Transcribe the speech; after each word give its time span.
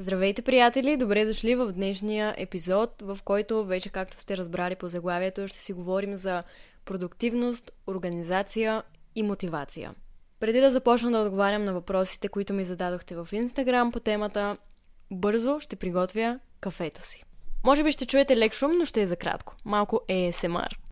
Здравейте, 0.00 0.42
приятели! 0.42 0.96
Добре 0.96 1.24
дошли 1.24 1.54
в 1.54 1.72
днешния 1.72 2.34
епизод, 2.38 3.02
в 3.02 3.18
който 3.24 3.64
вече, 3.64 3.90
както 3.90 4.20
сте 4.20 4.36
разбрали 4.36 4.76
по 4.76 4.88
заглавието, 4.88 5.48
ще 5.48 5.62
си 5.62 5.72
говорим 5.72 6.16
за 6.16 6.42
продуктивност, 6.84 7.72
организация 7.86 8.82
и 9.14 9.22
мотивация. 9.22 9.92
Преди 10.40 10.60
да 10.60 10.70
започна 10.70 11.10
да 11.10 11.18
отговарям 11.18 11.64
на 11.64 11.72
въпросите, 11.72 12.28
които 12.28 12.54
ми 12.54 12.64
зададохте 12.64 13.16
в 13.16 13.28
Инстаграм 13.32 13.92
по 13.92 14.00
темата, 14.00 14.56
бързо 15.10 15.60
ще 15.60 15.76
приготвя 15.76 16.40
кафето 16.60 17.06
си. 17.06 17.24
Може 17.64 17.84
би 17.84 17.92
ще 17.92 18.06
чуете 18.06 18.36
лек 18.36 18.54
шум, 18.54 18.78
но 18.78 18.84
ще 18.84 19.02
е 19.02 19.06
за 19.06 19.16
кратко. 19.16 19.56
Малко 19.64 20.00
ASMR. 20.08 20.87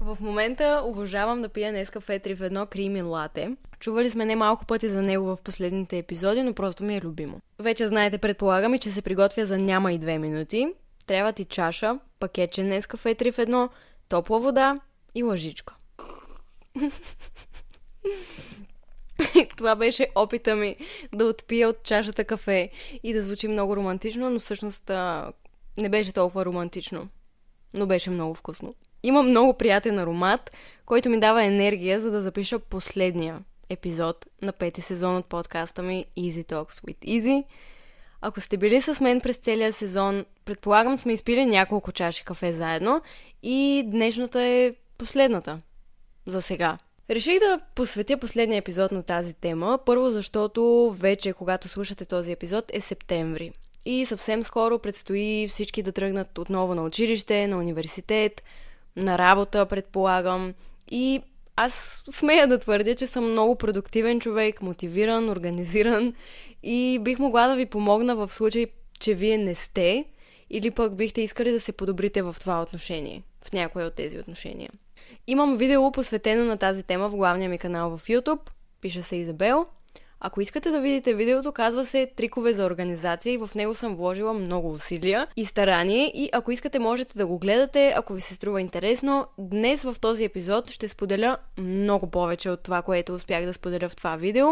В 0.00 0.18
момента 0.20 0.82
обожавам 0.84 1.42
да 1.42 1.48
пия 1.48 1.72
днес 1.72 1.90
кафе 1.90 2.20
3 2.20 2.34
в 2.34 2.40
1 2.40 2.68
крими 2.68 3.02
лате. 3.02 3.56
Чували 3.80 4.10
сме 4.10 4.24
не 4.24 4.36
малко 4.36 4.66
пъти 4.66 4.88
за 4.88 5.02
него 5.02 5.26
в 5.26 5.38
последните 5.44 5.98
епизоди, 5.98 6.42
но 6.42 6.54
просто 6.54 6.84
ми 6.84 6.96
е 6.96 7.00
любимо. 7.00 7.40
Вече 7.58 7.88
знаете, 7.88 8.18
предполагам 8.18 8.78
че 8.78 8.90
се 8.90 9.02
приготвя 9.02 9.46
за 9.46 9.58
няма 9.58 9.92
и 9.92 10.00
2 10.00 10.18
минути. 10.18 10.68
Трябва 11.06 11.32
ти 11.32 11.44
чаша, 11.44 11.98
пакетче 12.20 12.62
днес 12.62 12.86
кафе 12.86 13.14
3 13.14 13.32
в 13.32 13.36
1, 13.36 13.68
топла 14.08 14.40
вода 14.40 14.80
и 15.14 15.22
лъжичка. 15.22 15.74
Това 19.56 19.76
беше 19.76 20.06
опита 20.14 20.56
ми 20.56 20.76
да 21.12 21.24
отпия 21.24 21.68
от 21.68 21.82
чашата 21.82 22.24
кафе 22.24 22.70
и 23.02 23.12
да 23.12 23.22
звучи 23.22 23.48
много 23.48 23.76
романтично, 23.76 24.30
но 24.30 24.38
всъщност 24.38 24.90
а, 24.90 25.32
не 25.78 25.88
беше 25.88 26.12
толкова 26.12 26.44
романтично. 26.44 27.08
Но 27.74 27.86
беше 27.86 28.10
много 28.10 28.34
вкусно. 28.34 28.74
Има 29.06 29.22
много 29.22 29.54
приятен 29.54 29.98
аромат, 29.98 30.52
който 30.86 31.10
ми 31.10 31.20
дава 31.20 31.44
енергия, 31.44 32.00
за 32.00 32.10
да 32.10 32.22
запиша 32.22 32.58
последния 32.58 33.38
епизод 33.68 34.26
на 34.42 34.52
пети 34.52 34.80
сезон 34.80 35.16
от 35.16 35.26
подкаста 35.26 35.82
ми 35.82 36.04
Easy 36.18 36.44
Talks 36.44 36.84
with 36.84 36.98
Easy. 36.98 37.44
Ако 38.20 38.40
сте 38.40 38.56
били 38.56 38.80
с 38.80 39.00
мен 39.00 39.20
през 39.20 39.36
целия 39.36 39.72
сезон, 39.72 40.24
предполагам 40.44 40.98
сме 40.98 41.12
изпили 41.12 41.46
няколко 41.46 41.92
чаши 41.92 42.24
кафе 42.24 42.52
заедно 42.52 43.02
и 43.42 43.82
днешната 43.86 44.42
е 44.42 44.74
последната. 44.98 45.58
За 46.26 46.42
сега. 46.42 46.78
Реших 47.10 47.38
да 47.38 47.60
посветя 47.74 48.18
последния 48.18 48.58
епизод 48.58 48.92
на 48.92 49.02
тази 49.02 49.34
тема, 49.34 49.78
първо 49.86 50.10
защото 50.10 50.94
вече, 50.98 51.32
когато 51.32 51.68
слушате 51.68 52.04
този 52.04 52.32
епизод, 52.32 52.64
е 52.72 52.80
септември. 52.80 53.52
И 53.84 54.06
съвсем 54.06 54.44
скоро 54.44 54.78
предстои 54.78 55.46
всички 55.48 55.82
да 55.82 55.92
тръгнат 55.92 56.38
отново 56.38 56.74
на 56.74 56.82
училище, 56.82 57.46
на 57.48 57.58
университет, 57.58 58.42
на 58.96 59.18
работа, 59.18 59.66
предполагам. 59.66 60.54
И 60.90 61.22
аз 61.56 62.02
смея 62.10 62.48
да 62.48 62.58
твърдя, 62.58 62.94
че 62.94 63.06
съм 63.06 63.30
много 63.30 63.56
продуктивен 63.56 64.20
човек, 64.20 64.62
мотивиран, 64.62 65.28
организиран 65.28 66.14
и 66.62 66.98
бих 67.02 67.18
могла 67.18 67.46
да 67.48 67.56
ви 67.56 67.66
помогна 67.66 68.16
в 68.16 68.34
случай, 68.34 68.66
че 69.00 69.14
вие 69.14 69.38
не 69.38 69.54
сте 69.54 70.04
или 70.50 70.70
пък 70.70 70.96
бихте 70.96 71.20
искали 71.20 71.50
да 71.50 71.60
се 71.60 71.72
подобрите 71.72 72.22
в 72.22 72.36
това 72.40 72.62
отношение, 72.62 73.22
в 73.44 73.52
някое 73.52 73.84
от 73.84 73.94
тези 73.94 74.18
отношения. 74.18 74.70
Имам 75.26 75.56
видео 75.56 75.92
посветено 75.92 76.44
на 76.44 76.56
тази 76.56 76.82
тема 76.82 77.08
в 77.08 77.16
главния 77.16 77.50
ми 77.50 77.58
канал 77.58 77.96
в 77.96 78.06
YouTube, 78.06 78.50
пише 78.80 79.02
се 79.02 79.16
Изабел. 79.16 79.66
Ако 80.26 80.40
искате 80.40 80.70
да 80.70 80.80
видите 80.80 81.14
видеото, 81.14 81.52
казва 81.52 81.86
се 81.86 82.06
Трикове 82.16 82.52
за 82.52 82.64
организация 82.64 83.32
и 83.32 83.38
в 83.38 83.50
него 83.54 83.74
съм 83.74 83.96
вложила 83.96 84.34
много 84.34 84.70
усилия 84.70 85.26
и 85.36 85.44
старание 85.44 86.12
и 86.14 86.28
ако 86.32 86.50
искате 86.50 86.78
можете 86.78 87.18
да 87.18 87.26
го 87.26 87.38
гледате, 87.38 87.92
ако 87.96 88.12
ви 88.12 88.20
се 88.20 88.34
струва 88.34 88.60
интересно. 88.60 89.26
Днес 89.38 89.82
в 89.82 89.96
този 90.00 90.24
епизод 90.24 90.70
ще 90.70 90.88
споделя 90.88 91.36
много 91.58 92.10
повече 92.10 92.50
от 92.50 92.62
това, 92.62 92.82
което 92.82 93.14
успях 93.14 93.44
да 93.44 93.54
споделя 93.54 93.88
в 93.88 93.96
това 93.96 94.16
видео 94.16 94.46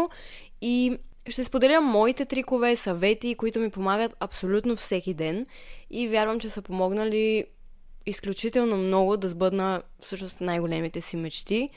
и 0.61 0.97
ще 1.29 1.43
споделя 1.43 1.81
моите 1.81 2.25
трикове, 2.25 2.75
съвети, 2.75 3.35
които 3.35 3.59
ми 3.59 3.69
помагат 3.69 4.15
абсолютно 4.19 4.75
всеки 4.75 5.13
ден 5.13 5.45
и 5.89 6.07
вярвам, 6.07 6.39
че 6.39 6.49
са 6.49 6.61
помогнали 6.61 7.45
изключително 8.05 8.77
много 8.77 9.17
да 9.17 9.29
сбъдна 9.29 9.81
всъщност 9.99 10.41
най-големите 10.41 11.01
си 11.01 11.17
мечти. 11.17 11.69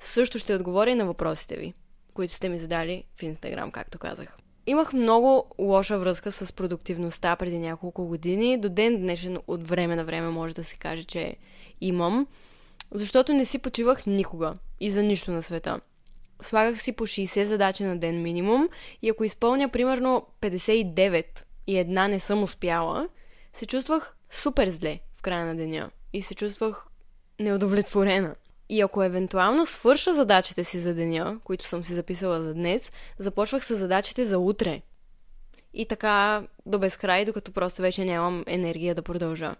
Също 0.00 0.38
ще 0.38 0.54
отговоря 0.54 0.90
и 0.90 0.94
на 0.94 1.06
въпросите 1.06 1.56
ви 1.56 1.74
които 2.14 2.34
сте 2.34 2.48
ми 2.48 2.58
задали 2.58 3.04
в 3.16 3.22
Инстаграм, 3.22 3.70
както 3.70 3.98
казах. 3.98 4.36
Имах 4.66 4.92
много 4.92 5.54
лоша 5.58 5.98
връзка 5.98 6.32
с 6.32 6.52
продуктивността 6.52 7.36
преди 7.36 7.58
няколко 7.58 8.06
години. 8.06 8.60
До 8.60 8.68
ден 8.68 8.96
днешен 8.96 9.38
от 9.46 9.68
време 9.68 9.96
на 9.96 10.04
време 10.04 10.30
може 10.30 10.54
да 10.54 10.64
се 10.64 10.76
каже, 10.76 11.04
че 11.04 11.36
имам. 11.80 12.26
Защото 12.90 13.32
не 13.32 13.46
си 13.46 13.58
почивах 13.58 14.06
никога 14.06 14.54
и 14.80 14.90
за 14.90 15.02
нищо 15.02 15.30
на 15.30 15.42
света. 15.42 15.80
Слагах 16.42 16.82
си 16.82 16.92
по 16.92 17.06
60 17.06 17.42
задачи 17.42 17.84
на 17.84 17.98
ден 17.98 18.22
минимум 18.22 18.68
и 19.02 19.08
ако 19.08 19.24
изпълня 19.24 19.68
примерно 19.68 20.26
59 20.40 21.24
и 21.66 21.78
една 21.78 22.08
не 22.08 22.20
съм 22.20 22.42
успяла, 22.42 23.08
се 23.52 23.66
чувствах 23.66 24.16
супер 24.30 24.70
зле 24.70 25.00
в 25.16 25.22
края 25.22 25.46
на 25.46 25.56
деня 25.56 25.90
и 26.12 26.22
се 26.22 26.34
чувствах 26.34 26.86
неудовлетворена. 27.40 28.34
И 28.68 28.80
ако 28.80 29.02
евентуално 29.02 29.66
свърша 29.66 30.14
задачите 30.14 30.64
си 30.64 30.78
за 30.78 30.94
деня, 30.94 31.38
които 31.44 31.68
съм 31.68 31.84
си 31.84 31.94
записала 31.94 32.42
за 32.42 32.54
днес, 32.54 32.92
започвах 33.18 33.64
с 33.64 33.76
задачите 33.76 34.24
за 34.24 34.38
утре. 34.38 34.82
И 35.74 35.86
така 35.86 36.42
до 36.66 36.78
безкрай, 36.78 37.24
докато 37.24 37.52
просто 37.52 37.82
вече 37.82 38.04
нямам 38.04 38.44
енергия 38.46 38.94
да 38.94 39.02
продължа. 39.02 39.56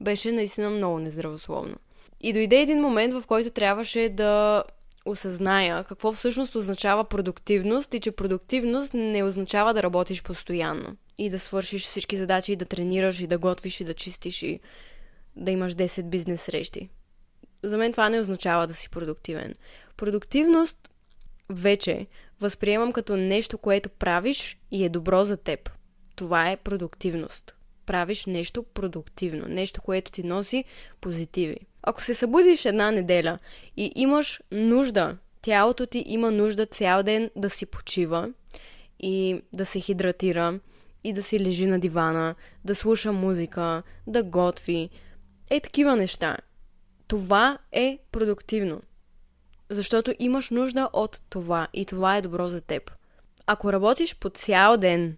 Беше 0.00 0.32
наистина 0.32 0.70
много 0.70 0.98
нездравословно. 0.98 1.76
И 2.20 2.32
дойде 2.32 2.60
един 2.60 2.80
момент, 2.80 3.12
в 3.14 3.22
който 3.26 3.50
трябваше 3.50 4.08
да 4.08 4.64
осъзная 5.06 5.84
какво 5.84 6.12
всъщност 6.12 6.54
означава 6.54 7.04
продуктивност 7.04 7.94
и 7.94 8.00
че 8.00 8.10
продуктивност 8.10 8.94
не 8.94 9.22
означава 9.22 9.74
да 9.74 9.82
работиш 9.82 10.22
постоянно 10.22 10.96
и 11.18 11.30
да 11.30 11.38
свършиш 11.38 11.86
всички 11.86 12.16
задачи 12.16 12.52
и 12.52 12.56
да 12.56 12.64
тренираш 12.64 13.20
и 13.20 13.26
да 13.26 13.38
готвиш 13.38 13.80
и 13.80 13.84
да 13.84 13.94
чистиш 13.94 14.42
и 14.42 14.60
да 15.36 15.50
имаш 15.50 15.74
10 15.74 16.02
бизнес 16.02 16.42
срещи 16.42 16.88
за 17.62 17.78
мен 17.78 17.92
това 17.92 18.08
не 18.08 18.20
означава 18.20 18.66
да 18.66 18.74
си 18.74 18.90
продуктивен. 18.90 19.54
Продуктивност 19.96 20.90
вече 21.50 22.06
възприемам 22.40 22.92
като 22.92 23.16
нещо, 23.16 23.58
което 23.58 23.88
правиш 23.88 24.58
и 24.70 24.84
е 24.84 24.88
добро 24.88 25.24
за 25.24 25.36
теб. 25.36 25.70
Това 26.16 26.50
е 26.50 26.56
продуктивност. 26.56 27.54
Правиш 27.86 28.26
нещо 28.26 28.62
продуктивно, 28.62 29.48
нещо, 29.48 29.82
което 29.82 30.10
ти 30.10 30.22
носи 30.22 30.64
позитиви. 31.00 31.56
Ако 31.82 32.02
се 32.02 32.14
събудиш 32.14 32.64
една 32.64 32.90
неделя 32.90 33.38
и 33.76 33.92
имаш 33.94 34.40
нужда, 34.52 35.16
тялото 35.42 35.86
ти 35.86 36.04
има 36.06 36.30
нужда 36.30 36.66
цял 36.66 37.02
ден 37.02 37.30
да 37.36 37.50
си 37.50 37.66
почива 37.66 38.30
и 39.00 39.42
да 39.52 39.66
се 39.66 39.80
хидратира 39.80 40.60
и 41.04 41.12
да 41.12 41.22
си 41.22 41.40
лежи 41.40 41.66
на 41.66 41.80
дивана, 41.80 42.34
да 42.64 42.74
слуша 42.74 43.12
музика, 43.12 43.82
да 44.06 44.22
готви, 44.22 44.90
е 45.50 45.60
такива 45.60 45.96
неща. 45.96 46.36
Това 47.08 47.58
е 47.72 47.98
продуктивно. 48.12 48.82
Защото 49.70 50.14
имаш 50.18 50.50
нужда 50.50 50.90
от 50.92 51.22
това 51.28 51.68
и 51.72 51.84
това 51.84 52.16
е 52.16 52.22
добро 52.22 52.48
за 52.48 52.60
теб. 52.60 52.90
Ако 53.46 53.72
работиш 53.72 54.16
по 54.16 54.28
цял 54.28 54.76
ден 54.76 55.16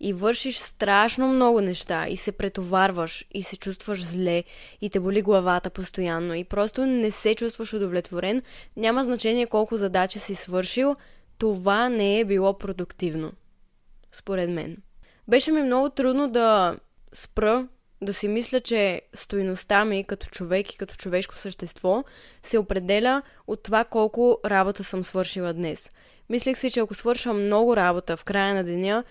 и 0.00 0.12
вършиш 0.12 0.58
страшно 0.58 1.28
много 1.28 1.60
неща 1.60 2.08
и 2.08 2.16
се 2.16 2.32
претоварваш 2.32 3.26
и 3.30 3.42
се 3.42 3.56
чувстваш 3.56 4.04
зле 4.04 4.44
и 4.80 4.90
те 4.90 5.00
боли 5.00 5.22
главата 5.22 5.70
постоянно 5.70 6.34
и 6.34 6.44
просто 6.44 6.86
не 6.86 7.10
се 7.10 7.34
чувстваш 7.34 7.72
удовлетворен, 7.72 8.42
няма 8.76 9.04
значение 9.04 9.46
колко 9.46 9.76
задачи 9.76 10.18
си 10.18 10.34
свършил, 10.34 10.96
това 11.38 11.88
не 11.88 12.20
е 12.20 12.24
било 12.24 12.58
продуктивно. 12.58 13.32
Според 14.12 14.50
мен. 14.50 14.76
Беше 15.28 15.52
ми 15.52 15.62
много 15.62 15.90
трудно 15.90 16.28
да 16.28 16.76
спра 17.12 17.68
да 18.02 18.14
си 18.14 18.28
мисля, 18.28 18.60
че 18.60 19.02
стоиността 19.14 19.84
ми 19.84 20.04
като 20.04 20.26
човек 20.26 20.72
и 20.72 20.76
като 20.76 20.94
човешко 20.94 21.38
същество 21.38 22.04
се 22.42 22.58
определя 22.58 23.22
от 23.46 23.62
това 23.62 23.84
колко 23.84 24.38
работа 24.44 24.84
съм 24.84 25.04
свършила 25.04 25.52
днес. 25.52 25.90
Мислех 26.28 26.58
си, 26.58 26.70
че 26.70 26.80
ако 26.80 26.94
свърша 26.94 27.32
много 27.32 27.76
работа 27.76 28.16
в 28.16 28.24
края 28.24 28.54
на 28.54 28.64
деня, 28.64 29.04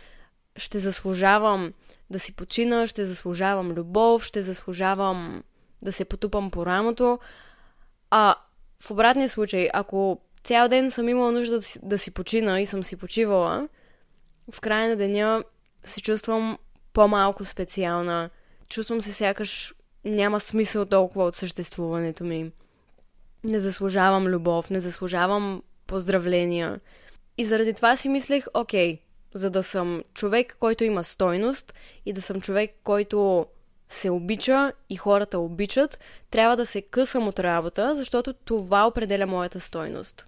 ще 0.56 0.80
заслужавам 0.80 1.74
да 2.10 2.20
си 2.20 2.36
почина, 2.36 2.88
ще 2.88 3.06
заслужавам 3.06 3.72
любов, 3.72 4.24
ще 4.24 4.44
заслужавам 4.44 5.44
да 5.82 5.92
се 5.92 6.06
потупам 6.06 6.52
по 6.52 6.66
рамото. 6.66 7.20
А 8.12 8.36
в 8.80 8.92
обратния 8.92 9.30
случай, 9.30 9.70
ако 9.74 10.22
цял 10.44 10.68
ден 10.68 10.92
съм 10.92 11.10
имала 11.10 11.32
нужда 11.32 11.56
да 11.56 11.64
си, 11.64 11.80
да 11.84 11.98
си 11.98 12.12
почина 12.12 12.62
и 12.62 12.66
съм 12.66 12.84
си 12.84 12.96
почивала, 12.96 13.70
в 14.52 14.62
края 14.62 14.90
на 14.90 14.96
деня 14.96 15.44
се 15.84 16.02
чувствам 16.02 16.58
по-малко 16.94 17.46
специална, 17.46 18.30
чувствам 18.70 19.02
се 19.02 19.14
сякаш 19.14 19.74
няма 20.06 20.40
смисъл 20.40 20.86
толкова 20.86 21.26
от 21.26 21.36
съществуването 21.36 22.24
ми. 22.24 22.52
Не 23.44 23.60
заслужавам 23.60 24.28
любов, 24.28 24.70
не 24.70 24.80
заслужавам 24.80 25.64
поздравления. 25.88 26.80
И 27.38 27.46
заради 27.46 27.74
това 27.74 27.96
си 27.96 28.10
мислех, 28.10 28.46
окей, 28.54 29.00
за 29.34 29.50
да 29.50 29.64
съм 29.64 30.04
човек, 30.14 30.58
който 30.60 30.84
има 30.84 31.04
стойност 31.04 31.74
и 32.06 32.14
да 32.14 32.22
съм 32.22 32.42
човек, 32.42 32.72
който 32.84 33.46
се 33.90 34.10
обича 34.10 34.72
и 34.90 34.96
хората 34.96 35.40
обичат, 35.40 36.00
трябва 36.30 36.58
да 36.58 36.66
се 36.66 36.82
късам 36.82 37.28
от 37.28 37.40
работа, 37.40 37.96
защото 37.96 38.34
това 38.34 38.88
определя 38.88 39.28
моята 39.28 39.60
стойност. 39.60 40.28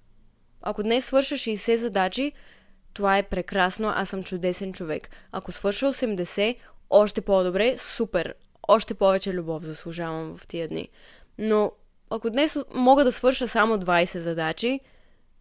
Ако 0.62 0.84
днес 0.84 1.06
свърша 1.06 1.36
60 1.36 1.76
задачи, 1.76 2.32
това 2.94 3.18
е 3.18 3.24
прекрасно, 3.24 3.92
аз 3.96 4.10
съм 4.10 4.24
чудесен 4.24 4.74
човек. 4.74 5.10
Ако 5.32 5.52
свърша 5.52 5.86
80, 5.86 6.56
още 6.90 7.22
по-добре, 7.22 7.78
супер. 7.78 8.34
Още 8.68 8.94
повече 8.94 9.34
любов 9.34 9.64
заслужавам 9.64 10.38
в 10.38 10.48
тия 10.48 10.68
дни. 10.68 10.90
Но 11.38 11.72
ако 12.10 12.30
днес 12.30 12.58
мога 12.74 13.04
да 13.04 13.12
свърша 13.12 13.48
само 13.48 13.78
20 13.78 14.18
задачи, 14.18 14.80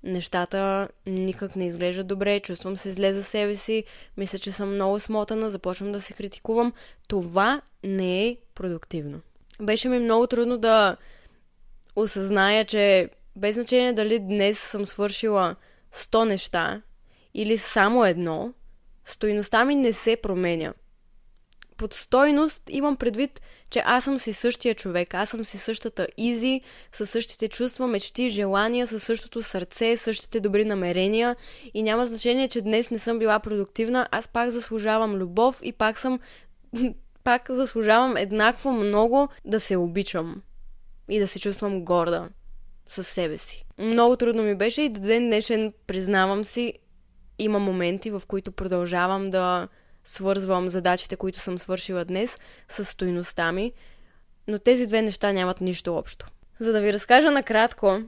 нещата 0.02 0.88
никак 1.06 1.56
не 1.56 1.66
изглеждат 1.66 2.06
добре, 2.06 2.40
чувствам 2.40 2.76
се 2.76 2.93
зле 2.93 3.12
за 3.12 3.25
себе 3.25 3.56
си, 3.56 3.84
мисля, 4.16 4.38
че 4.38 4.52
съм 4.52 4.75
много 4.75 5.00
смотана, 5.00 5.50
започвам 5.50 5.93
да 5.93 6.00
се 6.00 6.12
критикувам. 6.12 6.72
Това 7.08 7.60
не 7.84 8.26
е 8.26 8.37
продуктивно. 8.54 9.20
Беше 9.60 9.88
ми 9.88 9.98
много 9.98 10.26
трудно 10.26 10.58
да 10.58 10.96
осъзная, 11.96 12.64
че 12.64 13.10
без 13.37 13.54
значение 13.54 13.93
дали 13.93 14.19
днес 14.19 14.58
съм 14.58 14.87
свършила 14.87 15.56
100 15.94 16.25
неща 16.25 16.82
или 17.34 17.58
само 17.58 18.04
едно, 18.04 18.52
стойността 19.04 19.64
ми 19.64 19.75
не 19.75 19.93
се 19.93 20.16
променя. 20.16 20.75
Под 21.76 21.94
стойност 21.94 22.62
имам 22.70 22.96
предвид, 22.96 23.40
че 23.70 23.82
аз 23.84 24.05
съм 24.05 24.19
си 24.19 24.32
същия 24.32 24.75
човек, 24.75 25.14
аз 25.14 25.28
съм 25.28 25.44
си 25.44 25.58
същата 25.58 26.06
изи, 26.17 26.61
със 26.93 27.11
същите 27.11 27.49
чувства, 27.49 27.87
мечти, 27.87 28.31
желания, 28.31 28.87
със 28.87 29.02
същото 29.02 29.43
сърце, 29.43 29.96
същите 29.96 30.40
добри 30.40 30.64
намерения. 30.64 31.37
И 31.75 31.82
няма 31.82 32.06
значение, 32.06 32.49
че 32.49 32.62
днес 32.62 32.90
не 32.90 32.99
съм 32.99 33.19
била 33.19 33.38
продуктивна, 33.38 34.08
аз 34.11 34.28
пак 34.28 34.50
заслужавам 34.50 35.14
любов 35.14 35.61
и 35.62 35.73
пак 35.73 35.99
съм 35.99 36.20
пак 37.25 37.50
заслужавам 37.50 38.17
еднакво 38.17 38.72
много 38.72 39.29
да 39.44 39.61
се 39.61 39.76
обичам 39.76 40.43
и 41.08 41.19
да 41.19 41.29
се 41.29 41.40
чувствам 41.40 41.84
горда 41.84 42.29
със 42.88 43.08
себе 43.08 43.38
си. 43.38 43.64
Много 43.79 44.17
трудно 44.17 44.43
ми 44.43 44.55
беше 44.55 44.82
и 44.82 44.88
до 44.88 45.00
ден 45.00 45.26
днешен, 45.26 45.72
признавам 45.87 46.44
си, 46.44 46.72
има 47.38 47.58
моменти, 47.58 48.11
в 48.11 48.22
които 48.29 48.52
продължавам 48.52 49.31
да 49.31 49.69
свързвам 50.06 50.69
задачите, 50.69 51.17
които 51.17 51.41
съм 51.41 51.58
свършила 51.58 52.05
днес, 52.05 52.38
с 52.69 52.85
стойността 52.85 53.53
ми, 53.53 53.73
но 54.49 54.58
тези 54.58 54.87
две 54.87 55.03
неща 55.03 55.32
нямат 55.32 55.61
нищо 55.61 55.97
общо. 55.97 56.26
За 56.58 56.73
да 56.73 56.81
ви 56.81 56.93
разкажа 56.93 57.31
накратко 57.31 58.03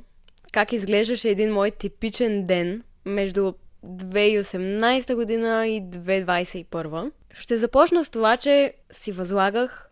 как 0.53 0.73
изглеждаше 0.73 1.29
един 1.29 1.53
мой 1.53 1.71
типичен 1.71 2.47
ден 2.47 2.83
между 3.05 3.53
2018 3.87 5.15
година 5.15 5.69
и 5.69 5.83
2021, 5.83 7.11
ще 7.35 7.59
започна 7.59 8.05
с 8.05 8.11
това, 8.11 8.37
че 8.37 8.75
си 8.91 9.13
възлагах 9.13 9.91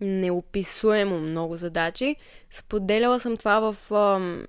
неописуемо 0.00 1.18
много 1.18 1.56
задачи. 1.56 2.16
Споделяла 2.50 3.20
съм 3.20 3.36
това 3.36 3.72
в 3.72 3.94
ам, 3.94 4.46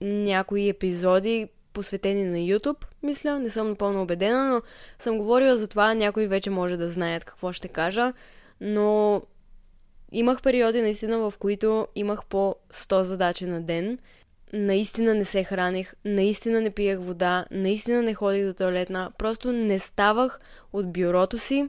някои 0.00 0.68
епизоди, 0.68 1.48
посветени 1.74 2.24
на 2.24 2.36
YouTube, 2.36 2.84
мисля, 3.02 3.38
не 3.38 3.50
съм 3.50 3.68
напълно 3.68 4.02
убедена, 4.02 4.44
но 4.44 4.62
съм 4.98 5.18
говорила 5.18 5.56
за 5.56 5.68
това, 5.68 5.94
някои 5.94 6.26
вече 6.26 6.50
може 6.50 6.76
да 6.76 6.88
знаят 6.88 7.24
какво 7.24 7.52
ще 7.52 7.68
кажа, 7.68 8.12
но 8.60 9.22
имах 10.12 10.42
периоди 10.42 10.82
наистина, 10.82 11.18
в 11.18 11.34
които 11.38 11.88
имах 11.94 12.24
по 12.24 12.56
100 12.72 13.00
задачи 13.00 13.46
на 13.46 13.60
ден, 13.60 13.98
наистина 14.52 15.14
не 15.14 15.24
се 15.24 15.44
храних, 15.44 15.94
наистина 16.04 16.60
не 16.60 16.70
пиех 16.70 16.98
вода, 16.98 17.44
наистина 17.50 18.02
не 18.02 18.14
ходих 18.14 18.46
до 18.46 18.54
туалетна, 18.54 19.10
просто 19.18 19.52
не 19.52 19.78
ставах 19.78 20.40
от 20.72 20.92
бюрото 20.92 21.38
си, 21.38 21.68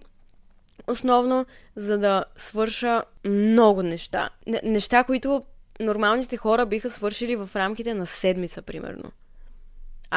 основно 0.88 1.46
за 1.75 1.98
да 1.98 2.25
свърша 2.36 3.04
много 3.25 3.84
неща. 3.84 4.30
Неща, 4.63 5.04
които 5.04 5.44
нормалните 5.80 6.38
хора 6.38 6.66
биха 6.66 6.90
свършили 6.90 7.36
в 7.36 7.50
рамките 7.56 7.94
на 7.94 8.06
седмица, 8.06 8.62
примерно. 8.62 9.12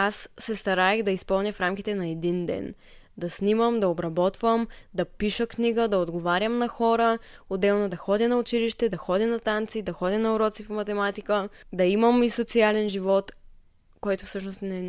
Аз 0.00 0.28
се 0.38 0.54
стараех 0.54 1.02
да 1.02 1.10
изпълня 1.10 1.52
в 1.52 1.60
рамките 1.60 1.94
на 1.94 2.08
един 2.08 2.46
ден. 2.46 2.74
Да 3.16 3.30
снимам, 3.30 3.80
да 3.80 3.88
обработвам, 3.88 4.68
да 4.94 5.04
пиша 5.04 5.46
книга, 5.46 5.88
да 5.88 5.98
отговарям 5.98 6.58
на 6.58 6.68
хора, 6.68 7.18
отделно 7.50 7.88
да 7.88 7.96
ходя 7.96 8.28
на 8.28 8.38
училище, 8.38 8.88
да 8.88 8.96
ходя 8.96 9.26
на 9.26 9.40
танци, 9.40 9.82
да 9.82 9.92
ходя 9.92 10.18
на 10.18 10.34
уроци 10.34 10.66
по 10.66 10.72
математика, 10.72 11.48
да 11.72 11.84
имам 11.84 12.22
и 12.22 12.30
социален 12.30 12.88
живот, 12.88 13.32
който 14.00 14.26
всъщност 14.26 14.62
не, 14.62 14.82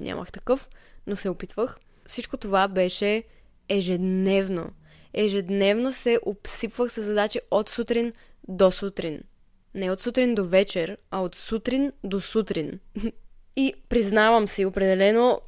нямах 0.00 0.32
такъв, 0.32 0.68
но 1.06 1.16
се 1.16 1.28
опитвах. 1.28 1.78
Всичко 2.06 2.36
това 2.36 2.68
беше 2.68 3.24
ежедневно. 3.68 4.70
Ежедневно 5.14 5.92
се 5.92 6.18
обсипвах 6.26 6.92
с 6.92 7.02
задачи 7.02 7.40
от 7.50 7.68
сутрин 7.68 8.12
до 8.48 8.70
сутрин. 8.70 9.20
Не 9.74 9.90
от 9.90 10.00
сутрин 10.00 10.34
до 10.34 10.44
вечер, 10.44 10.96
а 11.10 11.20
от 11.20 11.34
сутрин 11.34 11.92
до 12.04 12.20
сутрин. 12.20 12.80
И 13.56 13.74
признавам 13.88 14.48
си 14.48 14.64
определено 14.64 15.40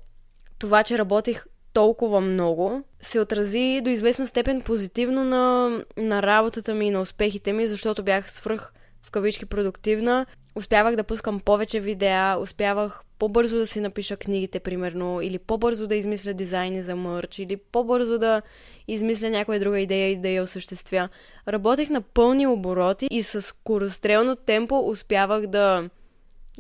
това, 0.59 0.83
че 0.83 0.99
работих 0.99 1.47
толкова 1.73 2.21
много, 2.21 2.83
се 3.01 3.21
отрази 3.21 3.81
до 3.85 3.91
известна 3.91 4.27
степен 4.27 4.63
позитивно 4.63 5.25
на, 5.25 5.71
на 5.97 6.23
работата 6.23 6.75
ми 6.75 6.87
и 6.87 6.91
на 6.91 7.01
успехите 7.01 7.53
ми, 7.53 7.69
защото 7.69 8.03
бях 8.03 8.33
свръх 8.33 8.73
в 9.03 9.11
кавички 9.11 9.47
продуктивна. 9.47 10.27
Успявах 10.55 10.97
да 10.97 11.05
пускам 11.05 11.41
повече 11.41 11.81
видеа, 11.81 12.37
успявах 12.41 13.03
по-бързо 13.19 13.57
да 13.57 13.67
си 13.67 13.81
напиша 13.81 14.17
книгите, 14.17 14.61
примерно, 14.61 15.21
или 15.21 15.39
по-бързо 15.39 15.87
да 15.87 15.95
измисля 15.95 16.33
дизайни 16.33 16.83
за 16.83 16.97
мърч, 16.97 17.39
или 17.39 17.57
по-бързо 17.57 18.19
да 18.19 18.43
измисля 18.89 19.31
някоя 19.31 19.61
друга 19.61 19.81
идея 19.81 20.11
и 20.11 20.17
да 20.17 20.29
я 20.29 20.43
осъществя. 20.43 21.09
Работех 21.49 21.91
на 21.91 22.01
пълни 22.01 22.47
обороти 22.47 23.09
и 23.11 23.23
с 23.23 23.43
скорострелно 23.43 24.37
темпо 24.37 24.89
успявах 24.89 25.47
да 25.47 25.89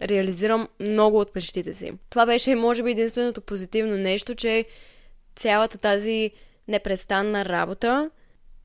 реализирам 0.02 0.69
много 0.81 1.20
от 1.20 1.34
мечтите 1.34 1.75
си. 1.75 1.93
Това 2.10 2.26
беше, 2.26 2.54
може 2.54 2.82
би, 2.82 2.90
единственото 2.90 3.40
позитивно 3.40 3.96
нещо, 3.96 4.34
че 4.34 4.64
цялата 5.37 5.78
тази 5.78 6.31
непрестанна 6.69 7.44
работа 7.44 8.10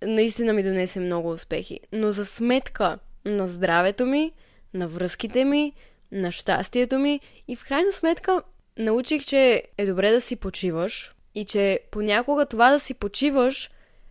наистина 0.05 0.53
ми 0.53 0.63
донесе 0.63 0.99
много 0.99 1.31
успехи. 1.31 1.79
Но 1.91 2.11
за 2.11 2.25
сметка 2.25 2.99
на 3.25 3.47
здравето 3.47 4.05
ми, 4.05 4.31
на 4.73 4.87
връзките 4.87 5.45
ми, 5.45 5.73
на 6.11 6.31
щастието 6.31 6.99
ми 6.99 7.19
и 7.47 7.55
в 7.55 7.65
крайна 7.67 7.91
сметка 7.91 8.41
научих, 8.77 9.25
че 9.25 9.63
е 9.77 9.85
добре 9.85 10.11
да 10.11 10.21
си 10.21 10.35
почиваш 10.35 11.15
и 11.35 11.45
че 11.45 11.79
понякога 11.91 12.45
това 12.45 12.71
да 12.71 12.79
си 12.79 12.93
почиваш 12.93 13.69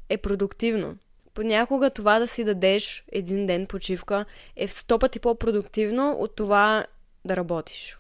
е 0.09 0.17
продуктивно. 0.17 0.97
Понякога 1.35 1.91
това 1.91 2.19
да 2.19 2.27
си 2.27 2.45
дадеш 2.45 3.05
един 3.13 3.47
ден 3.47 3.67
почивка 3.67 4.25
е 4.57 4.67
в 4.67 4.73
сто 4.73 4.99
пъти 4.99 5.21
по-продуктивно 5.21 6.17
от 6.21 6.37
това 6.37 6.87
да 7.25 7.37
работиш. 7.37 7.97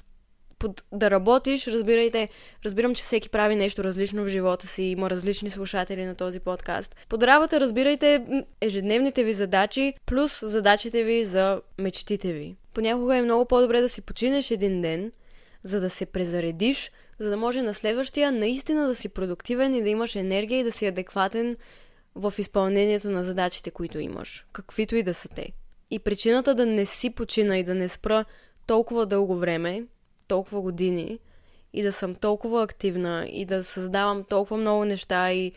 Под 0.58 0.84
да 0.92 1.10
работиш, 1.10 1.66
разбирайте, 1.66 2.28
разбирам, 2.64 2.94
че 2.94 3.02
всеки 3.02 3.28
прави 3.28 3.56
нещо 3.56 3.84
различно 3.84 4.24
в 4.24 4.28
живота 4.28 4.66
си, 4.66 4.82
има 4.82 5.10
различни 5.10 5.50
слушатели 5.50 6.04
на 6.04 6.14
този 6.14 6.40
подкаст. 6.40 6.96
Под 7.08 7.22
работа 7.22 7.60
разбирайте 7.60 8.24
ежедневните 8.60 9.24
ви 9.24 9.32
задачи, 9.32 9.94
плюс 10.06 10.40
задачите 10.46 11.04
ви 11.04 11.24
за 11.24 11.60
мечтите 11.78 12.32
ви. 12.32 12.56
Понякога 12.74 13.16
е 13.16 13.22
много 13.22 13.44
по-добре 13.44 13.80
да 13.80 13.88
си 13.88 14.02
починеш 14.02 14.50
един 14.50 14.82
ден, 14.82 15.12
за 15.62 15.80
да 15.80 15.90
се 15.90 16.06
презаредиш, 16.06 16.90
за 17.18 17.30
да 17.30 17.36
може 17.36 17.62
на 17.62 17.74
следващия 17.74 18.32
наистина 18.32 18.86
да 18.86 18.94
си 18.94 19.08
продуктивен 19.08 19.74
и 19.74 19.82
да 19.82 19.88
имаш 19.88 20.16
енергия 20.16 20.60
и 20.60 20.64
да 20.64 20.72
си 20.72 20.86
адекватен 20.86 21.56
в 22.14 22.34
изпълнението 22.38 23.10
на 23.10 23.24
задачите, 23.24 23.70
които 23.70 23.98
имаш, 23.98 24.44
каквито 24.52 24.96
и 24.96 25.02
да 25.02 25.14
са 25.14 25.28
те. 25.28 25.52
И 25.90 25.98
причината 25.98 26.54
да 26.54 26.66
не 26.66 26.86
си 26.86 27.10
почина 27.10 27.58
и 27.58 27.64
да 27.64 27.74
не 27.74 27.88
спра 27.88 28.24
толкова 28.70 29.06
дълго 29.06 29.36
време, 29.36 29.84
толкова 30.28 30.60
години 30.60 31.18
и 31.72 31.82
да 31.82 31.92
съм 31.92 32.14
толкова 32.14 32.62
активна 32.62 33.26
и 33.30 33.44
да 33.44 33.64
създавам 33.64 34.24
толкова 34.24 34.56
много 34.56 34.84
неща 34.84 35.32
и 35.32 35.52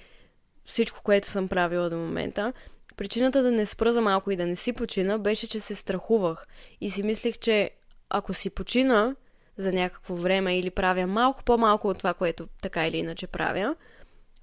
всичко, 0.66 1.00
което 1.04 1.28
съм 1.28 1.48
правила 1.48 1.90
до 1.90 1.98
момента, 1.98 2.54
причината 2.98 3.44
да 3.44 3.52
не 3.52 3.66
спра 3.66 3.94
за 3.94 4.02
малко 4.02 4.32
и 4.32 4.36
да 4.36 4.46
не 4.46 4.56
си 4.56 4.74
почина 4.74 5.18
беше, 5.18 5.48
че 5.48 5.60
се 5.60 5.76
страхувах 5.76 6.48
и 6.82 6.90
си 6.90 7.04
мислих, 7.04 7.38
че 7.38 7.70
ако 8.10 8.34
си 8.34 8.50
почина 8.50 9.16
за 9.58 9.74
някакво 9.74 10.16
време 10.16 10.60
или 10.60 10.70
правя 10.70 11.08
малко 11.08 11.44
по-малко 11.44 11.88
от 11.88 11.98
това, 11.98 12.14
което 12.14 12.48
така 12.62 12.88
или 12.88 12.98
иначе 12.98 13.28
правя, 13.28 13.76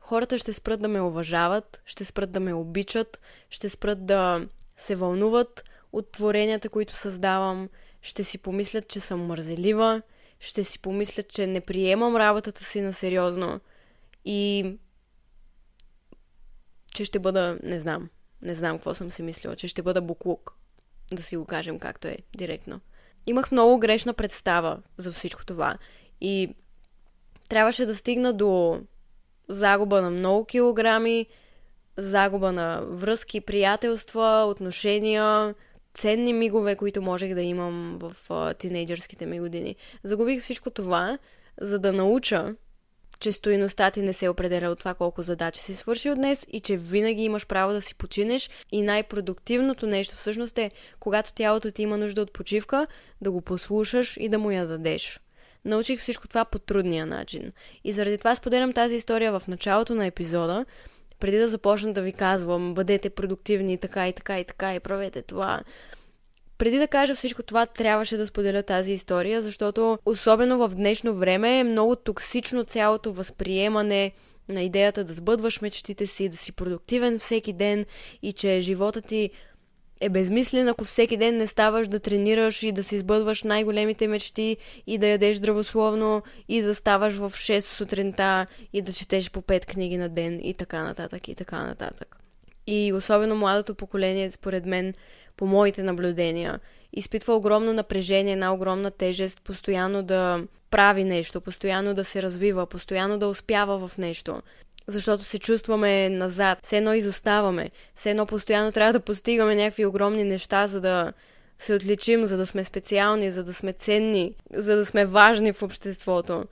хората 0.01 0.39
ще 0.39 0.53
спрат 0.53 0.83
да 0.83 0.89
ме 0.89 1.01
уважават, 1.01 1.83
ще 1.87 2.05
спрат 2.05 2.33
да 2.33 2.41
ме 2.41 2.55
обичат, 2.55 3.21
ще 3.51 3.69
спрат 3.69 4.07
да 4.07 4.47
се 4.77 4.95
вълнуват 4.95 5.65
от 5.93 6.13
творенията, 6.13 6.69
които 6.69 6.97
създавам, 6.97 7.69
ще 8.03 8.25
си 8.25 8.39
помислят, 8.39 8.89
че 8.89 9.01
съм 9.01 9.27
мързелива, 9.27 10.03
ще 10.41 10.65
си 10.65 10.83
помислят, 10.83 11.29
че 11.29 11.47
не 11.47 11.61
приемам 11.61 12.17
работата 12.17 12.65
си 12.65 12.81
на 12.81 12.93
сериозно 12.93 13.61
и 14.25 14.73
че 16.95 17.05
ще 17.05 17.19
бъда, 17.19 17.59
не 17.63 17.81
знам, 17.81 18.11
не 18.43 18.55
знам 18.55 18.77
какво 18.79 18.95
съм 18.95 19.11
си 19.11 19.23
мислила, 19.23 19.57
че 19.57 19.69
ще 19.69 19.83
бъда 19.83 20.01
буклук, 20.01 20.57
да 21.13 21.23
си 21.23 21.37
го 21.37 21.45
кажем 21.45 21.79
както 21.79 22.09
е, 22.09 22.19
директно. 22.37 22.81
Имах 23.27 23.53
много 23.53 23.79
грешна 23.79 24.15
представа 24.15 24.83
за 24.97 25.13
всичко 25.13 25.45
това 25.45 25.79
и 26.21 26.55
трябваше 27.49 27.87
да 27.87 27.97
стигна 27.97 28.33
до 28.33 28.81
загуба 29.49 30.03
на 30.03 30.11
много 30.11 30.45
килограми, 30.45 31.27
загуба 31.97 32.53
на 32.53 32.83
връзки, 32.85 33.41
приятелства, 33.41 34.47
отношения, 34.49 35.55
ценни 35.95 36.33
мигове, 36.33 36.77
които 36.77 37.03
можех 37.03 37.35
да 37.35 37.43
имам 37.43 37.99
в 38.01 38.17
а, 38.31 38.55
тинейджърските 38.55 39.27
ми 39.27 39.41
години. 39.41 39.77
Загубих 40.05 40.43
всичко 40.43 40.71
това, 40.71 41.19
за 41.61 41.79
да 41.79 41.93
науча, 41.93 42.55
че 43.21 43.33
стоиността 43.33 43.91
ти 43.91 44.03
не 44.03 44.13
се 44.13 44.29
определя 44.29 44.71
от 44.71 44.79
това 44.79 44.95
колко 44.95 45.23
задачи 45.23 45.61
си 45.61 45.75
свършил 45.75 46.15
днес 46.15 46.47
и 46.53 46.61
че 46.61 46.77
винаги 46.77 47.23
имаш 47.23 47.47
право 47.47 47.73
да 47.73 47.83
си 47.83 47.95
починеш 47.95 48.51
и 48.73 48.83
най-продуктивното 48.83 49.87
нещо 49.87 50.17
всъщност 50.17 50.59
е, 50.59 50.71
когато 51.01 51.33
тялото 51.33 51.71
ти 51.71 51.83
има 51.83 51.99
нужда 51.99 52.23
от 52.23 52.33
почивка, 52.33 52.87
да 53.21 53.31
го 53.31 53.41
послушаш 53.41 54.17
и 54.21 54.29
да 54.29 54.39
му 54.39 54.51
я 54.51 54.67
дадеш. 54.67 55.21
Научих 55.65 56.01
всичко 56.01 56.29
това 56.29 56.45
по 56.45 56.59
трудния 56.59 57.07
начин. 57.07 57.53
И 57.85 57.93
заради 57.93 58.19
това 58.19 58.35
споделям 58.35 58.73
тази 58.73 58.97
история 58.97 59.39
в 59.41 59.49
началото 59.49 59.95
на 59.95 60.07
епизода, 60.07 60.65
преди 61.21 61.39
да 61.39 61.49
започна 61.49 61.93
да 61.93 62.03
ви 62.03 62.13
казвам, 62.13 62.75
бъдете 62.75 63.11
продуктивни, 63.11 63.79
така 63.79 64.09
и 64.09 64.13
така 64.13 64.41
и 64.41 64.45
така 64.45 64.75
и 64.75 64.81
правете 64.81 65.23
това. 65.23 65.61
Преди 66.59 66.79
да 66.79 66.89
кажа 66.89 67.15
всичко 67.15 67.43
това, 67.43 67.67
трябваше 67.67 68.17
да 68.17 68.27
споделя 68.27 68.63
тази 68.63 68.93
история, 68.93 69.43
защото 69.43 69.99
особено 70.07 70.69
в 70.69 70.75
днешно 70.75 71.15
време 71.15 71.59
е 71.59 71.65
много 71.65 71.97
токсично 71.97 72.65
цялото 72.65 73.13
възприемане 73.13 74.13
на 74.49 74.63
идеята 74.63 75.05
да 75.05 75.13
сбъдваш 75.13 75.61
мечтите 75.61 76.07
си, 76.07 76.29
да 76.29 76.37
си 76.37 76.53
продуктивен 76.53 77.19
всеки 77.19 77.53
ден 77.53 77.85
и 78.23 78.33
че 78.33 78.61
живота 78.61 79.03
ти 79.03 79.31
е 80.01 80.09
безмислен, 80.09 80.69
ако 80.69 80.85
всеки 80.85 81.17
ден 81.17 81.37
не 81.37 81.47
ставаш 81.47 81.89
да 81.89 82.01
тренираш 82.01 82.63
и 82.63 82.73
да 82.73 82.83
си 82.83 82.99
сбъдваш 82.99 83.43
най-големите 83.43 84.09
мечти 84.09 84.57
и 84.87 84.99
да 84.99 85.07
ядеш 85.07 85.37
здравословно 85.37 86.23
и 86.49 86.63
да 86.63 86.75
ставаш 86.75 87.15
в 87.15 87.33
6 87.37 87.61
сутринта 87.61 88.47
и 88.73 88.83
да 88.83 88.93
четеш 88.93 89.31
по 89.31 89.43
5 89.43 89.67
книги 89.67 89.99
на 89.99 90.09
ден 90.09 90.41
и 90.43 90.55
така 90.55 90.83
нататък 90.83 91.29
и 91.29 91.35
така 91.35 91.67
нататък. 91.67 92.17
И 92.67 92.93
особено 92.93 93.37
младото 93.37 93.75
поколение, 93.75 94.31
според 94.31 94.67
мен, 94.67 94.93
по 95.37 95.47
моите 95.47 95.83
наблюдения, 95.83 96.61
изпитва 96.93 97.35
огромно 97.35 97.73
напрежение, 97.73 98.33
една 98.33 98.55
огромна 98.55 98.91
тежест, 98.91 99.43
постоянно 99.43 100.03
да 100.03 100.45
прави 100.71 101.05
нещо, 101.05 101.41
постоянно 101.41 101.95
да 101.95 102.05
се 102.05 102.23
развива, 102.23 102.67
постоянно 102.67 103.19
да 103.19 103.27
успява 103.29 103.89
в 103.89 103.99
нещо 103.99 104.43
защото 104.91 105.25
се 105.25 105.39
чувстваме 105.39 106.09
назад, 106.09 106.59
все 106.63 106.77
едно 106.77 106.95
изоставаме, 106.95 107.71
все 107.95 108.11
едно 108.11 108.27
постоянно 108.27 108.73
трябва 108.73 108.93
да 108.93 109.01
постигаме 109.01 109.55
някакви 109.55 109.87
огромни 109.87 110.25
неща, 110.25 110.67
за 110.67 110.81
да 110.81 111.13
се 111.59 111.75
отличим, 111.75 112.27
за 112.27 112.37
да 112.37 112.47
сме 112.47 112.65
специални, 112.65 113.31
за 113.31 113.45
да 113.45 113.55
сме 113.55 113.73
ценни, 113.73 114.35
за 114.55 114.77
да 114.77 114.87
сме 114.87 115.07
важни 115.07 115.53
в 115.53 115.63
обществото, 115.63 116.45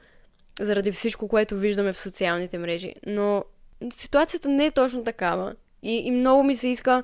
заради 0.61 0.93
всичко, 0.93 1.29
което 1.29 1.57
виждаме 1.57 1.93
в 1.93 1.99
социалните 1.99 2.59
мрежи. 2.59 2.95
Но 3.07 3.45
ситуацията 3.93 4.49
не 4.49 4.67
е 4.67 4.71
точно 4.71 5.05
такава. 5.05 5.55
И, 5.83 5.97
и 5.97 6.11
много 6.11 6.43
ми 6.43 6.57
се 6.57 6.69
иска, 6.69 7.03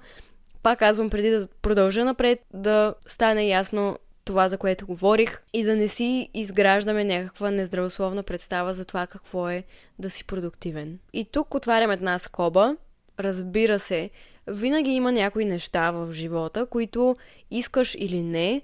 пак 0.63 0.79
казвам, 0.79 1.11
преди 1.11 1.31
да 1.31 1.47
продължа 1.63 2.05
напред, 2.05 2.41
да 2.55 2.95
стане 3.07 3.47
ясно 3.47 3.99
това, 4.25 4.49
за 4.49 4.59
което 4.59 4.87
говорих, 4.87 5.43
и 5.53 5.65
да 5.65 5.77
не 5.77 5.89
си 5.89 6.29
изграждаме 6.35 7.05
някаква 7.05 7.51
нездравословна 7.51 8.23
представа 8.23 8.75
за 8.75 8.85
това 8.85 9.07
какво 9.07 9.49
е 9.49 9.65
да 9.99 10.11
си 10.11 10.25
продуктивен. 10.25 10.99
И 11.13 11.25
тук 11.25 11.55
отварям 11.55 11.91
една 11.91 12.19
скоба. 12.19 12.77
Разбира 13.21 13.79
се, 13.79 14.11
винаги 14.47 14.91
има 14.91 15.13
някои 15.13 15.45
неща 15.45 15.91
в 15.91 16.13
живота, 16.13 16.67
които 16.67 17.17
искаш 17.51 17.97
или 17.99 18.23
не, 18.23 18.63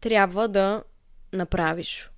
трябва 0.00 0.48
да 0.48 0.82
направиш. 1.32 2.10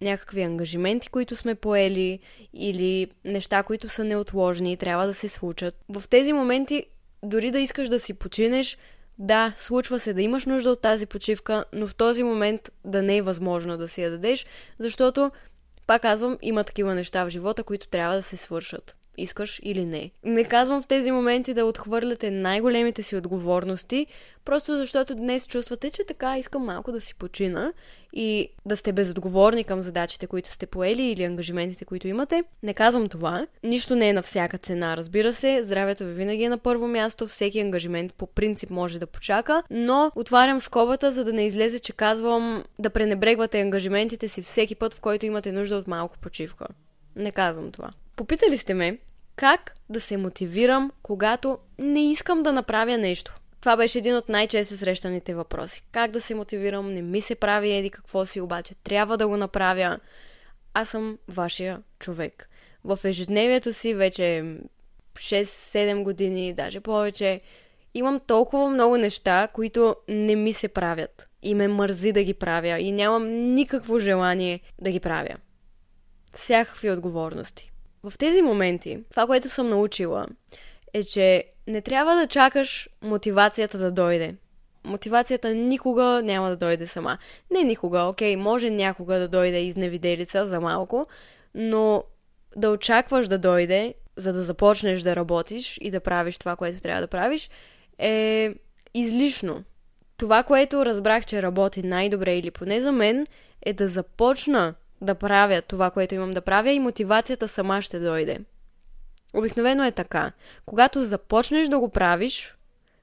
Някакви 0.00 0.42
ангажименти, 0.42 1.08
които 1.08 1.36
сме 1.36 1.54
поели, 1.54 2.18
или 2.54 3.08
неща, 3.24 3.62
които 3.62 3.88
са 3.88 4.04
неотложни 4.04 4.72
и 4.72 4.76
трябва 4.76 5.06
да 5.06 5.14
се 5.14 5.28
случат. 5.28 5.76
В 5.88 6.04
тези 6.10 6.32
моменти, 6.32 6.86
дори 7.22 7.50
да 7.50 7.58
искаш 7.58 7.88
да 7.88 8.00
си 8.00 8.14
починеш, 8.14 8.78
да, 9.22 9.52
случва 9.56 10.00
се 10.00 10.12
да 10.12 10.22
имаш 10.22 10.46
нужда 10.46 10.70
от 10.70 10.80
тази 10.80 11.06
почивка, 11.06 11.64
но 11.72 11.86
в 11.86 11.94
този 11.94 12.22
момент 12.22 12.70
да 12.84 13.02
не 13.02 13.16
е 13.16 13.22
възможно 13.22 13.78
да 13.78 13.88
си 13.88 14.02
я 14.02 14.10
дадеш, 14.10 14.46
защото, 14.78 15.30
пак 15.86 16.02
казвам, 16.02 16.38
има 16.42 16.64
такива 16.64 16.94
неща 16.94 17.24
в 17.24 17.30
живота, 17.30 17.64
които 17.64 17.88
трябва 17.88 18.16
да 18.16 18.22
се 18.22 18.36
свършат 18.36 18.96
искаш 19.18 19.60
или 19.62 19.84
не. 19.84 20.10
Не 20.24 20.44
казвам 20.44 20.82
в 20.82 20.86
тези 20.86 21.10
моменти 21.10 21.54
да 21.54 21.64
отхвърляте 21.64 22.30
най-големите 22.30 23.02
си 23.02 23.16
отговорности, 23.16 24.06
просто 24.44 24.76
защото 24.76 25.14
днес 25.14 25.46
чувствате, 25.46 25.90
че 25.90 26.04
така 26.04 26.38
искам 26.38 26.64
малко 26.64 26.92
да 26.92 27.00
си 27.00 27.14
почина 27.14 27.72
и 28.12 28.48
да 28.66 28.76
сте 28.76 28.92
безотговорни 28.92 29.64
към 29.64 29.82
задачите, 29.82 30.26
които 30.26 30.54
сте 30.54 30.66
поели 30.66 31.02
или 31.02 31.24
ангажиментите, 31.24 31.84
които 31.84 32.08
имате. 32.08 32.44
Не 32.62 32.74
казвам 32.74 33.08
това. 33.08 33.46
Нищо 33.62 33.96
не 33.96 34.08
е 34.08 34.12
на 34.12 34.22
всяка 34.22 34.58
цена, 34.58 34.96
разбира 34.96 35.32
се. 35.32 35.62
Здравето 35.62 36.04
ви 36.04 36.12
винаги 36.12 36.42
е 36.42 36.48
на 36.48 36.58
първо 36.58 36.88
място. 36.88 37.26
Всеки 37.26 37.60
ангажимент 37.60 38.14
по 38.14 38.26
принцип 38.26 38.70
може 38.70 38.98
да 38.98 39.06
почака, 39.06 39.62
но 39.70 40.12
отварям 40.14 40.60
скобата, 40.60 41.12
за 41.12 41.24
да 41.24 41.32
не 41.32 41.46
излезе, 41.46 41.78
че 41.78 41.92
казвам 41.92 42.64
да 42.78 42.90
пренебрегвате 42.90 43.60
ангажиментите 43.60 44.28
си 44.28 44.42
всеки 44.42 44.74
път, 44.74 44.94
в 44.94 45.00
който 45.00 45.26
имате 45.26 45.52
нужда 45.52 45.76
от 45.76 45.88
малко 45.88 46.18
почивка. 46.18 46.66
Не 47.16 47.30
казвам 47.30 47.72
това. 47.72 47.90
Попитали 48.16 48.58
сте 48.58 48.74
ме 48.74 48.98
как 49.36 49.74
да 49.88 50.00
се 50.00 50.16
мотивирам, 50.16 50.92
когато 51.02 51.58
не 51.78 52.10
искам 52.10 52.42
да 52.42 52.52
направя 52.52 52.98
нещо. 52.98 53.34
Това 53.60 53.76
беше 53.76 53.98
един 53.98 54.16
от 54.16 54.28
най-често 54.28 54.76
срещаните 54.76 55.34
въпроси. 55.34 55.84
Как 55.92 56.10
да 56.10 56.20
се 56.20 56.34
мотивирам, 56.34 56.94
не 56.94 57.02
ми 57.02 57.20
се 57.20 57.34
прави 57.34 57.72
еди 57.72 57.90
какво 57.90 58.26
си, 58.26 58.40
обаче 58.40 58.74
трябва 58.74 59.18
да 59.18 59.28
го 59.28 59.36
направя. 59.36 59.98
Аз 60.74 60.88
съм 60.88 61.18
вашия 61.28 61.82
човек. 61.98 62.48
В 62.84 62.98
ежедневието 63.04 63.72
си 63.72 63.94
вече 63.94 64.56
6-7 65.14 66.02
години, 66.02 66.54
даже 66.54 66.80
повече, 66.80 67.40
имам 67.94 68.20
толкова 68.20 68.70
много 68.70 68.96
неща, 68.96 69.48
които 69.52 69.96
не 70.08 70.36
ми 70.36 70.52
се 70.52 70.68
правят. 70.68 71.28
И 71.42 71.54
ме 71.54 71.68
мързи 71.68 72.12
да 72.12 72.22
ги 72.22 72.34
правя. 72.34 72.78
И 72.78 72.92
нямам 72.92 73.54
никакво 73.54 73.98
желание 73.98 74.60
да 74.80 74.90
ги 74.90 75.00
правя. 75.00 75.36
Всякакви 76.34 76.90
отговорности. 76.90 77.71
В 78.04 78.18
тези 78.18 78.42
моменти, 78.42 78.98
това, 79.10 79.26
което 79.26 79.48
съм 79.48 79.68
научила, 79.68 80.26
е, 80.94 81.04
че 81.04 81.44
не 81.66 81.80
трябва 81.80 82.14
да 82.14 82.26
чакаш 82.26 82.88
мотивацията 83.02 83.78
да 83.78 83.90
дойде. 83.90 84.34
Мотивацията 84.84 85.54
никога 85.54 86.20
няма 86.24 86.48
да 86.48 86.56
дойде 86.56 86.86
сама. 86.86 87.18
Не 87.50 87.64
никога, 87.64 88.02
окей, 88.02 88.36
може 88.36 88.70
някога 88.70 89.18
да 89.18 89.28
дойде 89.28 89.60
изневиделица 89.60 90.46
за 90.46 90.60
малко, 90.60 91.06
но 91.54 92.04
да 92.56 92.70
очакваш 92.70 93.28
да 93.28 93.38
дойде, 93.38 93.94
за 94.16 94.32
да 94.32 94.42
започнеш 94.42 95.02
да 95.02 95.16
работиш 95.16 95.78
и 95.80 95.90
да 95.90 96.00
правиш 96.00 96.38
това, 96.38 96.56
което 96.56 96.80
трябва 96.80 97.00
да 97.00 97.06
правиш, 97.06 97.50
е 97.98 98.54
излишно. 98.94 99.64
Това, 100.16 100.42
което 100.42 100.86
разбрах, 100.86 101.26
че 101.26 101.42
работи 101.42 101.82
най-добре 101.82 102.36
или 102.36 102.50
поне 102.50 102.80
за 102.80 102.92
мен, 102.92 103.26
е 103.62 103.72
да 103.72 103.88
започна 103.88 104.74
да 105.02 105.14
правя 105.14 105.62
това, 105.62 105.90
което 105.90 106.14
имам 106.14 106.30
да 106.30 106.40
правя 106.40 106.70
и 106.70 106.80
мотивацията 106.80 107.48
сама 107.48 107.82
ще 107.82 107.98
дойде. 107.98 108.38
Обикновено 109.34 109.84
е 109.84 109.92
така. 109.92 110.32
Когато 110.66 111.04
започнеш 111.04 111.68
да 111.68 111.78
го 111.78 111.88
правиш, 111.88 112.54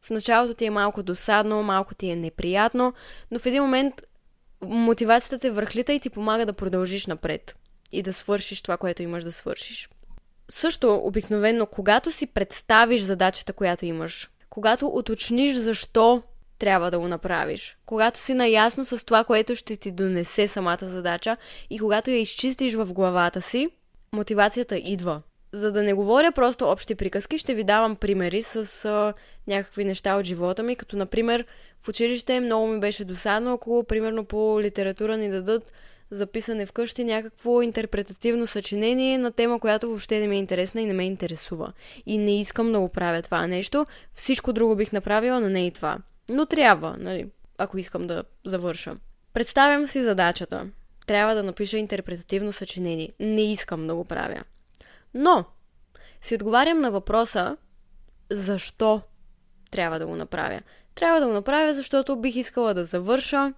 в 0.01 0.09
началото 0.09 0.53
ти 0.53 0.65
е 0.65 0.69
малко 0.69 1.03
досадно, 1.03 1.63
малко 1.63 1.95
ти 1.95 2.09
е 2.09 2.15
неприятно, 2.15 2.93
но 3.31 3.39
в 3.39 3.45
един 3.45 3.63
момент 3.63 4.01
мотивацията 4.61 5.39
те 5.39 5.49
върхлита 5.49 5.93
и 5.93 5.99
ти 5.99 6.09
помага 6.09 6.45
да 6.45 6.53
продължиш 6.53 7.05
напред 7.05 7.55
и 7.91 8.01
да 8.01 8.13
свършиш 8.13 8.61
това, 8.61 8.77
което 8.77 9.03
имаш 9.03 9.23
да 9.23 9.31
свършиш. 9.31 9.89
Също, 10.49 10.95
обикновено, 10.95 11.65
когато 11.65 12.11
си 12.11 12.27
представиш 12.27 13.01
задачата, 13.01 13.53
която 13.53 13.85
имаш, 13.85 14.29
когато 14.49 14.87
уточниш 14.87 15.55
защо 15.55 16.23
трябва 16.59 16.91
да 16.91 16.99
го 16.99 17.07
направиш. 17.07 17.77
Когато 17.85 18.19
си 18.19 18.33
наясно 18.33 18.85
с 18.85 19.05
това, 19.05 19.23
което 19.23 19.55
ще 19.55 19.77
ти 19.77 19.91
донесе 19.91 20.47
самата 20.47 20.77
задача 20.81 21.37
и 21.69 21.79
когато 21.79 22.11
я 22.11 22.19
изчистиш 22.19 22.73
в 22.73 22.93
главата 22.93 23.41
си, 23.41 23.69
мотивацията 24.13 24.77
идва. 24.77 25.21
За 25.51 25.71
да 25.71 25.83
не 25.83 25.93
говоря 25.93 26.31
просто 26.31 26.69
общи 26.69 26.95
приказки, 26.95 27.37
ще 27.37 27.53
ви 27.53 27.63
давам 27.63 27.95
примери 27.95 28.41
с 28.41 28.85
а, 28.85 29.13
някакви 29.47 29.85
неща 29.85 30.15
от 30.15 30.25
живота 30.25 30.63
ми, 30.63 30.75
като 30.75 30.97
например 30.97 31.45
в 31.81 31.87
училище 31.87 32.39
много 32.39 32.67
ми 32.67 32.79
беше 32.79 33.05
досадно, 33.05 33.53
ако 33.53 33.83
примерно 33.87 34.25
по 34.25 34.61
литература 34.61 35.17
ни 35.17 35.29
дадат 35.29 35.71
записане 36.11 36.65
вкъщи 36.65 37.03
някакво 37.03 37.61
интерпретативно 37.61 38.47
съчинение 38.47 39.17
на 39.17 39.31
тема, 39.31 39.59
която 39.59 39.87
въобще 39.87 40.19
не 40.19 40.27
ми 40.27 40.35
е 40.35 40.39
интересна 40.39 40.81
и 40.81 40.85
не 40.85 40.93
ме 40.93 41.05
интересува. 41.05 41.73
И 42.05 42.17
не 42.17 42.39
искам 42.39 42.71
да 42.71 42.79
го 42.79 42.89
правя 42.89 43.21
това 43.21 43.47
нещо. 43.47 43.85
Всичко 44.13 44.53
друго 44.53 44.75
бих 44.75 44.91
направила, 44.91 45.39
но 45.39 45.49
не 45.49 45.67
и 45.67 45.71
това. 45.71 45.97
Но 46.29 46.45
трябва, 46.45 46.95
нали, 46.99 47.29
ако 47.57 47.77
искам 47.77 48.07
да 48.07 48.23
завърша. 48.45 48.95
Представям 49.33 49.87
си 49.87 50.03
задачата. 50.03 50.67
Трябва 51.07 51.35
да 51.35 51.43
напиша 51.43 51.77
интерпретативно 51.77 52.53
съчинение. 52.53 53.13
Не 53.19 53.51
искам 53.51 53.87
да 53.87 53.95
го 53.95 54.05
правя. 54.05 54.43
Но 55.13 55.45
си 56.21 56.35
отговарям 56.35 56.79
на 56.79 56.91
въпроса 56.91 57.57
защо 58.31 59.01
трябва 59.71 59.99
да 59.99 60.07
го 60.07 60.15
направя. 60.15 60.61
Трябва 60.95 61.19
да 61.19 61.27
го 61.27 61.33
направя, 61.33 61.73
защото 61.73 62.15
бих 62.15 62.35
искала 62.35 62.73
да 62.73 62.85
завърша, 62.85 63.53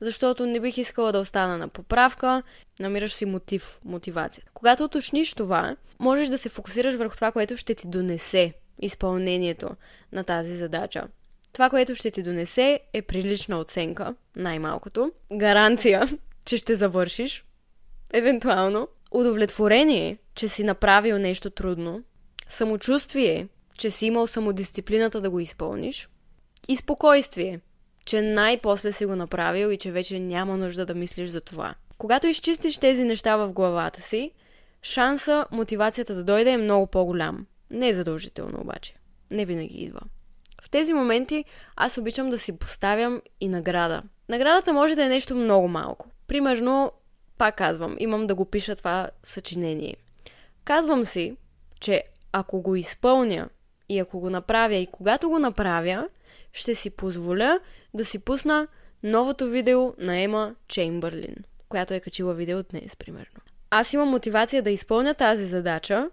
защото 0.00 0.46
не 0.46 0.60
бих 0.60 0.78
искала 0.78 1.12
да 1.12 1.18
остана 1.18 1.58
на 1.58 1.68
поправка, 1.68 2.42
намираш 2.80 3.14
си 3.14 3.26
мотив, 3.26 3.78
мотивация. 3.84 4.44
Когато 4.54 4.84
уточниш 4.84 5.34
това, 5.34 5.76
можеш 5.98 6.28
да 6.28 6.38
се 6.38 6.48
фокусираш 6.48 6.94
върху 6.94 7.14
това, 7.14 7.32
което 7.32 7.56
ще 7.56 7.74
ти 7.74 7.88
донесе 7.88 8.54
изпълнението 8.82 9.70
на 10.12 10.24
тази 10.24 10.56
задача. 10.56 11.08
Това, 11.52 11.70
което 11.70 11.94
ще 11.94 12.10
ти 12.10 12.22
донесе 12.22 12.80
е 12.92 13.02
прилична 13.02 13.58
оценка, 13.60 14.14
най-малкото. 14.36 15.12
Гаранция, 15.32 16.08
че 16.44 16.56
ще 16.56 16.74
завършиш. 16.74 17.44
евентуално. 18.12 18.88
Удовлетворение, 19.10 20.18
че 20.34 20.48
си 20.48 20.64
направил 20.64 21.18
нещо 21.18 21.50
трудно. 21.50 22.02
Самочувствие, 22.48 23.48
че 23.78 23.90
си 23.90 24.06
имал 24.06 24.26
самодисциплината 24.26 25.20
да 25.20 25.30
го 25.30 25.40
изпълниш. 25.40 26.08
И 26.68 26.76
спокойствие, 26.76 27.60
че 28.04 28.22
най-после 28.22 28.92
си 28.92 29.06
го 29.06 29.16
направил 29.16 29.68
и 29.68 29.78
че 29.78 29.92
вече 29.92 30.18
няма 30.18 30.56
нужда 30.56 30.86
да 30.86 30.94
мислиш 30.94 31.30
за 31.30 31.40
това. 31.40 31.74
Когато 31.98 32.26
изчистиш 32.26 32.78
тези 32.78 33.04
неща 33.04 33.36
в 33.36 33.52
главата 33.52 34.02
си, 34.02 34.32
шанса 34.82 35.46
мотивацията 35.50 36.14
да 36.14 36.24
дойде 36.24 36.50
е 36.50 36.58
много 36.58 36.86
по-голям. 36.86 37.46
Не 37.70 37.88
е 37.88 37.94
задължително 37.94 38.60
обаче. 38.60 38.94
Не 39.30 39.44
винаги 39.44 39.74
идва. 39.74 40.00
В 40.62 40.70
тези 40.70 40.92
моменти 40.92 41.44
аз 41.76 41.98
обичам 41.98 42.30
да 42.30 42.38
си 42.38 42.58
поставям 42.58 43.22
и 43.40 43.48
награда. 43.48 44.02
Наградата 44.28 44.72
може 44.72 44.94
да 44.94 45.04
е 45.04 45.08
нещо 45.08 45.34
много 45.34 45.68
малко. 45.68 46.06
Примерно, 46.26 46.92
пак 47.38 47.56
казвам, 47.56 47.96
имам 47.98 48.26
да 48.26 48.34
го 48.34 48.44
пиша 48.44 48.76
това 48.76 49.08
съчинение. 49.22 49.96
Казвам 50.64 51.04
си, 51.04 51.36
че 51.80 52.02
ако 52.32 52.60
го 52.60 52.76
изпълня 52.76 53.48
и 53.88 53.98
ако 53.98 54.20
го 54.20 54.30
направя 54.30 54.74
и 54.74 54.86
когато 54.86 55.28
го 55.28 55.38
направя, 55.38 56.08
ще 56.52 56.74
си 56.74 56.90
позволя 56.90 57.60
да 57.94 58.04
си 58.04 58.18
пусна 58.18 58.68
новото 59.02 59.46
видео 59.46 59.94
на 59.98 60.18
Ема 60.18 60.54
Чеймбърлин, 60.68 61.36
която 61.68 61.94
е 61.94 62.00
качила 62.00 62.34
видео 62.34 62.62
днес, 62.62 62.96
примерно. 62.96 63.40
Аз 63.70 63.92
имам 63.92 64.08
мотивация 64.08 64.62
да 64.62 64.70
изпълня 64.70 65.14
тази 65.14 65.46
задача, 65.46 66.10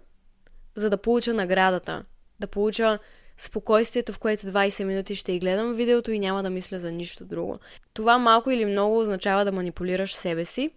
за 0.74 0.90
да 0.90 0.96
получа 0.96 1.34
наградата, 1.34 2.04
да 2.40 2.46
получа 2.46 2.98
спокойствието, 3.36 4.12
в 4.12 4.18
което 4.18 4.46
20 4.46 4.84
минути 4.84 5.14
ще 5.14 5.32
и 5.32 5.38
гледам 5.38 5.74
видеото 5.74 6.10
и 6.10 6.18
няма 6.18 6.42
да 6.42 6.50
мисля 6.50 6.78
за 6.78 6.92
нищо 6.92 7.24
друго. 7.24 7.58
Това 7.94 8.18
малко 8.18 8.50
или 8.50 8.64
много 8.64 8.98
означава 8.98 9.44
да 9.44 9.52
манипулираш 9.52 10.14
себе 10.14 10.44
си, 10.44 10.70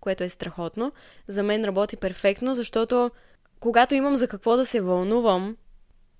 което 0.00 0.24
е 0.24 0.28
страхотно. 0.28 0.92
За 1.28 1.42
мен 1.42 1.64
работи 1.64 1.96
перфектно, 1.96 2.54
защото 2.54 3.10
когато 3.60 3.94
имам 3.94 4.16
за 4.16 4.28
какво 4.28 4.56
да 4.56 4.66
се 4.66 4.80
вълнувам, 4.80 5.56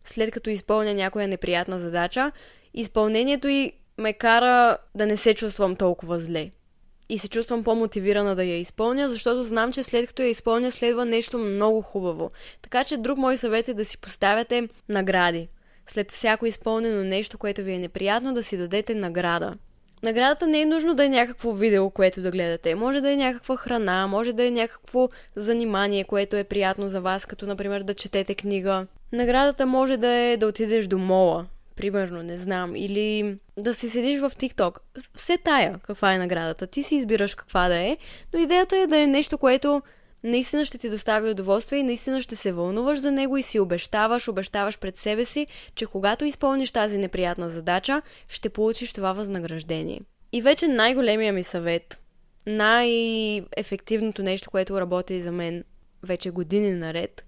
след 0.04 0.30
като 0.30 0.50
изпълня 0.50 0.94
някоя 0.94 1.28
неприятна 1.28 1.78
задача, 1.78 2.32
изпълнението 2.74 3.48
и 3.48 3.72
ме 3.98 4.12
кара 4.12 4.76
да 4.94 5.06
не 5.06 5.16
се 5.16 5.34
чувствам 5.34 5.76
толкова 5.76 6.20
зле. 6.20 6.50
И 7.08 7.18
се 7.18 7.28
чувствам 7.28 7.64
по-мотивирана 7.64 8.36
да 8.36 8.44
я 8.44 8.58
изпълня, 8.58 9.08
защото 9.08 9.42
знам, 9.42 9.72
че 9.72 9.82
след 9.82 10.06
като 10.06 10.22
я 10.22 10.28
изпълня 10.28 10.72
следва 10.72 11.04
нещо 11.04 11.38
много 11.38 11.82
хубаво. 11.82 12.30
Така 12.62 12.84
че 12.84 12.96
друг 12.96 13.18
мой 13.18 13.36
съвет 13.36 13.68
е 13.68 13.74
да 13.74 13.84
си 13.84 13.98
поставяте 13.98 14.68
награди. 14.88 15.48
След 15.86 16.12
всяко 16.12 16.46
изпълнено 16.46 17.04
нещо, 17.04 17.38
което 17.38 17.62
ви 17.62 17.72
е 17.72 17.78
неприятно, 17.78 18.34
да 18.34 18.42
си 18.42 18.56
дадете 18.56 18.94
награда. 18.94 19.54
Наградата 20.02 20.46
не 20.46 20.60
е 20.60 20.66
нужно 20.66 20.94
да 20.94 21.04
е 21.04 21.08
някакво 21.08 21.52
видео, 21.52 21.90
което 21.90 22.22
да 22.22 22.30
гледате. 22.30 22.74
Може 22.74 23.00
да 23.00 23.12
е 23.12 23.16
някаква 23.16 23.56
храна, 23.56 24.06
може 24.06 24.32
да 24.32 24.46
е 24.46 24.50
някакво 24.50 25.08
занимание, 25.36 26.04
което 26.04 26.36
е 26.36 26.44
приятно 26.44 26.88
за 26.88 27.00
вас, 27.00 27.26
като 27.26 27.46
например 27.46 27.82
да 27.82 27.94
четете 27.94 28.34
книга. 28.34 28.86
Наградата 29.12 29.66
може 29.66 29.96
да 29.96 30.08
е 30.08 30.36
да 30.36 30.46
отидеш 30.46 30.86
до 30.86 30.98
мола, 30.98 31.46
примерно, 31.76 32.22
не 32.22 32.38
знам, 32.38 32.76
или 32.76 33.36
да 33.56 33.74
си 33.74 33.88
седиш 33.88 34.20
в 34.20 34.30
TikTok. 34.30 34.78
Все 35.14 35.38
тая 35.38 35.78
каква 35.86 36.14
е 36.14 36.18
наградата. 36.18 36.66
Ти 36.66 36.82
си 36.82 36.94
избираш 36.94 37.34
каква 37.34 37.68
да 37.68 37.76
е, 37.76 37.96
но 38.34 38.40
идеята 38.40 38.76
е 38.76 38.86
да 38.86 38.98
е 38.98 39.06
нещо, 39.06 39.38
което 39.38 39.82
наистина 40.24 40.64
ще 40.64 40.78
ти 40.78 40.90
достави 40.90 41.30
удоволствие 41.30 41.78
и 41.78 41.82
наистина 41.82 42.22
ще 42.22 42.36
се 42.36 42.52
вълнуваш 42.52 42.98
за 42.98 43.10
него 43.12 43.36
и 43.36 43.42
си 43.42 43.60
обещаваш, 43.60 44.28
обещаваш 44.28 44.78
пред 44.78 44.96
себе 44.96 45.24
си, 45.24 45.46
че 45.74 45.86
когато 45.86 46.24
изпълниш 46.24 46.70
тази 46.70 46.98
неприятна 46.98 47.50
задача, 47.50 48.02
ще 48.28 48.48
получиш 48.48 48.92
това 48.92 49.12
възнаграждение. 49.12 50.00
И 50.32 50.42
вече 50.42 50.68
най-големия 50.68 51.32
ми 51.32 51.42
съвет, 51.42 52.00
най-ефективното 52.46 54.22
нещо, 54.22 54.50
което 54.50 54.80
работи 54.80 55.20
за 55.20 55.32
мен 55.32 55.64
вече 56.02 56.30
години 56.30 56.72
наред, 56.72 57.24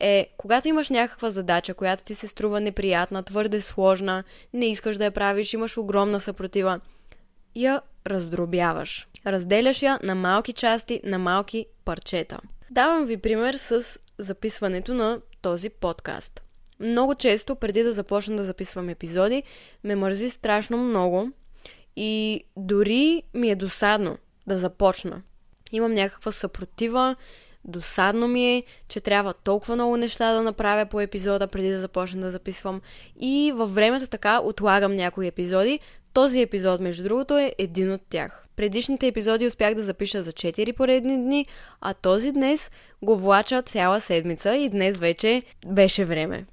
е, 0.00 0.26
когато 0.36 0.68
имаш 0.68 0.90
някаква 0.90 1.30
задача, 1.30 1.74
която 1.74 2.02
ти 2.02 2.14
се 2.14 2.28
струва 2.28 2.60
неприятна, 2.60 3.22
твърде 3.22 3.60
сложна, 3.60 4.24
не 4.52 4.66
искаш 4.66 4.96
да 4.96 5.04
я 5.04 5.10
правиш, 5.10 5.52
имаш 5.52 5.76
огромна 5.76 6.20
съпротива, 6.20 6.80
я 7.54 7.80
раздробяваш. 8.06 9.08
Разделяш 9.26 9.82
я 9.82 9.98
на 10.02 10.14
малки 10.14 10.52
части, 10.52 11.00
на 11.04 11.18
малки 11.18 11.66
парчета. 11.84 12.38
Давам 12.70 13.06
ви 13.06 13.16
пример 13.16 13.54
с 13.54 14.00
записването 14.18 14.94
на 14.94 15.20
този 15.42 15.70
подкаст. 15.70 16.42
Много 16.80 17.14
често, 17.14 17.56
преди 17.56 17.82
да 17.82 17.92
започна 17.92 18.36
да 18.36 18.44
записвам 18.44 18.88
епизоди, 18.88 19.42
ме 19.84 19.94
мързи 19.94 20.30
страшно 20.30 20.76
много 20.76 21.30
и 21.96 22.44
дори 22.56 23.22
ми 23.34 23.50
е 23.50 23.56
досадно 23.56 24.18
да 24.46 24.58
започна. 24.58 25.22
Имам 25.72 25.94
някаква 25.94 26.32
съпротива, 26.32 27.16
досадно 27.64 28.28
ми 28.28 28.56
е, 28.56 28.62
че 28.88 29.00
трябва 29.00 29.34
толкова 29.34 29.74
много 29.74 29.96
неща 29.96 30.32
да 30.32 30.42
направя 30.42 30.86
по 30.86 31.00
епизода 31.00 31.46
преди 31.46 31.70
да 31.70 31.80
започна 31.80 32.20
да 32.20 32.30
записвам. 32.30 32.80
И 33.20 33.52
във 33.56 33.74
времето 33.74 34.06
така 34.06 34.40
отлагам 34.40 34.94
някои 34.94 35.26
епизоди. 35.26 35.80
Този 36.16 36.40
епизод, 36.40 36.80
между 36.80 37.02
другото, 37.02 37.38
е 37.38 37.52
един 37.58 37.92
от 37.92 38.00
тях. 38.10 38.44
Предишните 38.56 39.06
епизоди 39.06 39.46
успях 39.46 39.74
да 39.74 39.82
запиша 39.82 40.22
за 40.22 40.32
4 40.32 40.76
поредни 40.76 41.16
дни, 41.16 41.46
а 41.80 41.94
този 41.94 42.32
днес 42.32 42.70
го 43.02 43.16
влача 43.16 43.62
цяла 43.62 44.00
седмица 44.00 44.56
и 44.56 44.68
днес 44.68 44.96
вече 44.96 45.42
беше 45.66 46.04
време. 46.04 46.46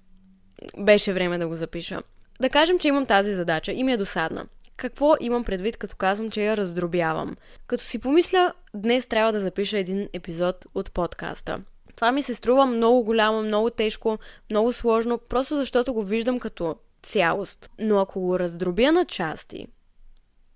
Беше 0.78 1.14
време 1.14 1.38
да 1.38 1.48
го 1.48 1.56
запиша. 1.56 2.02
Да 2.42 2.50
кажем, 2.50 2.80
че 2.80 2.88
имам 2.88 3.06
тази 3.06 3.34
задача 3.34 3.72
и 3.72 3.84
ми 3.84 3.94
е 3.94 3.98
досадна. 3.98 4.46
Какво 4.78 5.14
имам 5.20 5.44
предвид, 5.44 5.78
като 5.78 5.96
казвам, 5.96 6.30
че 6.30 6.46
я 6.46 6.58
раздробявам? 6.58 7.36
Като 7.68 7.84
си 7.84 8.00
помисля, 8.00 8.54
днес 8.74 9.08
трябва 9.08 9.32
да 9.32 9.40
запиша 9.40 9.78
един 9.78 10.10
епизод 10.14 10.66
от 10.76 10.92
подкаста. 10.92 11.60
Това 11.96 12.12
ми 12.12 12.22
се 12.22 12.36
струва 12.36 12.66
много 12.66 13.04
голямо, 13.04 13.44
много 13.44 13.70
тежко, 13.70 14.18
много 14.50 14.74
сложно, 14.74 15.18
просто 15.18 15.56
защото 15.56 15.94
го 15.94 16.04
виждам 16.04 16.40
като 16.40 16.76
цялост. 17.04 17.72
Но 17.80 18.00
ако 18.00 18.22
го 18.22 18.40
раздробя 18.40 18.92
на 18.92 19.06
части, 19.06 19.68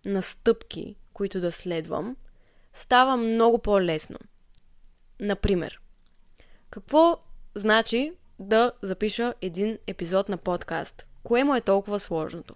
на 0.06 0.22
стъпки, 0.22 0.96
които 1.14 1.40
да 1.40 1.52
следвам, 1.52 2.16
става 2.74 3.18
много 3.18 3.60
по-лесно. 3.60 4.18
Например, 5.20 5.82
какво 6.70 7.18
значи 7.56 8.12
да 8.40 8.72
запиша 8.82 9.34
един 9.42 9.78
епизод 9.88 10.30
на 10.30 10.38
подкаст? 10.38 11.08
Кое 11.24 11.44
му 11.44 11.56
е 11.56 11.62
толкова 11.62 12.00
сложното? 12.00 12.56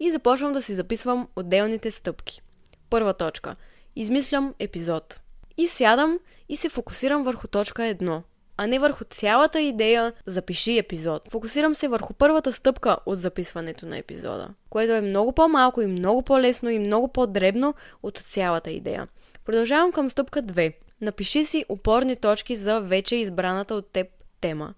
И 0.00 0.10
започвам 0.10 0.52
да 0.52 0.62
си 0.62 0.74
записвам 0.74 1.28
отделните 1.36 1.90
стъпки. 1.90 2.42
Първа 2.90 3.14
точка. 3.14 3.56
Измислям 3.96 4.54
епизод. 4.58 5.20
И 5.56 5.66
сядам 5.66 6.18
и 6.48 6.56
се 6.56 6.68
фокусирам 6.68 7.24
върху 7.24 7.48
точка 7.48 7.82
1 7.82 8.22
а 8.62 8.66
не 8.66 8.78
върху 8.78 9.04
цялата 9.04 9.60
идея 9.60 10.12
запиши 10.26 10.78
епизод. 10.78 11.28
Фокусирам 11.28 11.74
се 11.74 11.88
върху 11.88 12.14
първата 12.14 12.52
стъпка 12.52 12.96
от 13.06 13.18
записването 13.18 13.86
на 13.86 13.98
епизода, 13.98 14.48
което 14.70 14.92
е 14.92 15.00
много 15.00 15.32
по-малко 15.32 15.82
и 15.82 15.86
много 15.86 16.22
по-лесно 16.22 16.70
и 16.70 16.78
много 16.78 17.08
по-дребно 17.08 17.74
от 18.02 18.18
цялата 18.18 18.70
идея. 18.70 19.08
Продължавам 19.44 19.92
към 19.92 20.10
стъпка 20.10 20.42
2. 20.42 20.74
Напиши 21.00 21.44
си 21.44 21.64
опорни 21.68 22.16
точки 22.16 22.56
за 22.56 22.80
вече 22.80 23.16
избраната 23.16 23.74
от 23.74 23.92
теб 23.92 24.06
тема. 24.40 24.74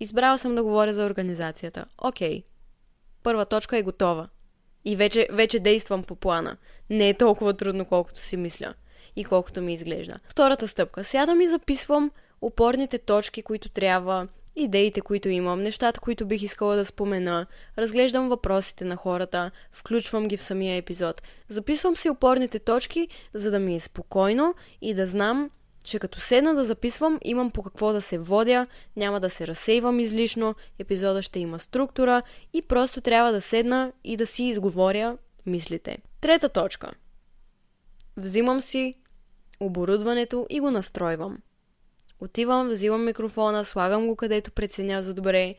Избрала 0.00 0.38
съм 0.38 0.54
да 0.54 0.62
говоря 0.62 0.92
за 0.92 1.04
организацията. 1.04 1.84
Окей. 1.98 2.42
Първа 3.22 3.46
точка 3.46 3.76
е 3.76 3.82
готова. 3.82 4.28
И 4.84 4.96
вече, 4.96 5.28
вече 5.32 5.58
действам 5.58 6.02
по 6.02 6.16
плана. 6.16 6.56
Не 6.90 7.08
е 7.08 7.14
толкова 7.14 7.54
трудно, 7.54 7.84
колкото 7.84 8.20
си 8.20 8.36
мисля 8.36 8.74
и 9.16 9.24
колкото 9.24 9.62
ми 9.62 9.74
изглежда. 9.74 10.18
Втората 10.28 10.68
стъпка. 10.68 11.04
Сядам 11.04 11.40
и 11.40 11.46
записвам 11.46 12.10
опорните 12.40 12.98
точки, 12.98 13.42
които 13.42 13.68
трябва, 13.68 14.28
идеите, 14.56 15.00
които 15.00 15.28
имам, 15.28 15.62
нещата, 15.62 16.00
които 16.00 16.26
бих 16.26 16.42
искала 16.42 16.76
да 16.76 16.84
спомена, 16.84 17.46
разглеждам 17.78 18.28
въпросите 18.28 18.84
на 18.84 18.96
хората, 18.96 19.50
включвам 19.72 20.28
ги 20.28 20.36
в 20.36 20.42
самия 20.42 20.76
епизод. 20.76 21.22
Записвам 21.48 21.96
си 21.96 22.10
опорните 22.10 22.58
точки, 22.58 23.08
за 23.34 23.50
да 23.50 23.58
ми 23.58 23.76
е 23.76 23.80
спокойно 23.80 24.54
и 24.82 24.94
да 24.94 25.06
знам, 25.06 25.50
че 25.84 25.98
като 25.98 26.20
седна 26.20 26.54
да 26.54 26.64
записвам, 26.64 27.18
имам 27.22 27.50
по 27.50 27.62
какво 27.62 27.92
да 27.92 28.02
се 28.02 28.18
водя, 28.18 28.66
няма 28.96 29.20
да 29.20 29.30
се 29.30 29.46
разсейвам 29.46 30.00
излишно, 30.00 30.54
епизода 30.78 31.22
ще 31.22 31.38
има 31.38 31.58
структура 31.58 32.22
и 32.52 32.62
просто 32.62 33.00
трябва 33.00 33.32
да 33.32 33.40
седна 33.40 33.92
и 34.04 34.16
да 34.16 34.26
си 34.26 34.44
изговоря 34.44 35.18
мислите. 35.46 35.98
Трета 36.20 36.48
точка. 36.48 36.90
Взимам 38.16 38.60
си 38.60 38.94
оборудването 39.60 40.46
и 40.50 40.60
го 40.60 40.70
настройвам. 40.70 41.38
Отивам, 42.20 42.68
взимам 42.68 43.04
микрофона, 43.04 43.64
слагам 43.64 44.06
го 44.06 44.16
където 44.16 44.50
преценя 44.50 45.02
за 45.02 45.14
добре, 45.14 45.54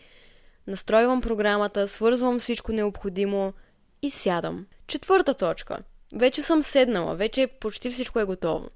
настройвам 0.68 1.22
програмата, 1.22 1.88
свързвам 1.88 2.40
всичко 2.40 2.72
необходимо 2.72 3.54
и 4.02 4.10
сядам. 4.10 4.66
Четвърта 4.88 5.34
точка. 5.34 5.78
Вече 6.16 6.42
съм 6.42 6.64
седнала, 6.64 7.16
вече 7.16 7.48
почти 7.48 7.90
всичко 7.92 8.20
е 8.20 8.26
готово. 8.26 8.70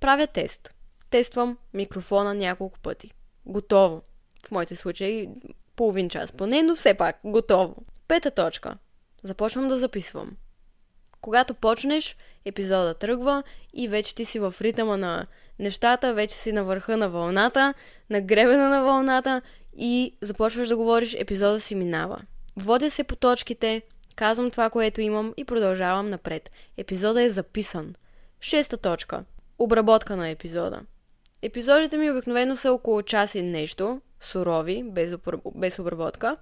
Правя 0.00 0.26
тест. 0.26 0.74
Тествам 1.10 1.58
микрофона 1.74 2.34
няколко 2.34 2.78
пъти. 2.78 3.10
Готово. 3.46 4.02
В 4.46 4.50
моите 4.50 4.76
случаи 4.76 5.28
половин 5.76 6.10
час 6.10 6.32
поне, 6.32 6.62
но 6.62 6.76
все 6.76 6.94
пак 6.94 7.20
готово. 7.24 7.76
Пета 8.08 8.30
точка. 8.30 8.78
Започвам 9.22 9.68
да 9.68 9.78
записвам. 9.78 10.36
Когато 11.20 11.54
почнеш, 11.54 12.16
епизода 12.44 12.94
тръгва 12.94 13.42
и 13.74 13.88
вече 13.88 14.14
ти 14.14 14.24
си 14.24 14.38
в 14.38 14.54
ритъма 14.60 14.96
на 14.96 15.26
нещата, 15.58 16.14
вече 16.14 16.36
си 16.36 16.52
на 16.52 16.64
върха 16.64 16.96
на 16.96 17.08
вълната, 17.08 17.74
на 18.10 18.20
гребена 18.20 18.68
на 18.68 18.82
вълната 18.82 19.42
и 19.76 20.16
започваш 20.20 20.68
да 20.68 20.76
говориш, 20.76 21.14
епизода 21.14 21.60
си 21.60 21.74
минава. 21.74 22.20
Водя 22.56 22.90
се 22.90 23.04
по 23.04 23.16
точките, 23.16 23.82
казвам 24.16 24.50
това, 24.50 24.70
което 24.70 25.00
имам 25.00 25.34
и 25.36 25.44
продължавам 25.44 26.10
напред. 26.10 26.50
Епизода 26.76 27.22
е 27.22 27.30
записан. 27.30 27.94
Шеста 28.40 28.76
точка. 28.76 29.24
Обработка 29.58 30.16
на 30.16 30.28
епизода. 30.28 30.80
Епизодите 31.42 31.96
ми 31.96 32.10
обикновено 32.10 32.56
са 32.56 32.72
около 32.72 33.02
час 33.02 33.34
и 33.34 33.42
нещо, 33.42 34.00
сурови, 34.20 34.82
без, 34.86 35.14
без 35.54 35.78
обработка. 35.78 36.36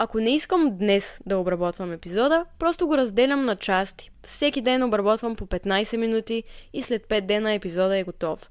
Ако 0.00 0.20
не 0.20 0.34
искам 0.34 0.76
днес 0.78 1.20
да 1.26 1.38
обработвам 1.38 1.92
епизода, 1.92 2.44
просто 2.58 2.86
го 2.86 2.96
разделям 2.96 3.44
на 3.44 3.56
части. 3.56 4.10
Всеки 4.22 4.60
ден 4.60 4.82
обработвам 4.82 5.36
по 5.36 5.46
15 5.46 5.96
минути 5.96 6.44
и 6.72 6.82
след 6.82 7.06
5 7.06 7.20
дена 7.20 7.52
епизода 7.52 7.96
е 7.96 8.04
готов. 8.04 8.50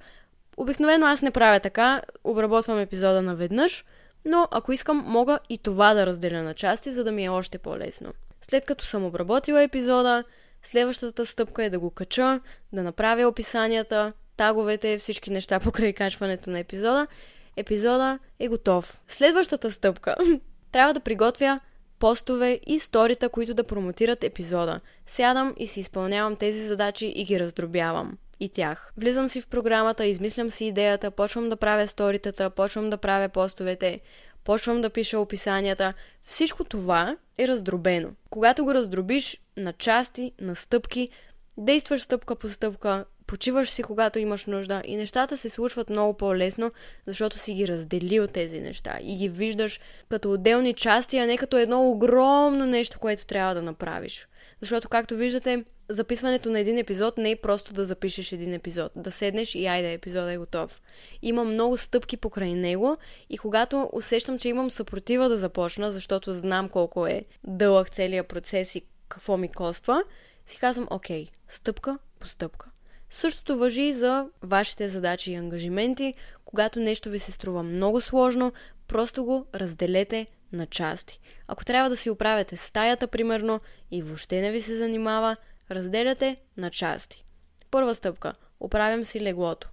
Обикновено 0.57 1.05
аз 1.05 1.21
не 1.21 1.31
правя 1.31 1.59
така, 1.59 2.01
обработвам 2.23 2.79
епизода 2.79 3.21
наведнъж, 3.21 3.85
но 4.25 4.47
ако 4.51 4.71
искам, 4.71 5.03
мога 5.07 5.39
и 5.49 5.57
това 5.57 5.93
да 5.93 6.05
разделя 6.05 6.43
на 6.43 6.53
части, 6.53 6.93
за 6.93 7.03
да 7.03 7.11
ми 7.11 7.25
е 7.25 7.29
още 7.29 7.57
по-лесно. 7.57 8.13
След 8.41 8.65
като 8.65 8.85
съм 8.85 9.05
обработила 9.05 9.63
епизода, 9.63 10.23
следващата 10.63 11.25
стъпка 11.25 11.63
е 11.63 11.69
да 11.69 11.79
го 11.79 11.91
кача, 11.91 12.39
да 12.73 12.83
направя 12.83 13.27
описанията, 13.27 14.13
таговете, 14.37 14.97
всички 14.97 15.31
неща 15.31 15.59
покрай 15.59 15.93
качването 15.93 16.49
на 16.49 16.59
епизода. 16.59 17.07
Епизода 17.55 18.19
е 18.39 18.47
готов. 18.47 19.01
Следващата 19.07 19.71
стъпка. 19.71 20.15
Трябва 20.77 20.93
да 20.93 20.99
приготвя 20.99 21.59
постове 21.99 22.59
и 22.67 22.79
сторита, 22.79 23.29
които 23.29 23.53
да 23.53 23.63
промотират 23.63 24.23
епизода. 24.23 24.79
Сядам 25.07 25.53
и 25.57 25.67
си 25.67 25.79
изпълнявам 25.79 26.35
тези 26.35 26.59
задачи 26.59 27.13
и 27.15 27.23
ги 27.23 27.39
раздробявам. 27.39 28.17
И 28.39 28.49
тях. 28.49 28.93
Влизам 28.97 29.29
си 29.29 29.41
в 29.41 29.47
програмата, 29.47 30.05
измислям 30.05 30.49
си 30.49 30.65
идеята, 30.65 31.11
почвам 31.11 31.49
да 31.49 31.55
правя 31.55 31.87
сторитата, 31.87 32.49
почвам 32.49 32.89
да 32.89 32.97
правя 32.97 33.29
постовете, 33.29 33.99
почвам 34.43 34.81
да 34.81 34.89
пиша 34.89 35.19
описанията. 35.19 35.93
Всичко 36.23 36.63
това 36.63 37.17
е 37.37 37.47
раздробено. 37.47 38.09
Когато 38.29 38.65
го 38.65 38.73
раздробиш 38.73 39.37
на 39.57 39.73
части, 39.73 40.31
на 40.41 40.55
стъпки, 40.55 41.09
действаш 41.57 42.01
стъпка 42.01 42.35
по 42.35 42.49
стъпка, 42.49 43.05
почиваш 43.27 43.69
си 43.69 43.83
когато 43.83 44.19
имаш 44.19 44.45
нужда 44.45 44.81
и 44.85 44.95
нещата 44.95 45.37
се 45.37 45.49
случват 45.49 45.89
много 45.89 46.13
по-лесно, 46.13 46.71
защото 47.05 47.39
си 47.39 47.53
ги 47.53 47.67
разделил 47.67 48.27
тези 48.27 48.59
неща 48.59 48.97
и 49.01 49.17
ги 49.17 49.29
виждаш 49.29 49.79
като 50.09 50.31
отделни 50.31 50.73
части, 50.73 51.17
а 51.17 51.25
не 51.25 51.37
като 51.37 51.57
едно 51.57 51.89
огромно 51.89 52.65
нещо, 52.65 52.99
което 52.99 53.25
трябва 53.25 53.55
да 53.55 53.61
направиш. 53.61 54.27
Защото, 54.61 54.89
както 54.89 55.15
виждате, 55.15 55.63
записването 55.89 56.49
на 56.49 56.59
един 56.59 56.77
епизод 56.77 57.17
не 57.17 57.31
е 57.31 57.35
просто 57.35 57.73
да 57.73 57.85
запишеш 57.85 58.31
един 58.31 58.53
епизод, 58.53 58.91
да 58.95 59.11
седнеш 59.11 59.55
и 59.55 59.65
айде, 59.65 59.93
епизодът 59.93 60.31
е 60.31 60.37
готов. 60.37 60.81
Има 61.21 61.43
много 61.43 61.77
стъпки 61.77 62.17
покрай 62.17 62.53
него 62.53 62.97
и 63.29 63.37
когато 63.37 63.89
усещам, 63.93 64.39
че 64.39 64.49
имам 64.49 64.69
съпротива 64.69 65.29
да 65.29 65.37
започна, 65.37 65.91
защото 65.91 66.33
знам 66.33 66.69
колко 66.69 67.07
е 67.07 67.25
дълъг 67.43 67.89
целият 67.89 68.27
процес 68.27 68.75
и 68.75 68.81
какво 69.09 69.37
ми 69.37 69.51
коства, 69.51 70.03
си 70.47 70.57
казвам, 70.57 70.87
окей, 70.89 71.27
стъпка 71.47 71.97
по 72.19 72.27
стъпка. 72.27 72.69
Същото 73.09 73.57
въжи 73.57 73.81
и 73.81 73.93
за 73.93 74.27
вашите 74.43 74.87
задачи 74.87 75.31
и 75.31 75.35
ангажименти. 75.35 76.13
Когато 76.45 76.79
нещо 76.79 77.09
ви 77.09 77.19
се 77.19 77.31
струва 77.31 77.63
много 77.63 78.01
сложно, 78.01 78.53
просто 78.87 79.25
го 79.25 79.45
разделете 79.55 80.27
на 80.51 80.65
части. 80.65 81.19
Ако 81.47 81.65
трябва 81.65 81.89
да 81.89 81.97
си 81.97 82.09
оправяте 82.09 82.57
стаята, 82.57 83.07
примерно, 83.07 83.59
и 83.91 84.01
въобще 84.01 84.41
не 84.41 84.51
ви 84.51 84.61
се 84.61 84.75
занимава, 84.75 85.35
разделяте 85.71 86.37
на 86.57 86.71
части. 86.71 87.25
Първа 87.71 87.95
стъпка– 87.95 88.33
оправям 88.59 89.05
си 89.05 89.21
леглото. 89.21 89.69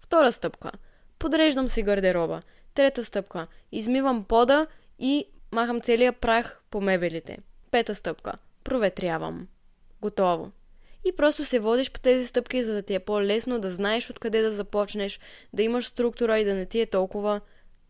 Втора 0.00 0.32
стъпка– 0.32 0.70
подреждам 1.18 1.68
си 1.68 1.82
гардероба. 1.82 2.42
Трета 2.74 3.04
стъпка– 3.04 3.46
измивам 3.72 4.24
пода 4.24 4.66
и 4.98 5.24
махам 5.52 5.80
целия 5.80 6.12
прах 6.12 6.60
по 6.70 6.80
мебелите. 6.80 7.38
Пета 7.70 7.94
стъпка– 7.94 8.32
проветрявам. 8.64 9.48
Готово 10.02 10.52
и 11.06 11.16
просто 11.16 11.44
се 11.44 11.58
водиш 11.58 11.90
по 11.90 12.00
тези 12.00 12.26
стъпки, 12.26 12.64
за 12.64 12.74
да 12.74 12.82
ти 12.82 12.94
е 12.94 12.98
по-лесно 12.98 13.58
да 13.58 13.70
знаеш 13.70 14.10
откъде 14.10 14.42
да 14.42 14.52
започнеш, 14.52 15.20
да 15.52 15.62
имаш 15.62 15.86
структура 15.86 16.38
и 16.38 16.44
да 16.44 16.54
не 16.54 16.66
ти 16.66 16.80
е 16.80 16.86
толкова 16.86 17.40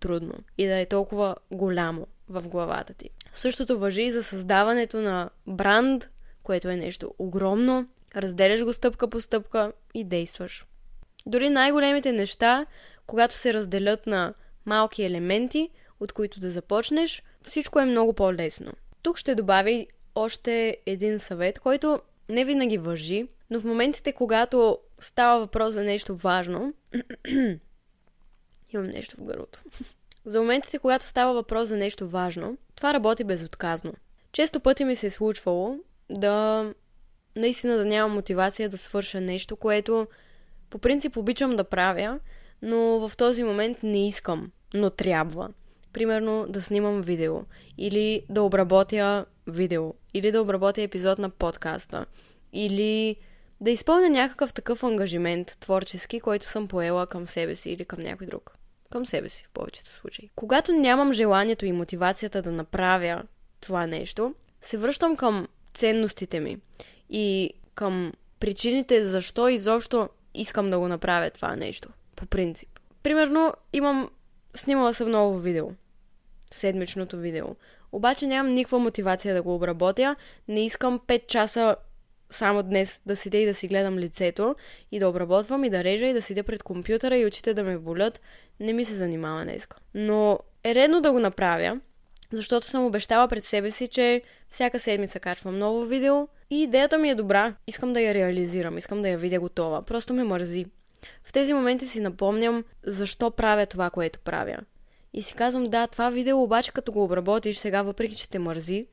трудно 0.00 0.34
и 0.58 0.66
да 0.66 0.78
е 0.78 0.86
толкова 0.86 1.36
голямо 1.50 2.06
в 2.28 2.48
главата 2.48 2.94
ти. 2.94 3.10
Същото 3.32 3.78
въжи 3.78 4.02
и 4.02 4.12
за 4.12 4.22
създаването 4.22 4.96
на 4.96 5.30
бранд, 5.46 6.10
което 6.42 6.68
е 6.68 6.76
нещо 6.76 7.14
огромно. 7.18 7.88
Разделяш 8.16 8.62
го 8.62 8.72
стъпка 8.72 9.08
по 9.08 9.20
стъпка 9.20 9.72
и 9.94 10.04
действаш. 10.04 10.64
Дори 11.26 11.50
най-големите 11.50 12.12
неща, 12.12 12.66
когато 13.06 13.38
се 13.38 13.54
разделят 13.54 14.06
на 14.06 14.34
малки 14.66 15.02
елементи, 15.02 15.70
от 16.00 16.12
които 16.12 16.40
да 16.40 16.50
започнеш, 16.50 17.22
всичко 17.42 17.80
е 17.80 17.84
много 17.84 18.12
по-лесно. 18.12 18.72
Тук 19.02 19.18
ще 19.18 19.34
добавя 19.34 19.86
още 20.16 20.76
един 20.86 21.18
съвет, 21.18 21.58
който 21.58 22.00
не 22.28 22.44
винаги 22.44 22.78
въжи, 22.78 23.28
но 23.50 23.60
в 23.60 23.64
моментите, 23.64 24.12
когато 24.12 24.78
става 25.00 25.40
въпрос 25.40 25.74
за 25.74 25.82
нещо 25.82 26.16
важно, 26.16 26.74
имам 28.74 28.86
нещо 28.86 29.16
в 29.16 29.24
гърлото. 29.24 29.62
за 30.24 30.40
моментите, 30.40 30.78
когато 30.78 31.06
става 31.06 31.34
въпрос 31.34 31.68
за 31.68 31.76
нещо 31.76 32.08
важно, 32.08 32.58
това 32.74 32.94
работи 32.94 33.24
безотказно. 33.24 33.94
Често 34.32 34.60
пъти 34.60 34.84
ми 34.84 34.96
се 34.96 35.06
е 35.06 35.10
случвало 35.10 35.78
да 36.10 36.74
наистина 37.36 37.76
да 37.76 37.84
нямам 37.84 38.14
мотивация 38.14 38.68
да 38.68 38.78
свърша 38.78 39.20
нещо, 39.20 39.56
което 39.56 40.06
по 40.70 40.78
принцип 40.78 41.16
обичам 41.16 41.56
да 41.56 41.64
правя, 41.64 42.20
но 42.62 43.08
в 43.08 43.16
този 43.16 43.42
момент 43.42 43.82
не 43.82 44.06
искам, 44.06 44.52
но 44.74 44.90
трябва. 44.90 45.50
Примерно 45.92 46.46
да 46.48 46.62
снимам 46.62 47.02
видео 47.02 47.40
или 47.78 48.22
да 48.30 48.42
обработя 48.42 49.26
видео 49.46 49.94
или 50.14 50.32
да 50.32 50.42
обработя 50.42 50.82
епизод 50.82 51.18
на 51.18 51.30
подкаста 51.30 52.06
или 52.52 53.16
да 53.60 53.70
изпълня 53.70 54.10
някакъв 54.10 54.52
такъв 54.52 54.82
ангажимент 54.82 55.56
творчески, 55.60 56.20
който 56.20 56.50
съм 56.50 56.68
поела 56.68 57.06
към 57.06 57.26
себе 57.26 57.54
си 57.54 57.70
или 57.70 57.84
към 57.84 58.00
някой 58.00 58.26
друг. 58.26 58.56
Към 58.90 59.06
себе 59.06 59.28
си 59.28 59.44
в 59.44 59.50
повечето 59.50 59.94
случаи. 59.94 60.30
Когато 60.34 60.72
нямам 60.72 61.12
желанието 61.12 61.66
и 61.66 61.72
мотивацията 61.72 62.42
да 62.42 62.52
направя 62.52 63.22
това 63.60 63.86
нещо, 63.86 64.34
се 64.60 64.78
връщам 64.78 65.16
към 65.16 65.48
ценностите 65.74 66.40
ми 66.40 66.58
и 67.10 67.52
към 67.74 68.12
причините 68.40 69.04
защо 69.04 69.48
изобщо 69.48 70.08
искам 70.34 70.70
да 70.70 70.78
го 70.78 70.88
направя 70.88 71.30
това 71.30 71.56
нещо. 71.56 71.88
По 72.16 72.26
принцип. 72.26 72.68
Примерно, 73.02 73.54
имам. 73.72 74.10
Снимала 74.54 74.94
съм 74.94 75.10
ново 75.10 75.38
видео. 75.38 75.68
Седмичното 76.50 77.16
видео. 77.16 77.46
Обаче 77.96 78.26
нямам 78.26 78.54
никаква 78.54 78.78
мотивация 78.78 79.34
да 79.34 79.42
го 79.42 79.54
обработя. 79.54 80.16
Не 80.48 80.64
искам 80.64 80.98
5 80.98 81.26
часа 81.26 81.76
само 82.30 82.62
днес 82.62 83.02
да 83.06 83.16
седя 83.16 83.38
и 83.38 83.46
да 83.46 83.54
си 83.54 83.68
гледам 83.68 83.98
лицето 83.98 84.56
и 84.92 84.98
да 84.98 85.08
обработвам 85.08 85.64
и 85.64 85.70
да 85.70 85.84
режа 85.84 86.06
и 86.06 86.12
да 86.12 86.22
седя 86.22 86.42
пред 86.42 86.62
компютъра 86.62 87.16
и 87.16 87.26
очите 87.26 87.54
да 87.54 87.64
ме 87.64 87.78
болят, 87.78 88.20
не 88.60 88.72
ми 88.72 88.84
се 88.84 88.94
занимава 88.94 89.44
днес. 89.44 89.68
Но 89.94 90.38
е 90.64 90.74
редно 90.74 91.00
да 91.00 91.12
го 91.12 91.20
направя, 91.20 91.80
защото 92.32 92.70
съм 92.70 92.86
обещала 92.86 93.28
пред 93.28 93.44
себе 93.44 93.70
си, 93.70 93.88
че 93.88 94.22
всяка 94.48 94.78
седмица 94.78 95.20
качвам 95.20 95.58
ново 95.58 95.84
видео 95.84 96.28
и 96.50 96.62
идеята 96.62 96.98
ми 96.98 97.10
е 97.10 97.14
добра. 97.14 97.54
Искам 97.66 97.92
да 97.92 98.00
я 98.00 98.14
реализирам, 98.14 98.78
искам 98.78 99.02
да 99.02 99.08
я 99.08 99.18
видя 99.18 99.40
готова. 99.40 99.82
Просто 99.82 100.14
ме 100.14 100.24
мързи. 100.24 100.66
В 101.24 101.32
тези 101.32 101.52
моменти 101.52 101.88
си 101.88 102.00
напомням 102.00 102.64
защо 102.86 103.30
правя 103.30 103.66
това, 103.66 103.90
което 103.90 104.18
правя. 104.18 104.56
И 105.16 105.22
си 105.22 105.34
казвам, 105.34 105.64
да, 105.64 105.86
това 105.86 106.10
видео 106.10 106.42
обаче 106.42 106.72
като 106.72 106.92
го 106.92 107.04
обработиш 107.04 107.58
сега, 107.58 107.82
въпреки 107.82 108.16
че 108.16 108.28
те 108.28 108.38
мързи 108.38 108.86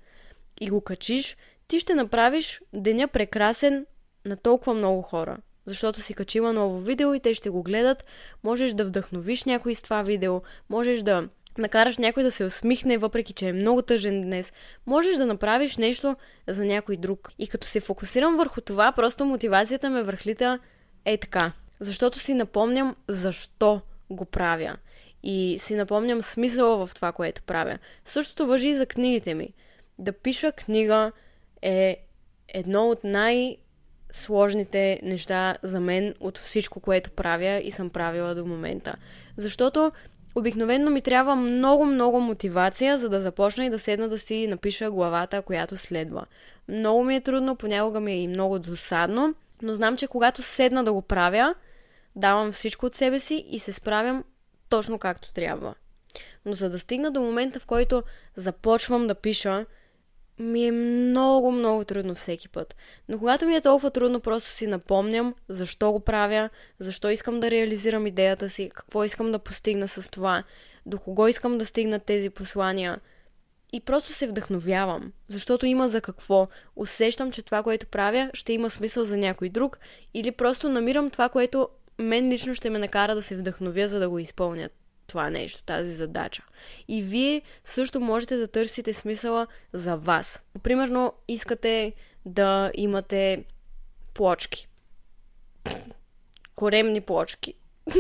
и 0.62 0.70
го 0.70 0.82
качиш, 0.82 1.38
ти 1.68 1.80
ще 1.80 1.96
направиш 1.96 2.62
деня 2.74 3.08
прекрасен 3.08 3.86
на 4.26 4.38
толкова 4.38 4.74
много 4.74 5.02
хора. 5.02 5.38
Защото 5.66 6.02
си 6.02 6.14
качила 6.14 6.54
ново 6.54 6.80
видео 6.80 7.14
и 7.14 7.20
те 7.20 7.34
ще 7.34 7.50
го 7.50 7.64
гледат. 7.64 8.08
Можеш 8.44 8.74
да 8.74 8.86
вдъхновиш 8.86 9.44
някой 9.44 9.76
с 9.76 9.82
това 9.82 10.02
видео. 10.02 10.42
Можеш 10.70 11.02
да 11.02 11.30
накараш 11.58 11.98
някой 11.98 12.24
да 12.24 12.32
се 12.32 12.46
усмихне, 12.46 12.98
въпреки 12.98 13.34
че 13.34 13.48
е 13.48 13.54
много 13.54 13.82
тъжен 13.82 14.22
днес. 14.22 14.54
Можеш 14.88 15.18
да 15.18 15.26
направиш 15.26 15.78
нещо 15.78 16.16
за 16.48 16.66
някой 16.66 16.98
друг. 16.98 17.32
И 17.40 17.48
като 17.48 17.68
се 17.68 17.80
фокусирам 17.80 18.38
върху 18.38 18.62
това, 18.62 18.92
просто 18.92 19.26
мотивацията 19.26 19.90
ме 19.90 20.04
върхлита 20.04 20.60
е 21.06 21.18
така. 21.18 21.52
Защото 21.80 22.20
си 22.20 22.34
напомням 22.34 22.96
защо 23.08 23.82
го 24.10 24.26
правя. 24.26 24.78
И 25.24 25.58
си 25.60 25.76
напомням 25.76 26.22
смисъла 26.22 26.86
в 26.86 26.94
това, 26.96 27.12
което 27.12 27.44
правя. 27.44 27.78
Същото 28.06 28.48
въжи 28.48 28.68
и 28.68 28.76
за 28.76 28.86
книгите 28.86 29.34
ми. 29.34 29.54
Да 30.00 30.14
пиша 30.14 30.52
книга 30.52 31.12
е 31.62 31.98
едно 32.48 32.90
от 32.90 33.04
най- 33.04 33.58
сложните 34.14 35.00
неща 35.04 35.58
за 35.64 35.80
мен 35.80 36.14
от 36.20 36.38
всичко, 36.38 36.80
което 36.80 37.12
правя 37.12 37.62
и 37.64 37.72
съм 37.72 37.90
правила 37.90 38.36
до 38.36 38.46
момента. 38.46 38.96
Защото 39.38 39.92
обикновено 40.36 40.92
ми 40.92 41.02
трябва 41.02 41.36
много, 41.36 41.86
много 41.86 42.20
мотивация, 42.20 42.98
за 42.98 43.10
да 43.10 43.22
започна 43.22 43.66
и 43.66 43.70
да 43.70 43.80
седна 43.80 44.10
да 44.10 44.20
си 44.20 44.48
напиша 44.48 44.92
главата, 44.92 45.42
която 45.42 45.78
следва. 45.78 46.26
Много 46.68 47.04
ми 47.04 47.16
е 47.16 47.22
трудно, 47.22 47.56
понякога 47.56 48.00
ми 48.00 48.12
е 48.12 48.22
и 48.22 48.28
много 48.28 48.60
досадно, 48.60 49.36
но 49.62 49.76
знам, 49.76 49.98
че 49.98 50.08
когато 50.08 50.42
седна 50.42 50.84
да 50.84 50.94
го 50.94 51.02
правя, 51.02 51.56
давам 52.16 52.52
всичко 52.52 52.86
от 52.86 52.96
себе 52.96 53.20
си 53.20 53.46
и 53.50 53.60
се 53.60 53.74
справям 53.74 54.24
точно 54.74 55.00
както 55.00 55.34
трябва. 55.34 55.76
Но 56.46 56.54
за 56.54 56.70
да 56.70 56.80
стигна 56.80 57.12
до 57.12 57.22
момента, 57.22 57.60
в 57.60 57.66
който 57.66 58.04
започвам 58.36 59.08
да 59.08 59.16
пиша, 59.16 59.66
ми 60.40 60.68
е 60.68 60.72
много, 60.72 61.52
много 61.52 61.84
трудно 61.84 62.16
всеки 62.16 62.50
път. 62.50 62.76
Но 63.10 63.20
когато 63.20 63.46
ми 63.46 63.56
е 63.56 63.62
толкова 63.62 63.92
трудно, 63.92 64.20
просто 64.20 64.52
си 64.52 64.68
напомням 64.68 65.36
защо 65.48 65.92
го 65.92 66.00
правя, 66.00 66.50
защо 66.80 67.10
искам 67.10 67.40
да 67.40 67.52
реализирам 67.52 68.08
идеята 68.08 68.50
си, 68.50 68.72
какво 68.76 69.04
искам 69.04 69.32
да 69.32 69.40
постигна 69.40 69.88
с 69.88 70.12
това, 70.12 70.44
до 70.86 71.00
кого 71.00 71.28
искам 71.28 71.58
да 71.58 71.66
стигнат 71.66 72.04
тези 72.04 72.30
послания. 72.30 73.00
И 73.74 73.80
просто 73.80 74.14
се 74.14 74.28
вдъхновявам, 74.28 75.12
защото 75.28 75.66
има 75.66 75.90
за 75.90 76.02
какво. 76.02 76.48
Усещам, 76.76 77.32
че 77.32 77.42
това, 77.42 77.64
което 77.64 77.88
правя, 77.88 78.30
ще 78.34 78.54
има 78.54 78.70
смисъл 78.70 79.06
за 79.06 79.18
някой 79.18 79.50
друг, 79.50 79.80
или 80.14 80.32
просто 80.32 80.70
намирам 80.70 81.10
това, 81.10 81.30
което 81.30 81.70
мен 82.00 82.30
лично 82.30 82.56
ще 82.56 82.70
ме 82.70 82.80
накара 82.80 83.16
да 83.16 83.22
се 83.22 83.36
вдъхновя, 83.36 83.88
за 83.88 84.00
да 84.00 84.10
го 84.10 84.20
изпълнят 84.20 84.72
това 85.08 85.30
нещо, 85.30 85.64
тази 85.64 85.92
задача. 85.92 86.44
И 86.88 87.02
вие 87.02 87.42
също 87.64 88.00
можете 88.00 88.38
да 88.38 88.48
търсите 88.48 88.94
смисъла 88.94 89.48
за 89.74 89.96
вас. 89.98 90.42
Примерно, 90.64 91.14
искате 91.28 91.94
да 92.26 92.72
имате 92.74 93.44
плочки. 94.14 94.68
Коремни 96.56 97.02
плочки. 97.02 97.54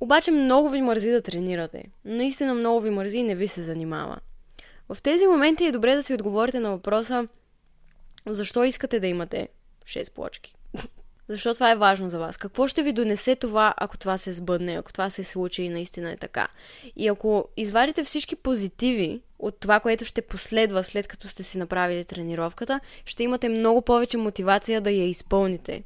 Обаче 0.00 0.30
много 0.30 0.70
ви 0.70 0.82
мързи 0.82 1.10
да 1.10 1.22
тренирате. 1.22 1.84
Наистина 2.04 2.54
много 2.54 2.80
ви 2.80 2.90
мързи 2.90 3.18
и 3.18 3.22
не 3.22 3.34
ви 3.34 3.48
се 3.48 3.62
занимава. 3.62 4.18
В 4.88 5.02
тези 5.02 5.26
моменти 5.26 5.64
е 5.64 5.72
добре 5.72 5.94
да 5.94 6.02
си 6.02 6.14
отговорите 6.14 6.60
на 6.60 6.70
въпроса 6.70 7.28
защо 8.26 8.64
искате 8.64 9.00
да 9.00 9.06
имате 9.06 9.48
6 9.84 10.12
плочки. 10.12 10.54
Защо 11.28 11.54
това 11.54 11.70
е 11.70 11.76
важно 11.76 12.10
за 12.10 12.18
вас? 12.18 12.36
Какво 12.36 12.66
ще 12.66 12.82
ви 12.82 12.92
донесе 12.92 13.36
това, 13.36 13.74
ако 13.76 13.98
това 13.98 14.18
се 14.18 14.32
сбъдне, 14.32 14.72
ако 14.74 14.92
това 14.92 15.10
се 15.10 15.24
случи 15.24 15.62
и 15.62 15.68
наистина 15.68 16.12
е 16.12 16.16
така? 16.16 16.48
И 16.96 17.08
ако 17.08 17.48
извадите 17.56 18.04
всички 18.04 18.36
позитиви 18.36 19.22
от 19.38 19.60
това, 19.60 19.80
което 19.80 20.04
ще 20.04 20.22
последва 20.22 20.82
след 20.82 21.08
като 21.08 21.28
сте 21.28 21.42
си 21.42 21.58
направили 21.58 22.04
тренировката, 22.04 22.80
ще 23.04 23.22
имате 23.22 23.48
много 23.48 23.82
повече 23.82 24.16
мотивация 24.16 24.80
да 24.80 24.90
я 24.90 25.08
изпълните. 25.08 25.82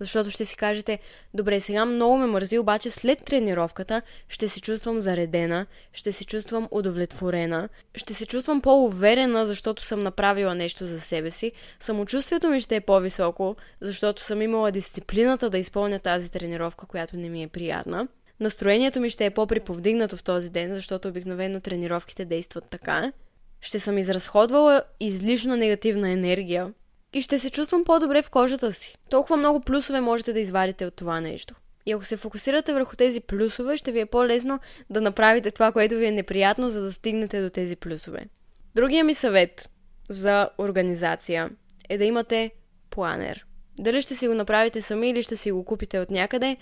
Защото 0.00 0.30
ще 0.30 0.44
си 0.44 0.56
кажете, 0.56 0.98
добре, 1.34 1.60
сега 1.60 1.84
много 1.84 2.16
ме 2.16 2.26
мързи, 2.26 2.58
обаче 2.58 2.90
след 2.90 3.24
тренировката 3.24 4.02
ще 4.28 4.48
се 4.48 4.60
чувствам 4.60 5.00
заредена, 5.00 5.66
ще 5.92 6.12
се 6.12 6.24
чувствам 6.24 6.68
удовлетворена, 6.70 7.68
ще 7.94 8.14
се 8.14 8.26
чувствам 8.26 8.60
по-уверена, 8.60 9.46
защото 9.46 9.84
съм 9.84 10.02
направила 10.02 10.54
нещо 10.54 10.86
за 10.86 11.00
себе 11.00 11.30
си, 11.30 11.52
самочувствието 11.80 12.48
ми 12.48 12.60
ще 12.60 12.76
е 12.76 12.80
по-високо, 12.80 13.56
защото 13.80 14.24
съм 14.24 14.42
имала 14.42 14.70
дисциплината 14.70 15.50
да 15.50 15.58
изпълня 15.58 15.98
тази 15.98 16.30
тренировка, 16.30 16.86
която 16.86 17.16
не 17.16 17.28
ми 17.28 17.42
е 17.42 17.48
приятна. 17.48 18.08
Настроението 18.40 19.00
ми 19.00 19.10
ще 19.10 19.26
е 19.26 19.30
по-приповдигнато 19.30 20.16
в 20.16 20.22
този 20.22 20.50
ден, 20.50 20.74
защото 20.74 21.08
обикновено 21.08 21.60
тренировките 21.60 22.24
действат 22.24 22.64
така. 22.70 23.12
Ще 23.60 23.80
съм 23.80 23.98
изразходвала 23.98 24.82
излишна 25.00 25.56
негативна 25.56 26.10
енергия, 26.10 26.72
и 27.12 27.22
ще 27.22 27.38
се 27.38 27.50
чувствам 27.50 27.84
по-добре 27.84 28.22
в 28.22 28.30
кожата 28.30 28.72
си. 28.72 28.96
Толкова 29.10 29.36
много 29.36 29.60
плюсове 29.60 30.00
можете 30.00 30.32
да 30.32 30.40
извадите 30.40 30.86
от 30.86 30.94
това 30.94 31.20
нещо. 31.20 31.54
И 31.86 31.92
ако 31.92 32.04
се 32.04 32.16
фокусирате 32.16 32.72
върху 32.72 32.96
тези 32.96 33.20
плюсове, 33.20 33.76
ще 33.76 33.92
ви 33.92 34.00
е 34.00 34.06
по-лесно 34.06 34.60
да 34.90 35.00
направите 35.00 35.50
това, 35.50 35.72
което 35.72 35.94
ви 35.94 36.06
е 36.06 36.12
неприятно, 36.12 36.70
за 36.70 36.82
да 36.82 36.92
стигнете 36.92 37.42
до 37.42 37.50
тези 37.50 37.76
плюсове. 37.76 38.26
Другия 38.74 39.04
ми 39.04 39.14
съвет 39.14 39.68
за 40.08 40.48
организация 40.58 41.50
е 41.88 41.98
да 41.98 42.04
имате 42.04 42.50
планер. 42.90 43.46
Дали 43.78 44.02
ще 44.02 44.16
си 44.16 44.28
го 44.28 44.34
направите 44.34 44.82
сами 44.82 45.10
или 45.10 45.22
ще 45.22 45.36
си 45.36 45.52
го 45.52 45.64
купите 45.64 46.00
от 46.00 46.10
някъде, 46.10 46.56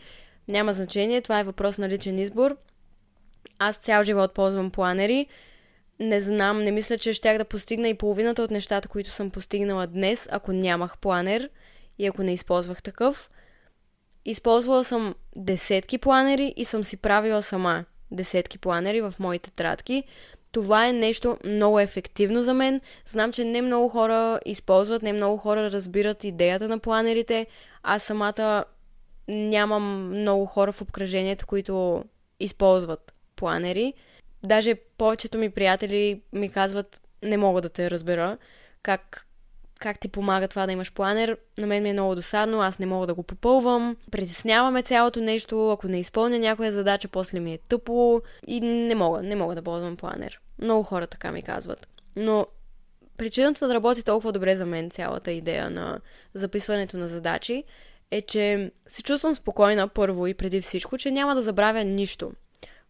няма 0.49 0.73
значение, 0.73 1.21
това 1.21 1.41
е 1.41 1.45
въпрос 1.45 1.79
на 1.79 1.89
личен 1.89 2.19
избор. 2.19 2.57
Аз 3.59 3.77
цял 3.77 4.03
живот 4.03 4.35
ползвам 4.35 4.71
планери 4.71 5.27
не 6.01 6.21
знам, 6.21 6.65
не 6.65 6.71
мисля, 6.71 6.99
че 6.99 7.13
щях 7.13 7.39
да 7.39 7.45
постигна 7.45 7.89
и 7.89 7.95
половината 7.95 8.43
от 8.43 8.51
нещата, 8.51 8.89
които 8.89 9.11
съм 9.11 9.31
постигнала 9.31 9.87
днес, 9.87 10.29
ако 10.31 10.53
нямах 10.53 10.99
планер 10.99 11.51
и 11.99 12.07
ако 12.07 12.23
не 12.23 12.33
използвах 12.33 12.83
такъв. 12.83 13.31
Използвала 14.25 14.85
съм 14.85 15.15
десетки 15.37 15.99
планери 15.99 16.55
и 16.57 16.65
съм 16.65 16.85
си 16.85 16.97
правила 16.97 17.43
сама 17.43 17.85
десетки 18.11 18.59
планери 18.59 19.01
в 19.01 19.15
моите 19.21 19.51
тратки. 19.51 20.05
Това 20.53 20.89
е 20.89 20.93
нещо 20.93 21.39
много 21.45 21.81
ефективно 21.81 22.43
за 22.43 22.55
мен. 22.55 22.81
Знам, 23.07 23.33
че 23.33 23.45
не 23.45 23.63
много 23.63 23.89
хора 23.89 24.41
използват, 24.45 25.03
не 25.03 25.13
много 25.13 25.37
хора 25.37 25.71
разбират 25.71 26.25
идеята 26.25 26.69
на 26.69 26.79
планерите. 26.79 27.47
Аз 27.83 28.03
самата 28.03 28.65
нямам 29.29 30.09
много 30.09 30.47
хора 30.47 30.73
в 30.73 30.83
обкръжението, 30.83 31.47
които 31.47 32.05
използват 32.41 33.15
планери. 33.37 33.95
Даже 34.43 34.75
повечето 34.75 35.39
ми 35.39 35.51
приятели 35.51 36.23
ми 36.33 36.49
казват, 36.51 37.01
не 37.23 37.37
мога 37.37 37.61
да 37.61 37.69
те 37.69 37.91
разбера, 37.91 38.39
как, 38.83 39.27
как 39.81 40.01
ти 40.01 40.09
помага 40.09 40.49
това 40.49 40.67
да 40.67 40.73
имаш 40.73 40.93
планер. 40.93 41.37
На 41.59 41.67
мен 41.67 41.83
ми 41.83 41.89
е 41.89 41.93
много 41.93 42.15
досадно, 42.15 42.61
аз 42.61 42.79
не 42.79 42.87
мога 42.87 43.07
да 43.07 43.15
го 43.15 43.23
попълвам. 43.23 43.97
Притесняваме 44.11 44.83
цялото 44.83 45.21
нещо, 45.21 45.71
ако 45.71 45.89
не 45.89 46.01
изпълня 46.01 46.39
някоя 46.39 46.73
задача, 46.73 47.09
после 47.09 47.41
ми 47.41 47.55
е 47.55 47.59
тъпо 47.59 48.23
и 48.47 48.61
не 48.61 48.95
мога, 48.95 49.23
не 49.23 49.37
мога 49.37 49.55
да 49.55 49.63
ползвам 49.63 49.97
планер. 49.97 50.41
Много 50.63 50.83
хора 50.83 51.07
така 51.07 51.33
ми 51.33 51.43
казват. 51.43 51.89
Но 52.17 52.47
причината 53.17 53.69
да 53.69 53.75
работи 53.75 54.03
толкова 54.03 54.33
добре 54.33 54.57
за 54.57 54.67
мен 54.67 54.91
цялата 54.91 55.33
идея 55.33 55.71
на 55.71 56.01
записването 56.35 56.97
на 56.97 57.09
задачи 57.09 57.65
е, 58.11 58.23
че 58.23 58.71
се 58.87 59.03
чувствам 59.03 59.35
спокойна 59.35 59.89
първо 59.89 60.27
и 60.27 60.35
преди 60.35 60.61
всичко, 60.61 60.99
че 60.99 61.11
няма 61.11 61.35
да 61.35 61.43
забравя 61.43 61.85
нищо. 61.85 62.33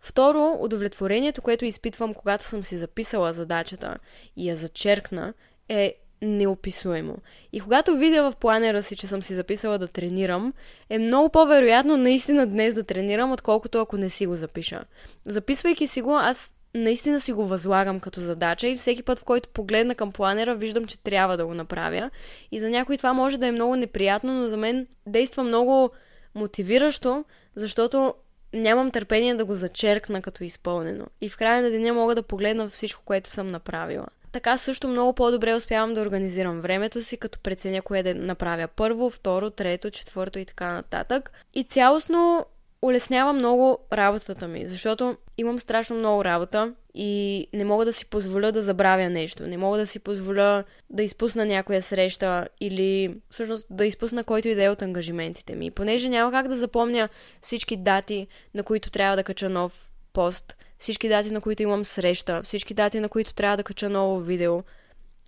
Второ, 0.08 0.56
удовлетворението, 0.60 1.42
което 1.42 1.64
изпитвам, 1.64 2.14
когато 2.14 2.44
съм 2.44 2.64
си 2.64 2.76
записала 2.76 3.32
задачата 3.32 3.98
и 4.36 4.48
я 4.48 4.56
зачеркна, 4.56 5.34
е 5.68 5.94
неописуемо. 6.22 7.16
И 7.52 7.60
когато 7.60 7.96
видя 7.96 8.30
в 8.30 8.36
планера 8.36 8.82
си, 8.82 8.96
че 8.96 9.06
съм 9.06 9.22
си 9.22 9.34
записала 9.34 9.78
да 9.78 9.88
тренирам, 9.88 10.52
е 10.90 10.98
много 10.98 11.28
по-вероятно 11.28 11.96
наистина 11.96 12.46
днес 12.46 12.74
да 12.74 12.84
тренирам, 12.84 13.32
отколкото 13.32 13.78
ако 13.78 13.96
не 13.96 14.10
си 14.10 14.26
го 14.26 14.36
запиша. 14.36 14.84
Записвайки 15.26 15.86
си 15.86 16.02
го, 16.02 16.16
аз 16.16 16.54
наистина 16.74 17.20
си 17.20 17.32
го 17.32 17.46
възлагам 17.46 18.00
като 18.00 18.20
задача 18.20 18.68
и 18.68 18.76
всеки 18.76 19.02
път, 19.02 19.18
в 19.18 19.24
който 19.24 19.48
погледна 19.48 19.94
към 19.94 20.12
планера, 20.12 20.56
виждам, 20.56 20.84
че 20.84 21.02
трябва 21.02 21.36
да 21.36 21.46
го 21.46 21.54
направя. 21.54 22.10
И 22.52 22.58
за 22.58 22.70
някой 22.70 22.96
това 22.96 23.12
може 23.12 23.38
да 23.38 23.46
е 23.46 23.52
много 23.52 23.76
неприятно, 23.76 24.32
но 24.32 24.46
за 24.46 24.56
мен 24.56 24.86
действа 25.06 25.42
много 25.42 25.90
мотивиращо, 26.34 27.24
защото 27.56 28.14
нямам 28.52 28.90
търпение 28.90 29.34
да 29.34 29.44
го 29.44 29.54
зачеркна 29.54 30.22
като 30.22 30.44
изпълнено. 30.44 31.06
И 31.20 31.28
в 31.28 31.36
края 31.36 31.62
на 31.62 31.70
деня 31.70 31.94
мога 31.94 32.14
да 32.14 32.22
погледна 32.22 32.68
всичко, 32.68 33.02
което 33.04 33.30
съм 33.30 33.46
направила. 33.46 34.06
Така 34.32 34.56
също 34.56 34.88
много 34.88 35.12
по-добре 35.12 35.54
успявам 35.54 35.94
да 35.94 36.00
организирам 36.00 36.60
времето 36.60 37.02
си, 37.02 37.16
като 37.16 37.38
преценя 37.38 37.82
кое 37.82 38.02
да 38.02 38.14
направя 38.14 38.68
първо, 38.76 39.10
второ, 39.10 39.50
трето, 39.50 39.90
четвърто 39.90 40.38
и 40.38 40.44
така 40.44 40.72
нататък. 40.72 41.32
И 41.54 41.64
цялостно 41.64 42.46
улеснява 42.82 43.32
много 43.32 43.78
работата 43.92 44.48
ми, 44.48 44.66
защото 44.66 45.16
имам 45.38 45.60
страшно 45.60 45.96
много 45.96 46.24
работа 46.24 46.72
и 47.00 47.46
не 47.52 47.64
мога 47.64 47.84
да 47.84 47.92
си 47.92 48.10
позволя 48.10 48.52
да 48.52 48.62
забравя 48.62 49.10
нещо. 49.10 49.46
Не 49.46 49.56
мога 49.56 49.78
да 49.78 49.86
си 49.86 49.98
позволя 49.98 50.64
да 50.90 51.02
изпусна 51.02 51.46
някоя 51.46 51.82
среща 51.82 52.48
или 52.60 53.14
всъщност 53.30 53.66
да 53.70 53.86
изпусна 53.86 54.24
който 54.24 54.48
и 54.48 54.54
да 54.54 54.64
е 54.64 54.68
от 54.68 54.82
ангажиментите 54.82 55.54
ми. 55.54 55.70
Понеже 55.70 56.08
няма 56.08 56.32
как 56.32 56.48
да 56.48 56.56
запомня 56.56 57.08
всички 57.40 57.76
дати, 57.76 58.26
на 58.54 58.62
които 58.62 58.90
трябва 58.90 59.16
да 59.16 59.24
кача 59.24 59.48
нов 59.48 59.92
пост, 60.12 60.56
всички 60.78 61.08
дати, 61.08 61.30
на 61.30 61.40
които 61.40 61.62
имам 61.62 61.84
среща, 61.84 62.42
всички 62.42 62.74
дати, 62.74 63.00
на 63.00 63.08
които 63.08 63.34
трябва 63.34 63.56
да 63.56 63.62
кача 63.62 63.88
ново 63.88 64.20
видео. 64.20 64.62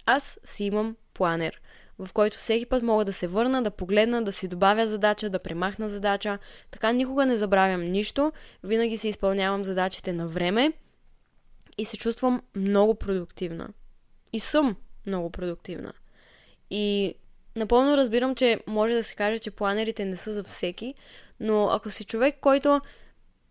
Аз 0.06 0.40
си 0.44 0.64
имам 0.64 0.96
планер– 1.14 1.60
в 1.98 2.12
който 2.12 2.38
всеки 2.38 2.66
път 2.66 2.82
мога 2.82 3.04
да 3.04 3.12
се 3.12 3.26
върна, 3.26 3.62
да 3.62 3.70
погледна, 3.70 4.22
да 4.22 4.32
си 4.32 4.48
добавя 4.48 4.86
задача, 4.86 5.30
да 5.30 5.38
премахна 5.38 5.90
задача. 5.90 6.38
Така 6.70 6.92
никога 6.92 7.26
не 7.26 7.36
забравям 7.36 7.80
нищо, 7.80 8.32
винаги 8.64 8.96
си 8.96 9.08
изпълнявам 9.08 9.64
задачите 9.64 10.12
на 10.12 10.28
време 10.28 10.72
и 11.78 11.84
се 11.84 11.96
чувствам 11.96 12.42
много 12.56 12.94
продуктивна. 12.94 13.68
И 14.32 14.40
съм 14.40 14.76
много 15.06 15.30
продуктивна. 15.30 15.92
И 16.70 17.14
напълно 17.56 17.96
разбирам, 17.96 18.34
че 18.34 18.60
може 18.66 18.94
да 18.94 19.04
се 19.04 19.14
каже, 19.14 19.38
че 19.38 19.50
планерите 19.50 20.04
не 20.04 20.16
са 20.16 20.32
за 20.32 20.44
всеки, 20.44 20.94
но 21.40 21.68
ако 21.70 21.90
си 21.90 22.04
човек, 22.04 22.36
който 22.40 22.80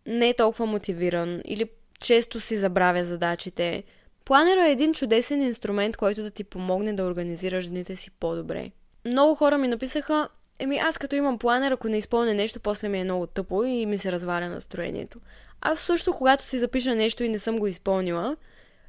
не 0.06 0.30
е 0.30 0.34
толкова 0.34 0.66
мотивиран 0.66 1.42
или 1.46 1.70
често 2.00 2.40
си 2.40 2.58
забравя 2.58 3.06
задачите, 3.06 3.84
Планера 4.30 4.68
е 4.68 4.72
един 4.72 4.94
чудесен 4.94 5.42
инструмент, 5.42 5.98
който 5.98 6.24
да 6.24 6.32
ти 6.32 6.44
помогне 6.44 6.94
да 6.94 7.04
организираш 7.04 7.68
дните 7.68 7.96
си 7.96 8.12
по-добре. 8.12 8.72
Много 9.06 9.36
хора 9.36 9.58
ми 9.58 9.68
написаха, 9.68 10.30
еми 10.60 10.78
аз 10.78 10.98
като 10.98 11.16
имам 11.16 11.38
планер, 11.38 11.72
ако 11.72 11.90
не 11.90 11.98
изпълня 11.98 12.34
нещо, 12.34 12.60
после 12.60 12.90
ми 12.90 13.00
е 13.00 13.04
много 13.04 13.28
тъпо 13.28 13.64
и 13.64 13.86
ми 13.86 13.98
се 13.98 14.12
разваля 14.12 14.50
настроението. 14.50 15.20
Аз 15.62 15.80
също, 15.80 16.14
когато 16.14 16.44
си 16.44 16.60
запиша 16.60 16.96
нещо 16.96 17.24
и 17.24 17.30
не 17.30 17.40
съм 17.40 17.60
го 17.60 17.68
изпълнила, 17.68 18.38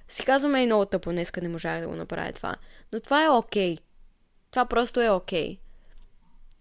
си 0.09 0.25
казвам, 0.25 0.55
ей, 0.55 0.67
много 0.67 0.85
тъпо, 0.85 1.11
днеска 1.11 1.41
не 1.41 1.49
можах 1.49 1.81
да 1.81 1.89
го 1.89 1.95
направя 1.95 2.33
това. 2.33 2.57
Но 2.93 3.01
това 3.01 3.25
е 3.25 3.29
окей. 3.29 3.77
Okay. 3.77 3.81
Това 4.51 4.65
просто 4.67 5.01
е 5.01 5.11
окей. 5.11 5.49
Okay. 5.49 5.59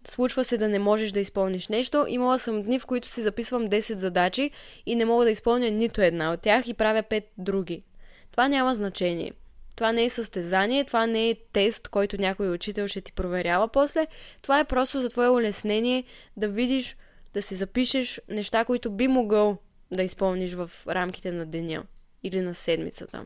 случва 0.08 0.46
се 0.46 0.58
да 0.58 0.70
не 0.70 0.80
можеш 0.80 1.12
да 1.12 1.20
изпълниш 1.20 1.68
нещо. 1.68 2.06
Имала 2.08 2.40
съм 2.40 2.62
дни, 2.62 2.80
в 2.80 2.86
които 2.86 3.10
си 3.10 3.22
записвам 3.22 3.68
10 3.68 3.94
задачи 3.94 4.52
и 4.86 4.96
не 4.96 5.06
мога 5.06 5.26
да 5.26 5.32
изпълня 5.32 5.72
нито 5.72 6.02
една 6.02 6.34
от 6.34 6.42
тях 6.42 6.68
и 6.68 6.74
правя 6.74 7.04
5 7.04 7.24
други. 7.38 7.84
Това 8.32 8.48
няма 8.48 8.76
значение. 8.76 9.32
Това 9.76 9.92
не 9.92 10.04
е 10.04 10.10
състезание, 10.10 10.86
това 10.86 11.08
не 11.08 11.30
е 11.30 11.36
тест, 11.54 11.88
който 11.88 12.22
някой 12.22 12.50
учител 12.50 12.88
ще 12.88 13.02
ти 13.02 13.14
проверява 13.14 13.68
после. 13.68 14.08
Това 14.42 14.60
е 14.60 14.66
просто 14.66 15.02
за 15.02 15.10
твое 15.10 15.30
улеснение 15.30 16.04
да 16.38 16.48
видиш, 16.48 16.98
да 17.34 17.42
си 17.42 17.56
запишеш 17.56 18.22
неща, 18.30 18.66
които 18.66 18.92
би 18.92 19.08
могъл 19.08 19.58
да 19.92 20.04
изпълниш 20.04 20.54
в 20.54 20.72
рамките 20.88 21.32
на 21.32 21.46
деня 21.46 21.84
или 22.24 22.42
на 22.42 22.56
седмицата. 22.56 23.26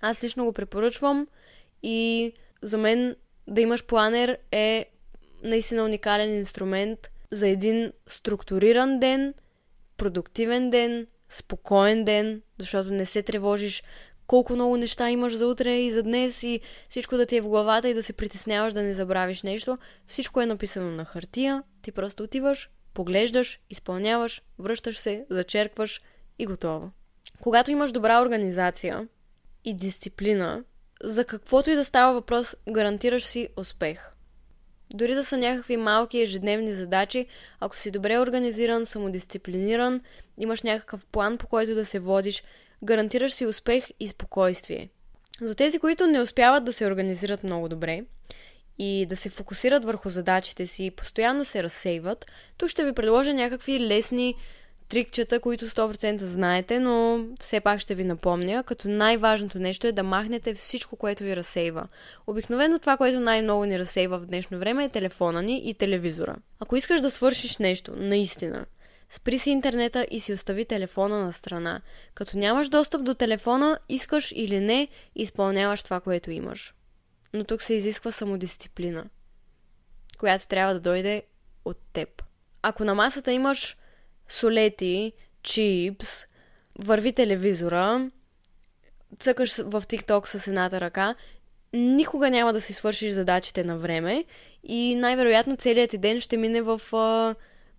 Аз 0.00 0.24
лично 0.24 0.44
го 0.44 0.52
препоръчвам 0.52 1.26
и 1.82 2.32
за 2.62 2.78
мен 2.78 3.16
да 3.46 3.60
имаш 3.60 3.84
планер 3.84 4.38
е 4.52 4.86
наистина 5.42 5.84
уникален 5.84 6.34
инструмент 6.34 7.10
за 7.30 7.48
един 7.48 7.92
структуриран 8.06 9.00
ден, 9.00 9.34
продуктивен 9.96 10.70
ден, 10.70 11.06
спокоен 11.28 12.04
ден, 12.04 12.42
защото 12.58 12.90
не 12.90 13.06
се 13.06 13.22
тревожиш 13.22 13.82
колко 14.26 14.52
много 14.52 14.76
неща 14.76 15.10
имаш 15.10 15.34
за 15.34 15.46
утре 15.46 15.74
и 15.74 15.90
за 15.90 16.02
днес 16.02 16.42
и 16.42 16.60
всичко 16.88 17.16
да 17.16 17.26
ти 17.26 17.36
е 17.36 17.40
в 17.40 17.48
главата 17.48 17.88
и 17.88 17.94
да 17.94 18.02
се 18.02 18.12
притесняваш 18.12 18.72
да 18.72 18.82
не 18.82 18.94
забравиш 18.94 19.42
нещо. 19.42 19.78
Всичко 20.06 20.40
е 20.40 20.46
написано 20.46 20.90
на 20.90 21.04
хартия, 21.04 21.62
ти 21.82 21.92
просто 21.92 22.22
отиваш, 22.22 22.70
поглеждаш, 22.94 23.60
изпълняваш, 23.70 24.42
връщаш 24.58 24.98
се, 24.98 25.26
зачеркваш 25.30 26.00
и 26.38 26.46
готово. 26.46 26.90
Когато 27.40 27.70
имаш 27.70 27.92
добра 27.92 28.22
организация 28.22 29.08
и 29.64 29.74
дисциплина, 29.74 30.64
за 31.04 31.24
каквото 31.24 31.70
и 31.70 31.74
да 31.74 31.84
става 31.84 32.12
въпрос, 32.12 32.56
гарантираш 32.70 33.24
си 33.24 33.48
успех. 33.56 34.12
Дори 34.94 35.14
да 35.14 35.24
са 35.24 35.38
някакви 35.38 35.76
малки 35.76 36.20
ежедневни 36.20 36.72
задачи, 36.72 37.26
ако 37.60 37.76
си 37.76 37.90
добре 37.90 38.18
организиран, 38.18 38.86
самодисциплиниран, 38.86 40.00
имаш 40.38 40.62
някакъв 40.62 41.06
план 41.06 41.38
по 41.38 41.46
който 41.46 41.74
да 41.74 41.84
се 41.84 41.98
водиш, 41.98 42.42
гарантираш 42.84 43.32
си 43.32 43.46
успех 43.46 43.88
и 44.00 44.08
спокойствие. 44.08 44.88
За 45.40 45.54
тези, 45.54 45.78
които 45.78 46.06
не 46.06 46.20
успяват 46.20 46.64
да 46.64 46.72
се 46.72 46.86
организират 46.86 47.44
много 47.44 47.68
добре 47.68 48.04
и 48.78 49.06
да 49.08 49.16
се 49.16 49.30
фокусират 49.30 49.84
върху 49.84 50.08
задачите 50.08 50.66
си 50.66 50.84
и 50.84 50.90
постоянно 50.90 51.44
се 51.44 51.62
разсейват, 51.62 52.26
тук 52.56 52.68
ще 52.68 52.84
ви 52.84 52.92
предложа 52.92 53.34
някакви 53.34 53.80
лесни 53.80 54.34
трикчета, 54.92 55.40
които 55.40 55.68
100% 55.68 56.24
знаете, 56.24 56.78
но 56.80 57.24
все 57.40 57.60
пак 57.60 57.80
ще 57.80 57.94
ви 57.94 58.04
напомня, 58.04 58.62
като 58.64 58.88
най-важното 58.88 59.58
нещо 59.58 59.86
е 59.86 59.92
да 59.92 60.02
махнете 60.02 60.54
всичко, 60.54 60.96
което 60.96 61.24
ви 61.24 61.36
разсейва. 61.36 61.88
Обикновено 62.26 62.78
това, 62.78 62.96
което 62.96 63.20
най-много 63.20 63.64
ни 63.64 63.78
разсейва 63.78 64.18
в 64.18 64.26
днешно 64.26 64.58
време 64.58 64.84
е 64.84 64.88
телефона 64.88 65.42
ни 65.42 65.62
и 65.64 65.74
телевизора. 65.74 66.36
Ако 66.60 66.76
искаш 66.76 67.00
да 67.00 67.10
свършиш 67.10 67.58
нещо, 67.58 67.92
наистина, 67.96 68.66
спри 69.10 69.38
си 69.38 69.50
интернета 69.50 70.06
и 70.10 70.20
си 70.20 70.32
остави 70.32 70.64
телефона 70.64 71.24
на 71.24 71.32
страна. 71.32 71.80
Като 72.14 72.38
нямаш 72.38 72.68
достъп 72.68 73.04
до 73.04 73.14
телефона, 73.14 73.78
искаш 73.88 74.32
или 74.36 74.60
не, 74.60 74.88
изпълняваш 75.14 75.82
това, 75.82 76.00
което 76.00 76.30
имаш. 76.30 76.74
Но 77.34 77.44
тук 77.44 77.62
се 77.62 77.74
изисква 77.74 78.12
самодисциплина, 78.12 79.04
която 80.18 80.46
трябва 80.46 80.74
да 80.74 80.80
дойде 80.80 81.22
от 81.64 81.78
теб. 81.92 82.22
Ако 82.62 82.84
на 82.84 82.94
масата 82.94 83.32
имаш 83.32 83.76
солети, 84.28 85.12
чипс, 85.42 86.26
върви 86.78 87.12
телевизора, 87.12 88.10
цъкаш 89.18 89.56
в 89.56 89.82
TikTok 89.82 90.26
с 90.26 90.46
едната 90.46 90.80
ръка, 90.80 91.14
никога 91.72 92.30
няма 92.30 92.52
да 92.52 92.60
си 92.60 92.72
свършиш 92.72 93.12
задачите 93.12 93.64
на 93.64 93.78
време 93.78 94.24
и 94.64 94.94
най-вероятно 94.94 95.56
целият 95.56 95.90
ти 95.90 95.98
ден 95.98 96.20
ще 96.20 96.36
мине 96.36 96.62
в 96.62 96.80
а, 96.92 97.34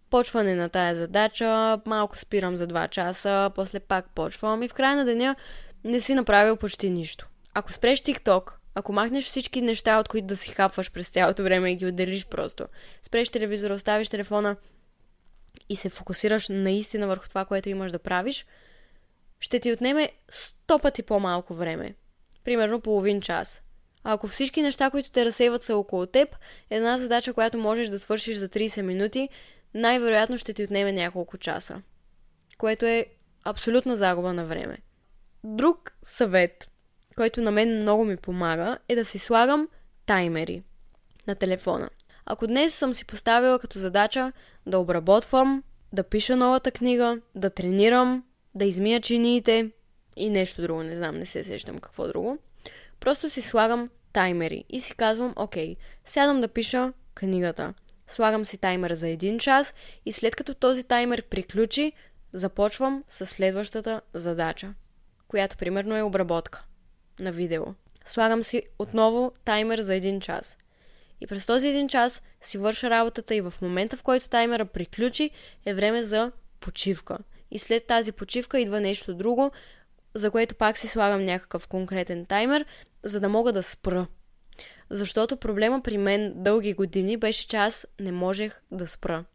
почване 0.10 0.56
на 0.56 0.70
тая 0.70 0.96
задача, 0.96 1.80
малко 1.86 2.18
спирам 2.18 2.58
за 2.58 2.68
2 2.68 2.89
часа, 2.89 3.52
после 3.56 3.80
пак 3.80 4.10
почвам 4.16 4.63
и 4.63 4.68
в 4.68 4.74
края 4.74 4.96
на 4.96 5.06
деня 5.06 5.36
не 5.84 6.00
си 6.00 6.16
направил 6.16 6.58
почти 6.58 6.89
нищо. 6.89 7.28
Ако 7.54 7.72
спреш 7.72 8.00
TikTok, 8.00 8.52
ако 8.75 8.93
махнеш 8.93 9.25
всички 9.25 9.62
неща, 9.62 9.99
от 9.99 10.07
които 10.07 10.27
да 10.27 10.38
си 10.38 10.51
хапваш 10.51 10.91
през 10.91 11.09
цялото 11.09 11.43
време 11.43 11.71
и 11.71 11.75
ги 11.75 11.86
отделиш 11.86 12.25
просто, 12.25 12.65
спреш 13.01 13.29
телевизора, 13.29 13.73
оставиш 13.73 14.09
телефона 14.09 14.55
и 15.69 15.75
се 15.75 15.89
фокусираш 15.89 16.47
наистина 16.49 17.07
върху 17.07 17.27
това, 17.29 17.45
което 17.45 17.69
имаш 17.69 17.91
да 17.91 17.99
правиш, 17.99 18.45
ще 19.39 19.59
ти 19.59 19.71
отнеме 19.71 20.09
100 20.31 20.81
пъти 20.81 21.03
по-малко 21.03 21.53
време. 21.53 21.95
Примерно 22.43 22.81
половин 22.81 23.21
час. 23.21 23.62
А 24.03 24.13
ако 24.13 24.27
всички 24.27 24.62
неща, 24.62 24.89
които 24.89 25.12
те 25.12 25.25
разсейват 25.25 25.63
са 25.63 25.75
около 25.75 26.05
теб, 26.05 26.36
една 26.69 26.97
задача, 26.97 27.33
която 27.33 27.57
можеш 27.57 27.88
да 27.88 27.99
свършиш 27.99 28.38
за 28.38 28.49
30 28.49 28.81
минути, 28.81 29.29
най-вероятно 29.73 30.38
ще 30.38 30.53
ти 30.53 30.63
отнеме 30.63 30.91
няколко 30.91 31.38
часа. 31.38 31.81
Което 32.57 32.86
е 32.86 33.05
абсолютна 33.43 33.95
загуба 33.95 34.33
на 34.33 34.45
време. 34.45 34.77
Друг 35.43 35.97
съвет, 36.01 36.69
който 37.15 37.41
на 37.41 37.52
мен 37.52 37.76
много 37.76 38.06
ми 38.06 38.17
помага, 38.17 38.78
е 38.89 38.95
да 38.95 39.06
си 39.06 39.19
слагам 39.19 39.67
таймери 40.06 40.63
на 41.28 41.36
телефона. 41.36 41.89
Ако 42.26 42.47
днес 42.47 42.76
съм 42.76 42.93
си 42.93 43.06
поставила 43.06 43.60
като 43.60 43.80
задача 43.80 44.32
да 44.65 44.80
обработвам, 44.80 45.63
да 45.93 46.04
пиша 46.04 46.38
новата 46.38 46.71
книга, 46.71 47.19
да 47.36 47.49
тренирам, 47.49 48.23
да 48.56 48.65
измия 48.65 49.02
чиниите 49.02 49.71
и 50.15 50.30
нещо 50.30 50.62
друго, 50.62 50.84
не 50.84 50.95
знам, 50.95 51.17
не 51.17 51.26
се 51.26 51.43
сещам 51.43 51.80
какво 51.80 52.08
друго, 52.08 52.38
просто 52.99 53.30
си 53.30 53.41
слагам 53.41 53.89
таймери 54.13 54.63
и 54.69 54.80
си 54.80 54.95
казвам, 54.95 55.34
окей, 55.36 55.76
сядам 56.06 56.41
да 56.41 56.47
пиша 56.47 56.93
книгата. 57.15 57.73
Слагам 58.08 58.45
си 58.45 58.58
таймер 58.58 58.93
за 58.93 59.08
един 59.08 59.39
час 59.39 59.73
и 60.06 60.12
след 60.12 60.36
като 60.36 60.54
този 60.54 60.84
таймер 60.84 61.23
приключи, 61.23 61.93
започвам 62.34 63.04
с 63.08 63.26
следващата 63.26 64.02
задача, 64.13 64.73
която 65.28 65.58
примерно 65.58 65.97
е 65.97 66.02
обработка 66.02 66.63
на 67.19 67.32
видео. 67.32 67.63
Слагам 68.06 68.43
си 68.43 68.63
отново 68.80 69.32
таймер 69.45 69.80
за 69.82 69.95
един 69.95 70.21
час. 70.21 70.58
И 71.21 71.28
през 71.28 71.45
този 71.45 71.67
един 71.67 71.89
час 71.89 72.23
си 72.41 72.58
върша 72.58 72.89
работата 72.89 73.36
и 73.36 73.41
в 73.41 73.54
момента, 73.62 73.97
в 73.97 74.04
който 74.04 74.30
таймера 74.30 74.65
приключи, 74.65 75.30
е 75.65 75.73
време 75.73 76.04
за 76.04 76.32
почивка. 76.60 77.17
И 77.52 77.60
след 77.60 77.86
тази 77.86 78.12
почивка 78.12 78.60
идва 78.60 78.82
нещо 78.82 79.13
друго, 79.13 79.52
за 80.13 80.32
което 80.32 80.56
пак 80.56 80.78
си 80.78 80.88
слагам 80.88 81.26
някакъв 81.26 81.67
конкретен 81.67 82.26
таймер, 82.26 82.65
за 83.04 83.19
да 83.19 83.30
мога 83.30 83.54
да 83.54 83.63
спра. 83.63 84.08
Защото 84.89 85.38
проблема 85.38 85.82
при 85.82 85.97
мен 85.97 86.34
дълги 86.36 86.73
години 86.73 87.17
беше, 87.17 87.47
че 87.47 87.58
аз 87.58 87.88
не 87.99 88.12
можех 88.12 88.62
да 88.71 88.88
спра. 88.88 89.26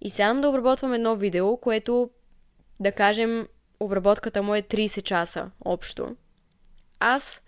И 0.00 0.10
сядам 0.10 0.40
да 0.40 0.48
обработвам 0.48 0.92
едно 0.92 1.16
видео, 1.16 1.56
което, 1.56 2.10
да 2.80 2.92
кажем, 2.92 3.48
обработката 3.80 4.42
му 4.42 4.54
е 4.54 4.62
30 4.62 5.02
часа 5.02 5.50
общо. 5.64 6.16
Аз 7.06 7.42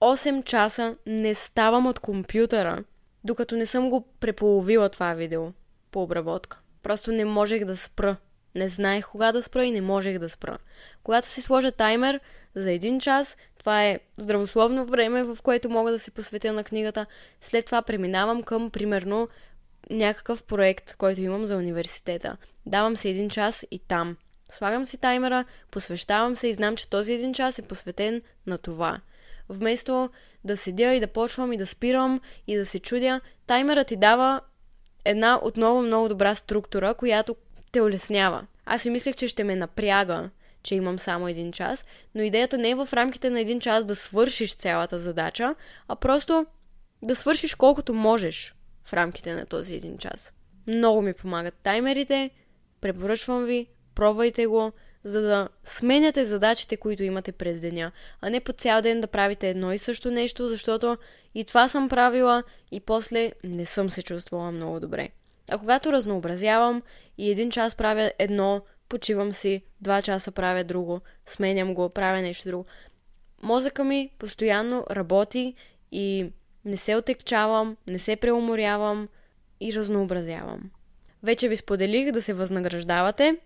8 0.00 0.44
часа 0.44 0.96
не 1.06 1.34
ставам 1.34 1.86
от 1.86 1.98
компютъра, 1.98 2.84
докато 3.24 3.56
не 3.56 3.66
съм 3.66 3.90
го 3.90 4.06
преполовила 4.20 4.88
това 4.88 5.14
видео 5.14 5.52
по 5.90 6.02
обработка. 6.02 6.60
Просто 6.82 7.12
не 7.12 7.24
можех 7.24 7.64
да 7.64 7.76
спра. 7.76 8.16
Не 8.54 8.68
знаех 8.68 9.08
кога 9.10 9.32
да 9.32 9.42
спра 9.42 9.64
и 9.64 9.70
не 9.70 9.80
можех 9.80 10.18
да 10.18 10.28
спра. 10.28 10.58
Когато 11.02 11.28
си 11.28 11.42
сложа 11.42 11.72
таймер 11.72 12.20
за 12.54 12.72
един 12.72 13.00
час, 13.00 13.36
това 13.58 13.84
е 13.84 14.00
здравословно 14.16 14.86
време, 14.86 15.22
в 15.22 15.38
което 15.42 15.70
мога 15.70 15.90
да 15.90 15.98
се 15.98 16.10
посветя 16.10 16.52
на 16.52 16.64
книгата. 16.64 17.06
След 17.40 17.66
това 17.66 17.82
преминавам 17.82 18.42
към, 18.42 18.70
примерно, 18.70 19.28
някакъв 19.90 20.44
проект, 20.44 20.94
който 20.96 21.20
имам 21.20 21.46
за 21.46 21.56
университета. 21.56 22.36
Давам 22.66 22.96
се 22.96 23.08
един 23.08 23.30
час 23.30 23.66
и 23.70 23.78
там. 23.78 24.16
Слагам 24.50 24.86
си 24.86 24.98
таймера, 24.98 25.44
посвещавам 25.70 26.36
се 26.36 26.48
и 26.48 26.52
знам, 26.52 26.76
че 26.76 26.90
този 26.90 27.12
един 27.12 27.34
час 27.34 27.58
е 27.58 27.62
посветен 27.62 28.22
на 28.46 28.58
това. 28.58 29.00
Вместо 29.48 30.10
да 30.44 30.56
седя 30.56 30.94
и 30.94 31.00
да 31.00 31.06
почвам 31.06 31.52
и 31.52 31.56
да 31.56 31.66
спирам 31.66 32.20
и 32.46 32.56
да 32.56 32.66
се 32.66 32.78
чудя, 32.78 33.20
таймерът 33.46 33.86
ти 33.86 33.96
дава 33.96 34.40
една 35.04 35.38
отново 35.42 35.82
много 35.82 36.08
добра 36.08 36.34
структура, 36.34 36.94
която 36.94 37.36
те 37.72 37.80
улеснява. 37.80 38.46
Аз 38.64 38.82
си 38.82 38.90
мислех, 38.90 39.14
че 39.14 39.28
ще 39.28 39.44
ме 39.44 39.56
напряга, 39.56 40.30
че 40.62 40.74
имам 40.74 40.98
само 40.98 41.28
един 41.28 41.52
час, 41.52 41.86
но 42.14 42.22
идеята 42.22 42.58
не 42.58 42.70
е 42.70 42.74
в 42.74 42.88
рамките 42.92 43.30
на 43.30 43.40
един 43.40 43.60
час 43.60 43.84
да 43.84 43.96
свършиш 43.96 44.56
цялата 44.56 44.98
задача, 44.98 45.54
а 45.88 45.96
просто 45.96 46.46
да 47.02 47.16
свършиш 47.16 47.54
колкото 47.54 47.94
можеш 47.94 48.54
в 48.84 48.92
рамките 48.92 49.34
на 49.34 49.46
този 49.46 49.74
един 49.74 49.98
час. 49.98 50.32
Много 50.66 51.02
ми 51.02 51.12
помагат 51.12 51.54
таймерите, 51.54 52.30
препоръчвам 52.80 53.44
ви, 53.44 53.66
пробвайте 53.98 54.46
го, 54.46 54.72
за 55.04 55.22
да 55.22 55.48
сменяте 55.64 56.24
задачите, 56.24 56.76
които 56.76 57.02
имате 57.02 57.32
през 57.32 57.60
деня, 57.60 57.92
а 58.20 58.30
не 58.30 58.40
по 58.40 58.52
цял 58.52 58.82
ден 58.82 59.00
да 59.00 59.06
правите 59.06 59.50
едно 59.50 59.72
и 59.72 59.78
също 59.78 60.10
нещо, 60.10 60.48
защото 60.48 60.96
и 61.34 61.44
това 61.44 61.68
съм 61.68 61.88
правила 61.88 62.42
и 62.72 62.80
после 62.80 63.32
не 63.44 63.66
съм 63.66 63.90
се 63.90 64.02
чувствала 64.02 64.52
много 64.52 64.80
добре. 64.80 65.08
А 65.50 65.58
когато 65.58 65.92
разнообразявам 65.92 66.82
и 67.18 67.30
един 67.30 67.50
час 67.50 67.74
правя 67.74 68.12
едно, 68.18 68.62
почивам 68.88 69.32
си, 69.32 69.62
два 69.80 70.02
часа 70.02 70.32
правя 70.32 70.64
друго, 70.64 71.00
сменям 71.26 71.74
го, 71.74 71.88
правя 71.88 72.22
нещо 72.22 72.48
друго. 72.48 72.64
Мозъка 73.42 73.84
ми 73.84 74.10
постоянно 74.18 74.84
работи 74.90 75.54
и 75.92 76.32
не 76.64 76.76
се 76.76 76.96
отекчавам, 76.96 77.76
не 77.86 77.98
се 77.98 78.16
преуморявам, 78.16 79.08
и 79.60 79.74
разнообразявам. 79.74 80.70
Вече 81.22 81.48
ви 81.48 81.56
споделих 81.56 82.12
да 82.12 82.22
се 82.22 82.32
възнаграждавате. 82.32 83.36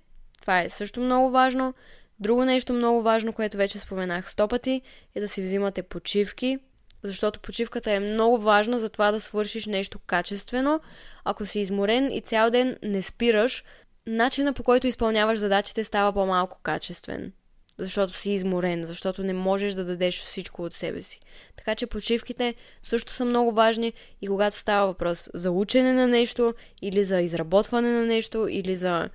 Това 0.42 0.60
е 0.60 0.68
също 0.68 1.00
много 1.00 1.30
важно. 1.30 1.74
Друго 2.20 2.44
нещо 2.44 2.72
много 2.72 3.02
важно, 3.02 3.32
което 3.32 3.56
вече 3.56 3.78
споменах 3.78 4.30
сто 4.30 4.48
пъти, 4.48 4.82
е 5.14 5.20
да 5.20 5.28
си 5.28 5.42
взимате 5.42 5.82
почивки, 5.82 6.58
защото 7.02 7.40
почивката 7.40 7.92
е 7.92 8.00
много 8.00 8.38
важна 8.38 8.80
за 8.80 8.88
това 8.88 9.12
да 9.12 9.20
свършиш 9.20 9.66
нещо 9.66 9.98
качествено. 10.06 10.80
Ако 11.24 11.46
си 11.46 11.60
изморен 11.60 12.12
и 12.12 12.20
цял 12.20 12.50
ден 12.50 12.76
не 12.82 13.02
спираш, 13.02 13.64
начина 14.06 14.52
по 14.52 14.62
който 14.62 14.86
изпълняваш 14.86 15.38
задачите 15.38 15.84
става 15.84 16.12
по-малко 16.12 16.60
качествен. 16.62 17.32
Защото 17.78 18.12
си 18.12 18.32
изморен, 18.32 18.82
защото 18.82 19.24
не 19.24 19.32
можеш 19.32 19.74
да 19.74 19.84
дадеш 19.84 20.20
всичко 20.20 20.62
от 20.62 20.74
себе 20.74 21.02
си. 21.02 21.20
Така 21.56 21.74
че 21.74 21.86
почивките 21.86 22.54
също 22.82 23.12
са 23.12 23.24
много 23.24 23.52
важни 23.52 23.92
и 24.22 24.28
когато 24.28 24.58
става 24.58 24.86
въпрос 24.86 25.30
за 25.34 25.50
учене 25.50 25.92
на 25.92 26.08
нещо, 26.08 26.54
или 26.82 27.04
за 27.04 27.20
изработване 27.20 27.92
на 27.92 28.06
нещо, 28.06 28.46
или 28.50 28.76
за, 28.76 29.08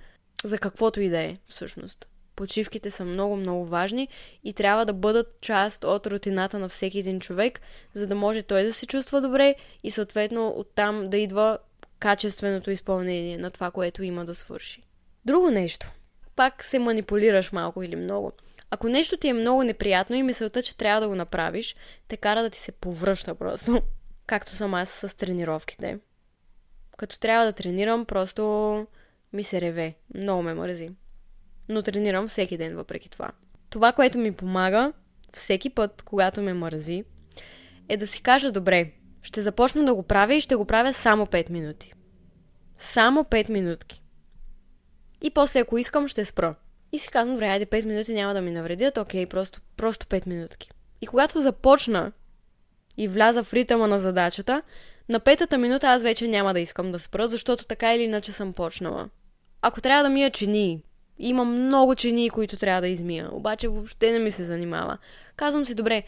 за 0.44 0.58
каквото 0.58 1.00
и 1.00 1.08
да 1.08 1.18
е, 1.18 1.36
всъщност. 1.48 2.08
Почивките 2.36 2.90
са 2.90 3.04
много, 3.04 3.36
много 3.36 3.66
важни 3.66 4.08
и 4.44 4.52
трябва 4.52 4.86
да 4.86 4.92
бъдат 4.92 5.40
част 5.40 5.84
от 5.84 6.06
рутината 6.06 6.58
на 6.58 6.68
всеки 6.68 6.98
един 6.98 7.20
човек, 7.20 7.60
за 7.92 8.06
да 8.06 8.14
може 8.14 8.42
той 8.42 8.62
да 8.62 8.72
се 8.72 8.86
чувства 8.86 9.20
добре 9.20 9.54
и 9.82 9.90
съответно 9.90 10.54
оттам 10.56 11.10
да 11.10 11.16
идва 11.16 11.58
качественото 11.98 12.70
изпълнение 12.70 13.38
на 13.38 13.50
това, 13.50 13.70
което 13.70 14.02
има 14.02 14.24
да 14.24 14.34
свърши. 14.34 14.82
Друго 15.24 15.50
нещо. 15.50 15.90
Пак 16.36 16.64
се 16.64 16.78
манипулираш 16.78 17.52
малко 17.52 17.82
или 17.82 17.96
много. 17.96 18.32
Ако 18.70 18.88
нещо 18.88 19.16
ти 19.16 19.28
е 19.28 19.32
много 19.32 19.62
неприятно 19.62 20.16
и 20.16 20.22
мисълта, 20.22 20.62
че 20.62 20.76
трябва 20.76 21.00
да 21.00 21.08
го 21.08 21.14
направиш, 21.14 21.76
те 22.08 22.16
кара 22.16 22.42
да 22.42 22.50
ти 22.50 22.58
се 22.58 22.72
повръща 22.72 23.34
просто. 23.34 23.82
Както 24.26 24.56
съм 24.56 24.74
аз 24.74 24.88
с 24.88 25.16
тренировките. 25.16 25.98
Като 26.96 27.18
трябва 27.18 27.46
да 27.46 27.52
тренирам, 27.52 28.04
просто 28.04 28.86
ми 29.32 29.42
се 29.42 29.60
реве. 29.60 29.94
Много 30.14 30.42
ме 30.42 30.54
мързи. 30.54 30.90
Но 31.68 31.82
тренирам 31.82 32.28
всеки 32.28 32.56
ден 32.56 32.76
въпреки 32.76 33.10
това. 33.10 33.30
Това, 33.70 33.92
което 33.92 34.18
ми 34.18 34.32
помага 34.32 34.92
всеки 35.32 35.70
път, 35.70 36.02
когато 36.02 36.42
ме 36.42 36.54
мързи, 36.54 37.04
е 37.88 37.96
да 37.96 38.06
си 38.06 38.22
кажа, 38.22 38.52
добре, 38.52 38.92
ще 39.22 39.42
започна 39.42 39.84
да 39.84 39.94
го 39.94 40.02
правя 40.02 40.34
и 40.34 40.40
ще 40.40 40.56
го 40.56 40.64
правя 40.64 40.92
само 40.92 41.26
5 41.26 41.50
минути. 41.50 41.92
Само 42.76 43.24
5 43.24 43.50
минутки. 43.50 44.02
И 45.22 45.30
после, 45.30 45.60
ако 45.60 45.78
искам, 45.78 46.08
ще 46.08 46.24
спра. 46.24 46.54
И 46.92 46.98
си 46.98 47.08
казвам, 47.08 47.34
добре, 47.34 47.46
айде 47.46 47.66
5 47.66 47.84
минути 47.84 48.14
няма 48.14 48.34
да 48.34 48.40
ми 48.40 48.50
навредят, 48.50 48.98
окей, 48.98 49.26
просто, 49.26 49.60
просто 49.76 50.06
5 50.06 50.26
минутки. 50.26 50.70
И 51.00 51.06
когато 51.06 51.40
започна 51.40 52.12
и 52.98 53.08
вляза 53.08 53.42
в 53.42 53.54
ритъма 53.54 53.86
на 53.86 54.00
задачата, 54.00 54.62
на 55.08 55.20
петата 55.20 55.58
минута 55.58 55.88
аз 55.88 56.02
вече 56.02 56.28
няма 56.28 56.54
да 56.54 56.60
искам 56.60 56.92
да 56.92 56.98
спра, 56.98 57.28
защото 57.28 57.64
така 57.64 57.94
или 57.94 58.02
иначе 58.02 58.32
съм 58.32 58.52
почнала. 58.52 59.08
Ако 59.62 59.80
трябва 59.80 60.02
да 60.02 60.08
мия 60.08 60.30
чини, 60.30 60.82
има 61.18 61.44
много 61.44 61.94
чини, 61.94 62.30
които 62.30 62.56
трябва 62.56 62.80
да 62.80 62.88
измия, 62.88 63.28
обаче 63.32 63.68
въобще 63.68 64.12
не 64.12 64.18
ми 64.18 64.30
се 64.30 64.44
занимава. 64.44 64.98
Казвам 65.36 65.66
си, 65.66 65.74
добре, 65.74 66.02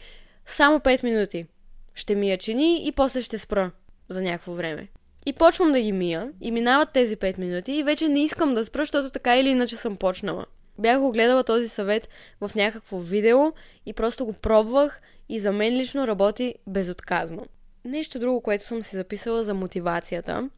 само 0.45 0.79
5 0.79 1.03
минути. 1.03 1.45
Ще 1.93 2.15
мия 2.15 2.37
чини 2.37 2.87
и 2.87 2.91
после 2.91 3.21
ще 3.21 3.39
спра 3.39 3.71
за 4.09 4.21
някакво 4.21 4.53
време. 4.53 4.87
И 5.25 5.33
почвам 5.33 5.71
да 5.71 5.81
ги 5.81 5.91
мия 5.91 6.31
и 6.41 6.51
минават 6.51 6.89
тези 6.93 7.17
5 7.17 7.39
минути 7.39 7.71
и 7.71 7.83
вече 7.83 8.07
не 8.07 8.23
искам 8.23 8.53
да 8.53 8.65
спра, 8.65 8.81
защото 8.81 9.09
така 9.09 9.37
или 9.37 9.49
иначе 9.49 9.75
съм 9.75 9.95
почнала. 9.95 10.45
Бях 10.79 10.99
го 10.99 11.11
гледала 11.11 11.43
този 11.43 11.69
съвет 11.69 12.09
в 12.41 12.51
някакво 12.55 12.99
видео 12.99 13.53
и 13.85 13.93
просто 13.93 14.25
го 14.25 14.33
пробвах 14.33 15.01
и 15.31 15.39
за 15.39 15.51
мен 15.51 15.77
лично 15.77 16.07
работи 16.07 16.55
безотказно. 16.67 17.45
Нещо 17.85 18.19
друго, 18.19 18.41
което 18.41 18.67
съм 18.67 18.83
си 18.83 18.95
записала 18.95 19.43
за 19.43 19.53
мотивацията 19.53 20.49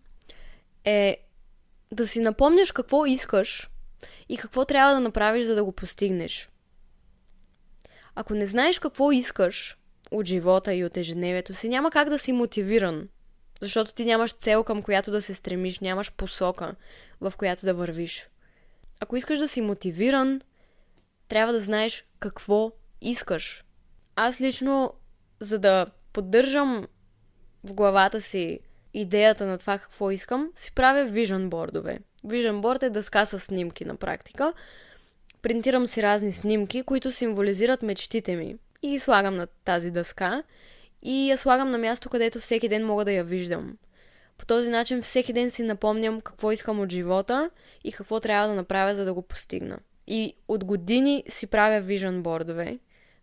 е 0.86 1.18
да 1.92 2.08
си 2.08 2.20
напомняш 2.20 2.72
какво 2.72 3.06
искаш 3.06 3.70
и 4.30 4.38
какво 4.38 4.66
трябва 4.66 4.94
да 4.94 5.00
направиш, 5.00 5.46
за 5.46 5.56
да 5.56 5.64
го 5.64 5.72
постигнеш. 5.72 6.50
Ако 8.16 8.34
не 8.34 8.46
знаеш 8.46 8.80
какво 8.80 9.12
искаш 9.12 9.78
от 10.12 10.26
живота 10.26 10.74
и 10.74 10.86
от 10.86 10.98
ежедневието 10.98 11.54
си, 11.54 11.70
няма 11.70 11.92
как 11.92 12.10
да 12.10 12.20
си 12.20 12.32
мотивиран. 12.32 13.10
Защото 13.62 13.94
ти 13.94 14.06
нямаш 14.06 14.34
цел 14.34 14.64
към 14.64 14.82
която 14.82 15.12
да 15.12 15.22
се 15.22 15.34
стремиш, 15.34 15.80
нямаш 15.80 16.12
посока, 16.12 16.76
в 17.22 17.34
която 17.38 17.66
да 17.66 17.74
вървиш. 17.74 18.28
Ако 19.00 19.18
искаш 19.18 19.40
да 19.40 19.48
си 19.48 19.62
мотивиран, 19.62 20.42
трябва 21.28 21.54
да 21.54 21.60
знаеш 21.60 22.06
какво 22.20 22.72
искаш. 23.02 23.64
Аз 24.16 24.42
лично, 24.42 24.94
за 25.40 25.60
да 25.60 25.86
поддържам 26.14 26.88
в 27.64 27.74
главата 27.74 28.22
си 28.22 28.60
идеята 28.94 29.46
на 29.46 29.58
това 29.58 29.78
какво 29.78 30.12
искам, 30.12 30.52
си 30.56 30.72
правя 30.72 31.10
vision 31.12 31.50
бордове. 31.50 32.00
Vision 32.26 32.62
board 32.62 32.84
е 32.84 32.90
дъска 32.90 33.26
с 33.26 33.40
снимки 33.40 33.86
на 33.86 33.96
практика. 33.96 34.54
Принтирам 35.42 35.88
си 35.88 36.04
разни 36.04 36.32
снимки, 36.32 36.84
които 36.84 37.12
символизират 37.12 37.84
мечтите 37.84 38.36
ми. 38.36 38.56
И 38.82 38.90
ги 38.90 39.00
слагам 39.00 39.36
на 39.36 39.48
тази 39.48 39.92
дъска 39.92 40.44
и 41.02 41.30
я 41.30 41.38
слагам 41.38 41.72
на 41.72 41.78
място, 41.78 42.10
където 42.10 42.40
всеки 42.40 42.68
ден 42.68 42.86
мога 42.86 43.06
да 43.06 43.12
я 43.12 43.24
виждам. 43.24 43.78
По 44.38 44.46
този 44.46 44.70
начин 44.70 45.02
всеки 45.02 45.34
ден 45.34 45.52
си 45.52 45.64
напомням 45.64 46.22
какво 46.22 46.52
искам 46.52 46.80
от 46.80 46.92
живота 46.92 47.50
и 47.84 47.92
какво 47.92 48.20
трябва 48.20 48.48
да 48.48 48.54
направя, 48.54 48.96
за 48.96 49.06
да 49.06 49.14
го 49.14 49.22
постигна. 49.22 49.80
И 50.08 50.34
от 50.48 50.64
години 50.64 51.24
си 51.30 51.48
правя 51.48 51.82
vision 51.82 52.22
бордове. 52.22 52.80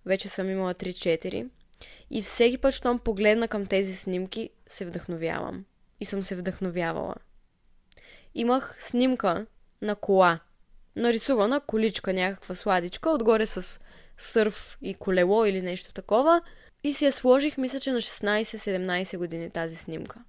Вече 0.07 0.29
съм 0.29 0.51
имала 0.51 0.75
3-4. 0.75 1.49
И 2.11 2.23
всеки 2.23 2.59
път, 2.59 2.75
щом 2.75 2.99
погледна 2.99 3.49
към 3.49 3.67
тези 3.67 3.97
снимки, 3.97 4.51
се 4.67 4.85
вдъхновявам. 4.85 5.65
И 6.01 6.05
съм 6.05 6.23
се 6.23 6.37
вдъхновявала. 6.37 7.15
Имах 8.35 8.77
снимка 8.81 9.47
на 9.83 9.95
кола. 9.95 10.41
Нарисувана 10.97 11.61
количка, 11.61 12.13
някаква 12.13 12.55
сладичка, 12.55 13.11
отгоре 13.11 13.47
с 13.47 13.81
сърф 14.19 14.79
и 14.83 14.95
колело 14.95 15.45
или 15.45 15.63
нещо 15.63 15.93
такова. 15.93 16.43
И 16.85 16.93
си 16.93 17.05
я 17.05 17.13
сложих, 17.13 17.59
мисля, 17.59 17.81
че 17.81 17.93
на 17.93 18.01
16-17 18.01 19.19
години 19.19 19.51
тази 19.51 19.77
снимка 19.77 20.21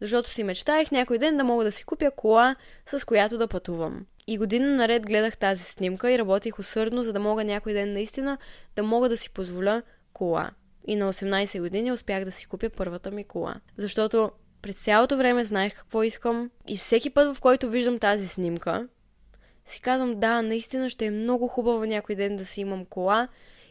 защото 0.00 0.30
си 0.30 0.44
мечтаех 0.44 0.90
някой 0.90 1.18
ден 1.18 1.36
да 1.36 1.44
мога 1.44 1.64
да 1.64 1.72
си 1.72 1.84
купя 1.84 2.10
кола, 2.10 2.56
с 2.86 3.06
която 3.06 3.38
да 3.38 3.48
пътувам. 3.48 4.06
И 4.26 4.38
година 4.38 4.74
наред 4.74 5.06
гледах 5.06 5.36
тази 5.36 5.64
снимка 5.64 6.12
и 6.12 6.18
работих 6.18 6.58
усърдно, 6.58 7.02
за 7.02 7.12
да 7.12 7.20
мога 7.20 7.44
някой 7.44 7.72
ден 7.72 7.92
наистина 7.92 8.38
да 8.76 8.82
мога 8.82 9.08
да 9.08 9.16
си 9.16 9.30
позволя 9.30 9.82
кола. 10.12 10.50
И 10.86 10.96
на 10.96 11.12
18 11.12 11.60
години 11.60 11.92
успях 11.92 12.24
да 12.24 12.32
си 12.32 12.46
купя 12.46 12.70
първата 12.70 13.10
ми 13.10 13.24
кола. 13.24 13.54
Защото 13.76 14.30
през 14.62 14.84
цялото 14.84 15.16
време 15.16 15.44
знаех 15.44 15.74
какво 15.74 16.02
искам 16.02 16.50
и 16.68 16.76
всеки 16.76 17.10
път, 17.10 17.36
в 17.36 17.40
който 17.40 17.70
виждам 17.70 17.98
тази 17.98 18.28
снимка, 18.28 18.88
си 19.66 19.80
казвам, 19.80 20.20
да, 20.20 20.42
наистина 20.42 20.90
ще 20.90 21.04
е 21.04 21.10
много 21.10 21.48
хубаво 21.48 21.84
някой 21.84 22.14
ден 22.14 22.36
да 22.36 22.44
си 22.44 22.60
имам 22.60 22.84
кола 22.84 23.28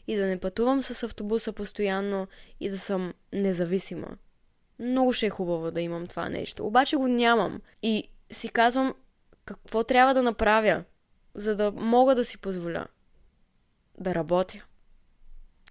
и 0.08 0.16
да 0.16 0.26
не 0.26 0.38
пътувам 0.38 0.82
с 0.82 1.04
автобуса 1.04 1.54
постоянно 1.54 2.28
и 2.60 2.70
да 2.70 2.80
съм 2.80 3.14
независима. 3.34 4.08
Много 4.80 5.14
ще 5.14 5.26
е 5.26 5.30
хубаво 5.30 5.72
да 5.72 5.82
имам 5.82 6.08
това 6.08 6.30
нещо. 6.30 6.68
Обаче 6.68 6.96
го 6.96 7.08
нямам. 7.08 7.62
И 7.84 8.10
си 8.32 8.50
казвам 8.50 8.94
какво 9.46 9.84
трябва 9.84 10.14
да 10.14 10.24
направя, 10.24 10.84
за 11.36 11.56
да 11.56 11.72
мога 11.72 12.16
да 12.16 12.26
си 12.26 12.38
позволя 12.38 12.86
да 13.98 14.16
работя. 14.16 14.66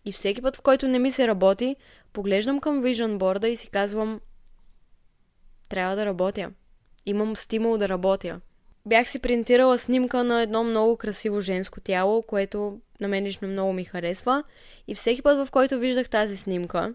И 0.04 0.12
всеки 0.12 0.42
път, 0.42 0.56
в 0.56 0.62
който 0.62 0.88
не 0.88 0.98
ми 0.98 1.10
се 1.10 1.26
работи, 1.26 1.76
поглеждам 2.12 2.60
към 2.60 2.82
Vision 2.82 3.18
Board 3.18 3.46
и 3.46 3.56
си 3.56 3.68
казвам 3.68 4.20
трябва 5.68 5.96
да 5.96 6.06
работя. 6.06 6.52
Имам 7.06 7.36
стимул 7.36 7.78
да 7.78 7.88
работя. 7.88 8.40
Бях 8.86 9.08
си 9.08 9.18
принтирала 9.18 9.78
снимка 9.78 10.24
на 10.24 10.42
едно 10.42 10.64
много 10.64 10.96
красиво 10.96 11.40
женско 11.40 11.80
тяло, 11.80 12.22
което 12.22 12.80
на 13.00 13.08
мен 13.08 13.24
лично 13.24 13.48
много 13.48 13.72
ми 13.72 13.84
харесва. 13.84 14.44
И 14.88 14.94
всеки 14.94 15.22
път, 15.22 15.46
в 15.46 15.50
който 15.50 15.78
виждах 15.78 16.08
тази 16.08 16.36
снимка, 16.36 16.94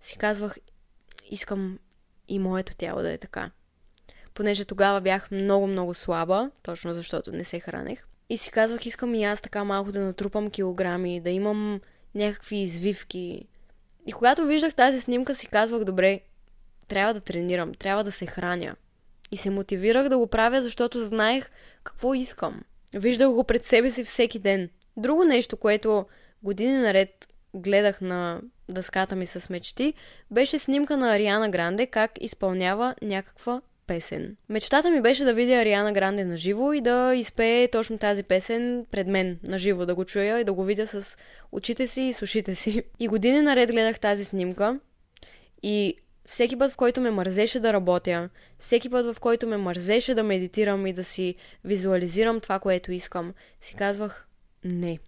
си 0.00 0.18
казвах, 0.18 0.56
искам 1.30 1.78
и 2.28 2.38
моето 2.38 2.74
тяло 2.74 3.02
да 3.02 3.12
е 3.12 3.18
така. 3.18 3.50
Понеже 4.34 4.64
тогава 4.64 5.00
бях 5.00 5.30
много-много 5.30 5.94
слаба, 5.94 6.50
точно 6.62 6.94
защото 6.94 7.32
не 7.32 7.44
се 7.44 7.60
хранех. 7.60 8.06
И 8.28 8.36
си 8.36 8.50
казвах, 8.50 8.86
искам 8.86 9.14
и 9.14 9.24
аз 9.24 9.40
така 9.40 9.64
малко 9.64 9.92
да 9.92 10.00
натрупам 10.00 10.50
килограми, 10.50 11.20
да 11.20 11.30
имам 11.30 11.80
някакви 12.14 12.56
извивки. 12.56 13.48
И 14.06 14.12
когато 14.12 14.46
виждах 14.46 14.74
тази 14.74 15.00
снимка, 15.00 15.34
си 15.34 15.46
казвах, 15.46 15.84
добре, 15.84 16.20
трябва 16.88 17.14
да 17.14 17.20
тренирам, 17.20 17.74
трябва 17.74 18.04
да 18.04 18.12
се 18.12 18.26
храня. 18.26 18.76
И 19.32 19.36
се 19.36 19.50
мотивирах 19.50 20.08
да 20.08 20.18
го 20.18 20.26
правя, 20.26 20.62
защото 20.62 21.06
знаех 21.06 21.50
какво 21.84 22.14
искам. 22.14 22.62
Виждах 22.94 23.30
го 23.30 23.44
пред 23.44 23.64
себе 23.64 23.90
си 23.90 24.04
всеки 24.04 24.38
ден. 24.38 24.70
Друго 24.96 25.24
нещо, 25.24 25.56
което 25.56 26.06
години 26.42 26.78
наред 26.78 27.31
гледах 27.54 28.00
на 28.00 28.40
дъската 28.68 29.16
ми 29.16 29.26
с 29.26 29.50
мечти, 29.50 29.94
беше 30.30 30.58
снимка 30.58 30.96
на 30.96 31.14
Ариана 31.14 31.50
Гранде 31.50 31.86
как 31.86 32.10
изпълнява 32.20 32.94
някаква 33.02 33.60
песен. 33.86 34.36
Мечтата 34.48 34.90
ми 34.90 35.00
беше 35.00 35.24
да 35.24 35.34
видя 35.34 35.54
Ариана 35.54 35.92
Гранде 35.92 36.24
на 36.24 36.36
живо 36.36 36.72
и 36.72 36.80
да 36.80 37.14
изпее 37.14 37.68
точно 37.68 37.98
тази 37.98 38.22
песен 38.22 38.86
пред 38.90 39.06
мен 39.06 39.38
на 39.42 39.58
живо, 39.58 39.86
да 39.86 39.94
го 39.94 40.04
чуя 40.04 40.40
и 40.40 40.44
да 40.44 40.52
го 40.52 40.64
видя 40.64 40.86
с 40.86 41.18
очите 41.52 41.86
си 41.86 42.02
и 42.02 42.12
с 42.12 42.22
ушите 42.22 42.54
си. 42.54 42.82
И 42.98 43.08
години 43.08 43.40
наред 43.40 43.70
гледах 43.70 44.00
тази 44.00 44.24
снимка 44.24 44.80
и 45.62 45.96
всеки 46.26 46.58
път, 46.58 46.72
в 46.72 46.76
който 46.76 47.00
ме 47.00 47.10
мързеше 47.10 47.60
да 47.60 47.72
работя, 47.72 48.28
всеки 48.58 48.90
път, 48.90 49.14
в 49.14 49.20
който 49.20 49.46
ме 49.46 49.56
мързеше 49.56 50.14
да 50.14 50.22
медитирам 50.22 50.86
и 50.86 50.92
да 50.92 51.04
си 51.04 51.34
визуализирам 51.64 52.40
това, 52.40 52.58
което 52.58 52.92
искам, 52.92 53.34
си 53.60 53.74
казвах 53.74 54.26
не. 54.64 54.98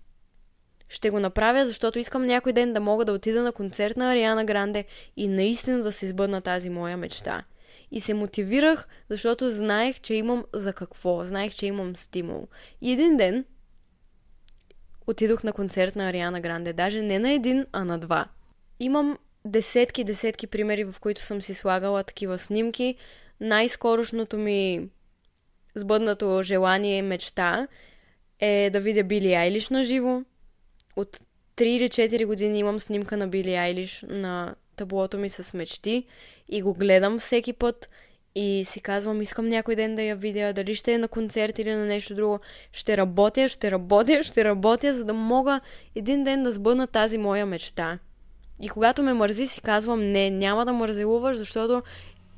Ще 0.95 1.11
го 1.11 1.20
направя, 1.20 1.66
защото 1.66 1.99
искам 1.99 2.26
някой 2.26 2.53
ден 2.53 2.72
да 2.72 2.80
мога 2.80 3.05
да 3.05 3.12
отида 3.12 3.42
на 3.42 3.53
концерт 3.53 3.97
на 3.97 4.12
Ариана 4.12 4.45
Гранде 4.45 4.84
и 5.16 5.28
наистина 5.28 5.82
да 5.82 5.92
се 5.92 6.07
избъдна 6.07 6.40
тази 6.40 6.70
моя 6.70 6.97
мечта. 6.97 7.45
И 7.90 8.01
се 8.01 8.14
мотивирах, 8.14 8.88
защото 9.09 9.51
знаех, 9.51 10.01
че 10.01 10.14
имам 10.14 10.45
за 10.53 10.72
какво, 10.72 11.24
знаех, 11.24 11.55
че 11.55 11.66
имам 11.66 11.97
стимул. 11.97 12.49
И 12.80 12.92
един 12.92 13.16
ден 13.16 13.45
отидох 15.07 15.45
на 15.45 15.53
концерт 15.53 15.97
на 15.97 16.09
Ариана 16.09 16.40
Гранде, 16.40 16.72
даже 16.72 17.03
не 17.03 17.18
на 17.18 17.30
един, 17.30 17.66
а 17.72 17.84
на 17.84 17.99
два. 17.99 18.28
Имам 18.80 19.18
десетки, 19.45 20.05
десетки 20.05 20.47
примери, 20.47 20.84
в 20.84 20.95
които 21.01 21.24
съм 21.24 21.42
си 21.42 21.55
слагала 21.55 22.05
такива 22.05 22.38
снимки. 22.38 22.97
Най-скорошното 23.40 24.36
ми 24.36 24.88
сбъднато 25.74 26.42
желание 26.42 27.03
мечта 27.03 27.68
е 28.40 28.70
да 28.72 28.80
видя 28.80 29.05
Били 29.05 29.34
Айлиш 29.34 29.68
на 29.68 29.84
живо. 29.84 30.22
От 30.97 31.20
3 31.57 31.62
или 31.62 31.88
4 31.88 32.26
години 32.26 32.59
имам 32.59 32.80
снимка 32.80 33.16
на 33.16 33.28
Били 33.28 33.55
Айлиш 33.55 34.05
на 34.09 34.55
таблото 34.76 35.18
ми 35.18 35.28
с 35.28 35.55
мечти 35.55 36.07
и 36.49 36.62
го 36.62 36.74
гледам 36.74 37.18
всеки 37.18 37.53
път 37.53 37.88
и 38.34 38.64
си 38.66 38.80
казвам, 38.80 39.22
искам 39.22 39.49
някой 39.49 39.76
ден 39.76 39.97
да 39.97 40.03
я 40.03 40.16
видя, 40.16 40.53
дали 40.53 40.74
ще 40.74 40.92
е 40.92 40.99
на 40.99 41.09
концерт 41.09 41.59
или 41.59 41.74
на 41.74 41.86
нещо 41.86 42.14
друго. 42.14 42.40
Ще 42.72 42.97
работя, 42.97 43.49
ще 43.49 43.70
работя, 43.70 44.24
ще 44.24 44.45
работя, 44.45 44.95
за 44.95 45.05
да 45.05 45.12
мога 45.12 45.61
един 45.95 46.24
ден 46.24 46.42
да 46.42 46.53
сбъдна 46.53 46.86
тази 46.86 47.18
моя 47.18 47.47
мечта. 47.47 47.99
И 48.61 48.68
когато 48.68 49.03
ме 49.03 49.12
мързи, 49.12 49.47
си 49.47 49.61
казвам, 49.61 50.12
не, 50.12 50.30
няма 50.30 50.64
да 50.64 50.72
мързелуваш, 50.72 51.36
защото 51.36 51.82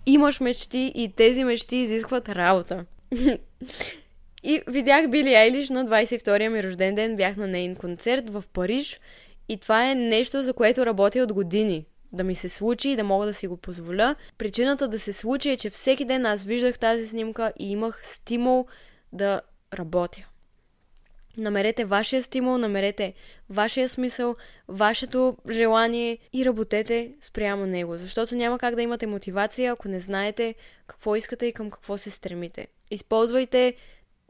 имаш 0.06 0.40
мечти 0.40 0.92
и 0.94 1.12
тези 1.16 1.44
мечти 1.44 1.76
изискват 1.76 2.28
работа. 2.28 2.84
и 4.48 4.62
видях 4.66 5.10
Били 5.10 5.34
Айлиш 5.34 5.70
на 5.70 5.84
22-я 5.84 6.50
ми 6.50 6.62
рожден 6.62 6.94
ден, 6.94 7.16
бях 7.16 7.36
на 7.36 7.46
нейн 7.46 7.76
концерт 7.76 8.30
в 8.30 8.44
Париж 8.52 9.00
и 9.48 9.56
това 9.56 9.90
е 9.90 9.94
нещо, 9.94 10.42
за 10.42 10.52
което 10.52 10.86
работя 10.86 11.22
от 11.22 11.32
години. 11.32 11.86
Да 12.12 12.24
ми 12.24 12.34
се 12.34 12.48
случи 12.48 12.88
и 12.88 12.96
да 12.96 13.04
мога 13.04 13.26
да 13.26 13.34
си 13.34 13.46
го 13.46 13.56
позволя. 13.56 14.14
Причината 14.38 14.88
да 14.88 14.98
се 14.98 15.12
случи 15.12 15.50
е, 15.50 15.56
че 15.56 15.70
всеки 15.70 16.04
ден 16.04 16.26
аз 16.26 16.44
виждах 16.44 16.78
тази 16.78 17.06
снимка 17.06 17.52
и 17.58 17.70
имах 17.70 18.00
стимул 18.04 18.66
да 19.12 19.40
работя. 19.74 20.26
Намерете 21.38 21.84
вашия 21.84 22.22
стимул, 22.22 22.58
намерете 22.58 23.14
вашия 23.50 23.88
смисъл, 23.88 24.36
вашето 24.68 25.36
желание 25.50 26.18
и 26.32 26.44
работете 26.44 27.12
спрямо 27.20 27.66
него. 27.66 27.96
Защото 27.96 28.34
няма 28.34 28.58
как 28.58 28.74
да 28.74 28.82
имате 28.82 29.06
мотивация, 29.06 29.72
ако 29.72 29.88
не 29.88 30.00
знаете 30.00 30.54
какво 30.86 31.16
искате 31.16 31.46
и 31.46 31.52
към 31.52 31.70
какво 31.70 31.98
се 31.98 32.10
стремите. 32.10 32.66
Използвайте 32.90 33.74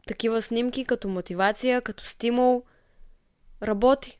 такива 0.07 0.41
снимки 0.41 0.85
като 0.85 1.07
мотивация, 1.07 1.81
като 1.81 2.05
стимул. 2.05 2.63
Работи. 3.63 4.19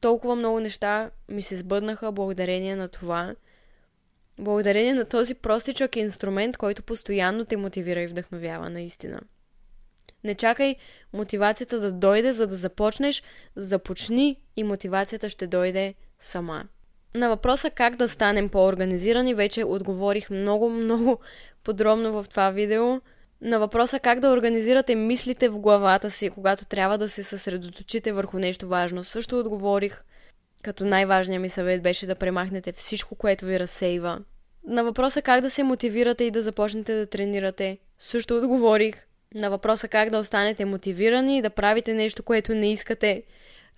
Толкова 0.00 0.36
много 0.36 0.60
неща 0.60 1.10
ми 1.28 1.42
се 1.42 1.56
сбъднаха 1.56 2.12
благодарение 2.12 2.76
на 2.76 2.88
това. 2.88 3.34
Благодарение 4.38 4.94
на 4.94 5.04
този 5.04 5.34
простичък 5.34 5.96
инструмент, 5.96 6.56
който 6.56 6.82
постоянно 6.82 7.44
те 7.44 7.56
мотивира 7.56 8.00
и 8.00 8.06
вдъхновява 8.06 8.70
наистина. 8.70 9.20
Не 10.24 10.34
чакай 10.34 10.76
мотивацията 11.12 11.80
да 11.80 11.92
дойде, 11.92 12.32
за 12.32 12.46
да 12.46 12.56
започнеш. 12.56 13.22
Започни 13.56 14.40
и 14.56 14.64
мотивацията 14.64 15.28
ще 15.28 15.46
дойде 15.46 15.94
сама. 16.20 16.64
На 17.14 17.28
въпроса 17.28 17.70
как 17.70 17.96
да 17.96 18.08
станем 18.08 18.48
по-организирани 18.48 19.34
вече 19.34 19.64
отговорих 19.64 20.30
много, 20.30 20.70
много 20.70 21.18
подробно 21.64 22.12
в 22.12 22.28
това 22.30 22.50
видео. 22.50 23.00
На 23.44 23.58
въпроса 23.58 24.00
как 24.00 24.20
да 24.20 24.30
организирате 24.30 24.94
мислите 24.94 25.48
в 25.48 25.58
главата 25.58 26.10
си, 26.10 26.30
когато 26.30 26.64
трябва 26.64 26.98
да 26.98 27.08
се 27.08 27.22
съсредоточите 27.22 28.12
върху 28.12 28.38
нещо 28.38 28.68
важно, 28.68 29.04
също 29.04 29.38
отговорих. 29.38 30.02
Като 30.62 30.84
най-важният 30.84 31.42
ми 31.42 31.48
съвет 31.48 31.82
беше 31.82 32.06
да 32.06 32.14
премахнете 32.14 32.72
всичко, 32.72 33.14
което 33.14 33.44
ви 33.44 33.60
разсейва. 33.60 34.20
На 34.66 34.84
въпроса 34.84 35.22
как 35.22 35.40
да 35.40 35.50
се 35.50 35.62
мотивирате 35.62 36.24
и 36.24 36.30
да 36.30 36.42
започнете 36.42 36.94
да 36.94 37.06
тренирате, 37.06 37.78
също 37.98 38.36
отговорих. 38.36 39.06
На 39.34 39.50
въпроса 39.50 39.88
как 39.88 40.10
да 40.10 40.18
останете 40.18 40.64
мотивирани 40.64 41.38
и 41.38 41.42
да 41.42 41.50
правите 41.50 41.94
нещо, 41.94 42.22
което 42.22 42.54
не 42.54 42.72
искате, 42.72 43.22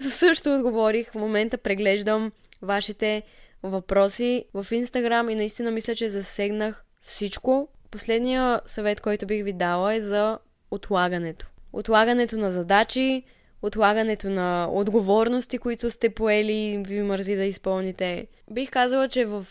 също 0.00 0.54
отговорих. 0.54 1.10
В 1.10 1.14
момента 1.14 1.58
преглеждам 1.58 2.32
вашите 2.62 3.22
въпроси 3.62 4.44
в 4.54 4.66
Инстаграм 4.72 5.30
и 5.30 5.34
наистина 5.34 5.70
мисля, 5.70 5.94
че 5.94 6.10
засегнах 6.10 6.84
всичко. 7.02 7.68
Последния 7.90 8.60
съвет, 8.66 9.00
който 9.00 9.26
бих 9.26 9.44
ви 9.44 9.52
дала 9.52 9.94
е 9.94 10.00
за 10.00 10.38
отлагането. 10.70 11.46
Отлагането 11.72 12.36
на 12.36 12.52
задачи, 12.52 13.22
отлагането 13.62 14.28
на 14.30 14.68
отговорности, 14.70 15.58
които 15.58 15.90
сте 15.90 16.10
поели 16.10 16.52
и 16.52 16.78
ви 16.78 17.02
мързи 17.02 17.36
да 17.36 17.44
изпълните. 17.44 18.26
Бих 18.50 18.70
казала, 18.70 19.08
че 19.08 19.24
в 19.24 19.46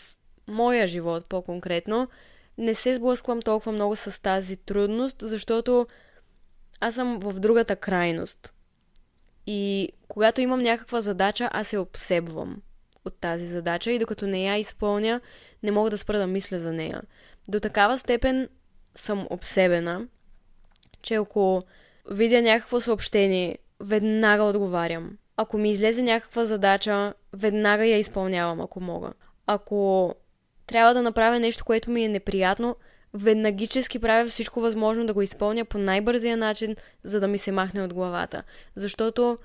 моя 0.48 0.86
живот 0.86 1.26
по-конкретно 1.26 2.08
не 2.58 2.74
се 2.74 2.94
сблъсквам 2.94 3.42
толкова 3.42 3.72
много 3.72 3.96
с 3.96 4.22
тази 4.22 4.56
трудност, 4.56 5.16
защото 5.20 5.86
аз 6.80 6.94
съм 6.94 7.18
в 7.20 7.40
другата 7.40 7.76
крайност. 7.76 8.52
И 9.46 9.92
когато 10.08 10.40
имам 10.40 10.62
някаква 10.62 11.00
задача, 11.00 11.48
аз 11.52 11.68
се 11.68 11.78
обсебвам 11.78 12.62
от 13.04 13.14
тази 13.20 13.46
задача 13.46 13.92
и 13.92 13.98
докато 13.98 14.26
не 14.26 14.44
я 14.44 14.56
изпълня, 14.56 15.20
не 15.62 15.70
мога 15.70 15.90
да 15.90 15.98
спра 15.98 16.18
да 16.18 16.26
мисля 16.26 16.58
за 16.58 16.72
нея. 16.72 17.02
До 17.48 17.60
такава 17.60 17.98
степен 17.98 18.48
съм 18.94 19.26
обсебена, 19.30 20.06
че 21.02 21.14
ако 21.14 21.62
видя 22.10 22.42
някакво 22.42 22.80
съобщение, 22.80 23.58
веднага 23.80 24.42
отговарям. 24.42 25.18
Ако 25.36 25.58
ми 25.58 25.70
излезе 25.70 26.02
някаква 26.02 26.44
задача, 26.44 27.14
веднага 27.32 27.86
я 27.86 27.98
изпълнявам, 27.98 28.60
ако 28.60 28.80
мога. 28.80 29.12
Ако 29.46 30.14
трябва 30.66 30.94
да 30.94 31.02
направя 31.02 31.40
нещо, 31.40 31.64
което 31.64 31.90
ми 31.90 32.04
е 32.04 32.08
неприятно, 32.08 32.76
веднагически 33.14 33.98
правя 33.98 34.28
всичко 34.28 34.60
възможно 34.60 35.06
да 35.06 35.14
го 35.14 35.22
изпълня 35.22 35.64
по 35.64 35.78
най-бързия 35.78 36.36
начин, 36.36 36.76
за 37.02 37.20
да 37.20 37.28
ми 37.28 37.38
се 37.38 37.52
махне 37.52 37.82
от 37.82 37.94
главата. 37.94 38.42
Защото 38.76 39.38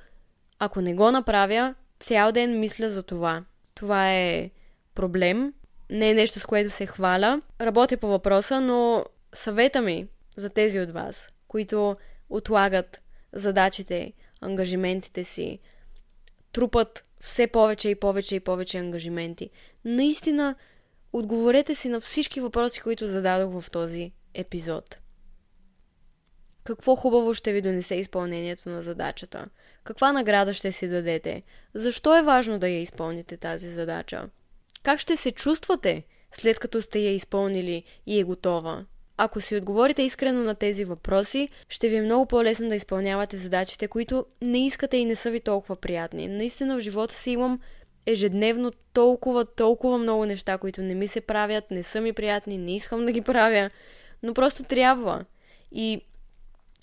ако 0.59 0.81
не 0.81 0.93
го 0.93 1.11
направя, 1.11 1.75
цял 1.99 2.31
ден 2.31 2.59
мисля 2.59 2.89
за 2.89 3.03
това. 3.03 3.43
Това 3.75 4.13
е 4.13 4.49
проблем, 4.95 5.53
не 5.91 6.09
е 6.09 6.13
нещо 6.13 6.39
с 6.39 6.45
което 6.45 6.69
се 6.69 6.85
хваля. 6.85 7.41
Работя 7.61 7.97
по 7.97 8.07
въпроса, 8.07 8.61
но 8.61 9.05
съвета 9.33 9.81
ми 9.81 10.07
за 10.37 10.49
тези 10.49 10.79
от 10.79 10.91
вас, 10.91 11.29
които 11.47 11.97
отлагат 12.29 13.01
задачите, 13.33 14.13
ангажиментите 14.41 15.23
си, 15.23 15.59
трупат 16.51 17.03
все 17.21 17.47
повече 17.47 17.89
и 17.89 17.95
повече 17.95 18.35
и 18.35 18.39
повече 18.39 18.77
ангажименти. 18.77 19.49
Наистина 19.85 20.55
Отговорете 21.13 21.75
си 21.75 21.89
на 21.89 22.01
всички 22.01 22.41
въпроси, 22.41 22.81
които 22.81 23.07
зададох 23.07 23.61
в 23.61 23.71
този 23.71 24.11
епизод. 24.33 24.99
Какво 26.63 26.95
хубаво 26.95 27.33
ще 27.33 27.53
ви 27.53 27.61
донесе 27.61 27.95
изпълнението 27.95 28.69
на 28.69 28.81
задачата? 28.81 29.47
Каква 29.83 30.11
награда 30.11 30.53
ще 30.53 30.71
си 30.71 30.87
дадете? 30.87 31.43
Защо 31.73 32.17
е 32.17 32.23
важно 32.23 32.59
да 32.59 32.69
я 32.69 32.81
изпълните 32.81 33.37
тази 33.37 33.69
задача? 33.69 34.29
Как 34.83 34.99
ще 34.99 35.17
се 35.17 35.31
чувствате, 35.31 36.03
след 36.31 36.59
като 36.59 36.81
сте 36.81 36.99
я 36.99 37.11
изпълнили 37.11 37.83
и 38.05 38.19
е 38.19 38.23
готова? 38.23 38.85
Ако 39.17 39.41
си 39.41 39.55
отговорите 39.55 40.01
искрено 40.01 40.43
на 40.43 40.55
тези 40.55 40.85
въпроси, 40.85 41.49
ще 41.69 41.89
ви 41.89 41.95
е 41.95 42.01
много 42.01 42.25
по-лесно 42.25 42.69
да 42.69 42.75
изпълнявате 42.75 43.37
задачите, 43.37 43.87
които 43.87 44.25
не 44.41 44.65
искате 44.65 44.97
и 44.97 45.05
не 45.05 45.15
са 45.15 45.31
ви 45.31 45.39
толкова 45.39 45.75
приятни. 45.75 46.27
Наистина 46.27 46.75
в 46.77 46.79
живота 46.79 47.15
си 47.15 47.31
имам 47.31 47.59
ежедневно 48.05 48.71
толкова, 48.93 49.45
толкова 49.45 49.97
много 49.97 50.25
неща, 50.25 50.57
които 50.57 50.81
не 50.81 50.95
ми 50.95 51.07
се 51.07 51.21
правят, 51.21 51.71
не 51.71 51.83
са 51.83 52.01
ми 52.01 52.13
приятни, 52.13 52.57
не 52.57 52.75
искам 52.75 53.05
да 53.05 53.11
ги 53.11 53.21
правя, 53.21 53.69
но 54.23 54.33
просто 54.33 54.63
трябва. 54.63 55.25
И 55.71 56.01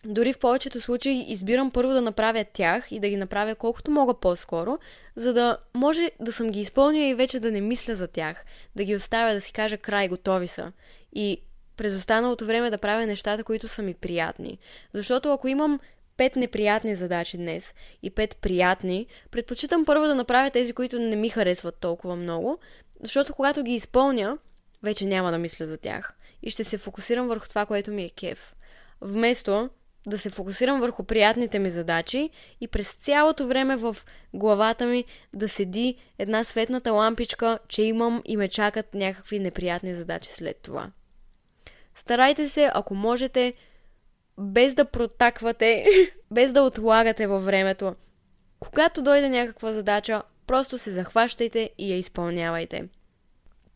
дори 0.04 0.32
в 0.32 0.38
повечето 0.38 0.80
случаи 0.80 1.24
избирам 1.28 1.70
първо 1.70 1.92
да 1.92 2.00
направя 2.00 2.44
тях 2.52 2.92
и 2.92 3.00
да 3.00 3.08
ги 3.08 3.16
направя 3.16 3.54
колкото 3.54 3.90
мога 3.90 4.14
по-скоро, 4.14 4.78
за 5.16 5.32
да 5.34 5.58
може 5.74 6.10
да 6.20 6.32
съм 6.32 6.50
ги 6.50 6.60
изпълнила 6.60 7.06
и 7.06 7.14
вече 7.14 7.40
да 7.40 7.50
не 7.50 7.60
мисля 7.60 7.94
за 7.94 8.08
тях, 8.08 8.44
да 8.76 8.84
ги 8.84 8.96
оставя, 8.96 9.34
да 9.34 9.40
си 9.40 9.52
кажа 9.52 9.78
край, 9.78 10.08
готови 10.08 10.48
са. 10.48 10.72
И 11.12 11.42
през 11.76 11.94
останалото 11.94 12.46
време 12.46 12.70
да 12.70 12.78
правя 12.78 13.06
нещата, 13.06 13.44
които 13.44 13.68
са 13.68 13.82
ми 13.82 13.94
приятни. 13.94 14.58
Защото 14.94 15.32
ако 15.32 15.48
имам 15.48 15.80
пет 16.16 16.36
неприятни 16.36 16.96
задачи 16.96 17.36
днес 17.36 17.74
и 18.02 18.10
пет 18.10 18.36
приятни, 18.36 19.06
предпочитам 19.30 19.84
първо 19.84 20.06
да 20.06 20.14
направя 20.14 20.50
тези, 20.50 20.72
които 20.72 20.98
не 20.98 21.16
ми 21.16 21.28
харесват 21.28 21.80
толкова 21.80 22.16
много, 22.16 22.58
защото 23.02 23.34
когато 23.34 23.62
ги 23.62 23.74
изпълня, 23.74 24.38
вече 24.82 25.06
няма 25.06 25.30
да 25.30 25.38
мисля 25.38 25.66
за 25.66 25.78
тях. 25.78 26.14
И 26.42 26.50
ще 26.50 26.64
се 26.64 26.78
фокусирам 26.78 27.28
върху 27.28 27.48
това, 27.48 27.66
което 27.66 27.90
ми 27.90 28.04
е 28.04 28.10
кеф. 28.10 28.54
Вместо 29.00 29.70
да 30.08 30.18
се 30.18 30.30
фокусирам 30.30 30.80
върху 30.80 31.04
приятните 31.04 31.58
ми 31.58 31.70
задачи 31.70 32.30
и 32.60 32.68
през 32.68 32.96
цялото 32.96 33.46
време 33.46 33.76
в 33.76 33.96
главата 34.34 34.86
ми 34.86 35.04
да 35.34 35.48
седи 35.48 35.94
една 36.18 36.44
светната 36.44 36.92
лампичка, 36.92 37.58
че 37.68 37.82
имам 37.82 38.22
и 38.24 38.36
ме 38.36 38.48
чакат 38.48 38.94
някакви 38.94 39.38
неприятни 39.38 39.94
задачи 39.94 40.30
след 40.32 40.56
това. 40.56 40.90
Старайте 41.94 42.48
се, 42.48 42.70
ако 42.74 42.94
можете, 42.94 43.54
без 44.38 44.74
да 44.74 44.84
протаквате, 44.84 45.84
без 46.30 46.52
да 46.52 46.62
отлагате 46.62 47.26
във 47.26 47.44
времето. 47.44 47.94
Когато 48.60 49.02
дойде 49.02 49.28
някаква 49.28 49.72
задача, 49.72 50.22
просто 50.46 50.78
се 50.78 50.90
захващайте 50.90 51.70
и 51.78 51.92
я 51.92 51.98
изпълнявайте. 51.98 52.88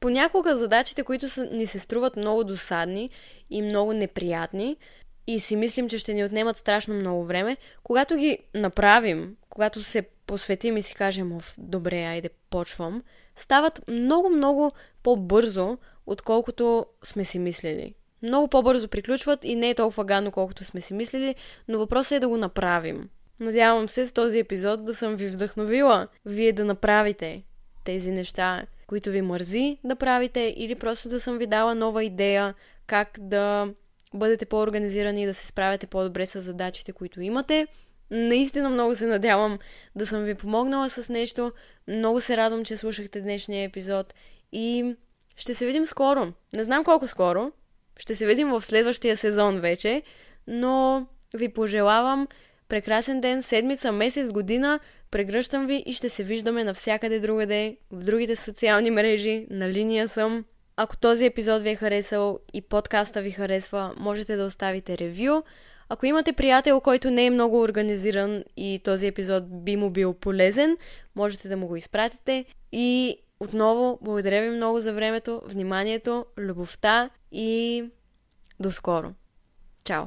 Понякога 0.01 0.57
задачите, 0.57 1.03
които 1.03 1.29
са, 1.29 1.45
ни 1.45 1.67
се 1.67 1.79
струват 1.79 2.17
много 2.17 2.45
досадни 2.45 3.11
и 3.51 3.63
много 3.63 3.93
неприятни, 3.93 4.77
и 5.27 5.41
си 5.41 5.57
мислим, 5.57 5.89
че 5.89 5.99
ще 5.99 6.15
ни 6.15 6.25
отнемат 6.25 6.57
страшно 6.57 6.95
много 6.95 7.25
време, 7.25 7.57
когато 7.83 8.17
ги 8.17 8.39
направим, 8.55 9.37
когато 9.49 9.83
се 9.83 10.03
посветим 10.27 10.77
и 10.77 10.83
си 10.83 10.95
кажем, 10.95 11.37
Оф, 11.37 11.55
добре, 11.59 12.05
айде, 12.05 12.31
почвам, 12.51 13.03
стават 13.37 13.89
много-много 13.89 14.73
по-бързо, 15.03 15.79
отколкото 16.07 16.87
сме 17.05 17.25
си 17.25 17.39
мислили. 17.39 17.95
Много 18.23 18.49
по-бързо 18.49 18.89
приключват 18.89 19.45
и 19.45 19.57
не 19.57 19.71
е 19.71 19.75
толкова 19.75 20.05
гадно, 20.05 20.31
колкото 20.31 20.65
сме 20.65 20.81
си 20.81 20.95
мислили, 20.95 21.35
но 21.69 21.79
въпросът 21.79 22.13
е 22.13 22.21
да 22.21 22.29
го 22.29 22.37
направим. 22.37 23.09
Надявам 23.41 23.89
се 23.89 24.07
с 24.07 24.13
този 24.13 24.39
епизод 24.39 24.85
да 24.85 24.95
съм 24.95 25.17
ви 25.17 25.29
вдъхновила, 25.29 26.09
вие 26.27 26.53
да 26.53 26.65
направите 26.65 27.43
тези 27.85 28.11
неща, 28.11 28.67
които 28.87 29.11
ви 29.11 29.23
мързи 29.23 29.79
да 29.85 29.97
правите, 29.97 30.55
или 30.57 30.75
просто 30.75 31.09
да 31.09 31.21
съм 31.21 31.39
ви 31.39 31.47
дала 31.47 31.75
нова 31.75 32.05
идея 32.05 32.55
как 32.87 33.19
да 33.21 33.69
бъдете 34.15 34.47
по-организирани 34.47 35.23
и 35.23 35.27
да 35.27 35.35
се 35.35 35.47
справяте 35.47 35.87
по-добре 35.87 36.27
с 36.27 36.41
задачите, 36.41 36.93
които 36.93 37.21
имате. 37.21 37.67
Наистина 38.11 38.69
много 38.69 38.95
се 38.95 39.07
надявам 39.07 39.59
да 39.97 40.07
съм 40.07 40.23
ви 40.23 40.35
помогнала 40.35 40.91
с 40.91 41.09
нещо. 41.09 41.53
Много 41.89 42.21
се 42.21 42.37
радвам, 42.37 42.65
че 42.65 42.77
слушахте 42.77 43.21
днешния 43.21 43.65
епизод 43.65 44.15
и 44.53 44.95
ще 45.37 45.55
се 45.55 45.67
видим 45.67 45.87
скоро. 45.87 46.33
Не 46.55 46.65
знам 46.65 46.85
колко 46.85 47.07
скоро. 47.07 47.53
Ще 47.97 48.15
се 48.15 48.27
видим 48.27 48.51
в 48.51 48.65
следващия 48.65 49.17
сезон 49.17 49.61
вече, 49.61 50.03
но 50.47 51.07
ви 51.35 51.49
пожелавам 51.49 52.29
прекрасен 52.69 53.21
ден, 53.21 53.43
седмица, 53.43 53.93
месец, 53.93 54.33
година. 54.33 54.81
Прегръщам 55.11 55.67
ви 55.67 55.83
и 55.87 55.93
ще 55.93 56.09
се 56.09 56.25
виждаме 56.25 56.65
навсякъде 56.65 57.21
другаде, 57.21 57.77
в 57.91 58.05
другите 58.05 58.37
социални 58.37 58.91
мрежи, 58.91 59.47
на 59.51 59.69
линия 59.69 60.09
съм. 60.09 60.45
Ако 60.77 60.97
този 60.97 61.27
епизод 61.27 61.63
ви 61.63 61.71
е 61.71 61.77
харесал 61.77 62.39
и 62.55 62.63
подкаста 62.63 63.23
ви 63.23 63.31
харесва, 63.31 63.95
можете 63.97 64.37
да 64.37 64.45
оставите 64.45 64.99
ревю. 64.99 65.43
Ако 65.89 66.07
имате 66.07 66.33
приятел, 66.33 66.81
който 66.81 67.11
не 67.11 67.27
е 67.27 67.31
много 67.31 67.61
организиран 67.61 68.45
и 68.57 68.81
този 68.85 69.07
епизод 69.07 69.65
би 69.65 69.77
му 69.77 69.91
бил 69.91 70.15
полезен, 70.15 70.77
можете 71.17 71.49
да 71.49 71.57
му 71.57 71.67
го 71.67 71.77
изпратите. 71.77 72.45
И 72.73 73.17
отново, 73.41 73.99
благодаря 74.03 74.43
ви 74.43 74.57
много 74.57 74.81
за 74.81 74.93
времето, 74.93 75.43
вниманието, 75.47 76.27
любовта 76.39 77.11
и 77.33 77.85
до 78.61 78.73
скоро. 78.73 79.13
Чао! 79.85 80.05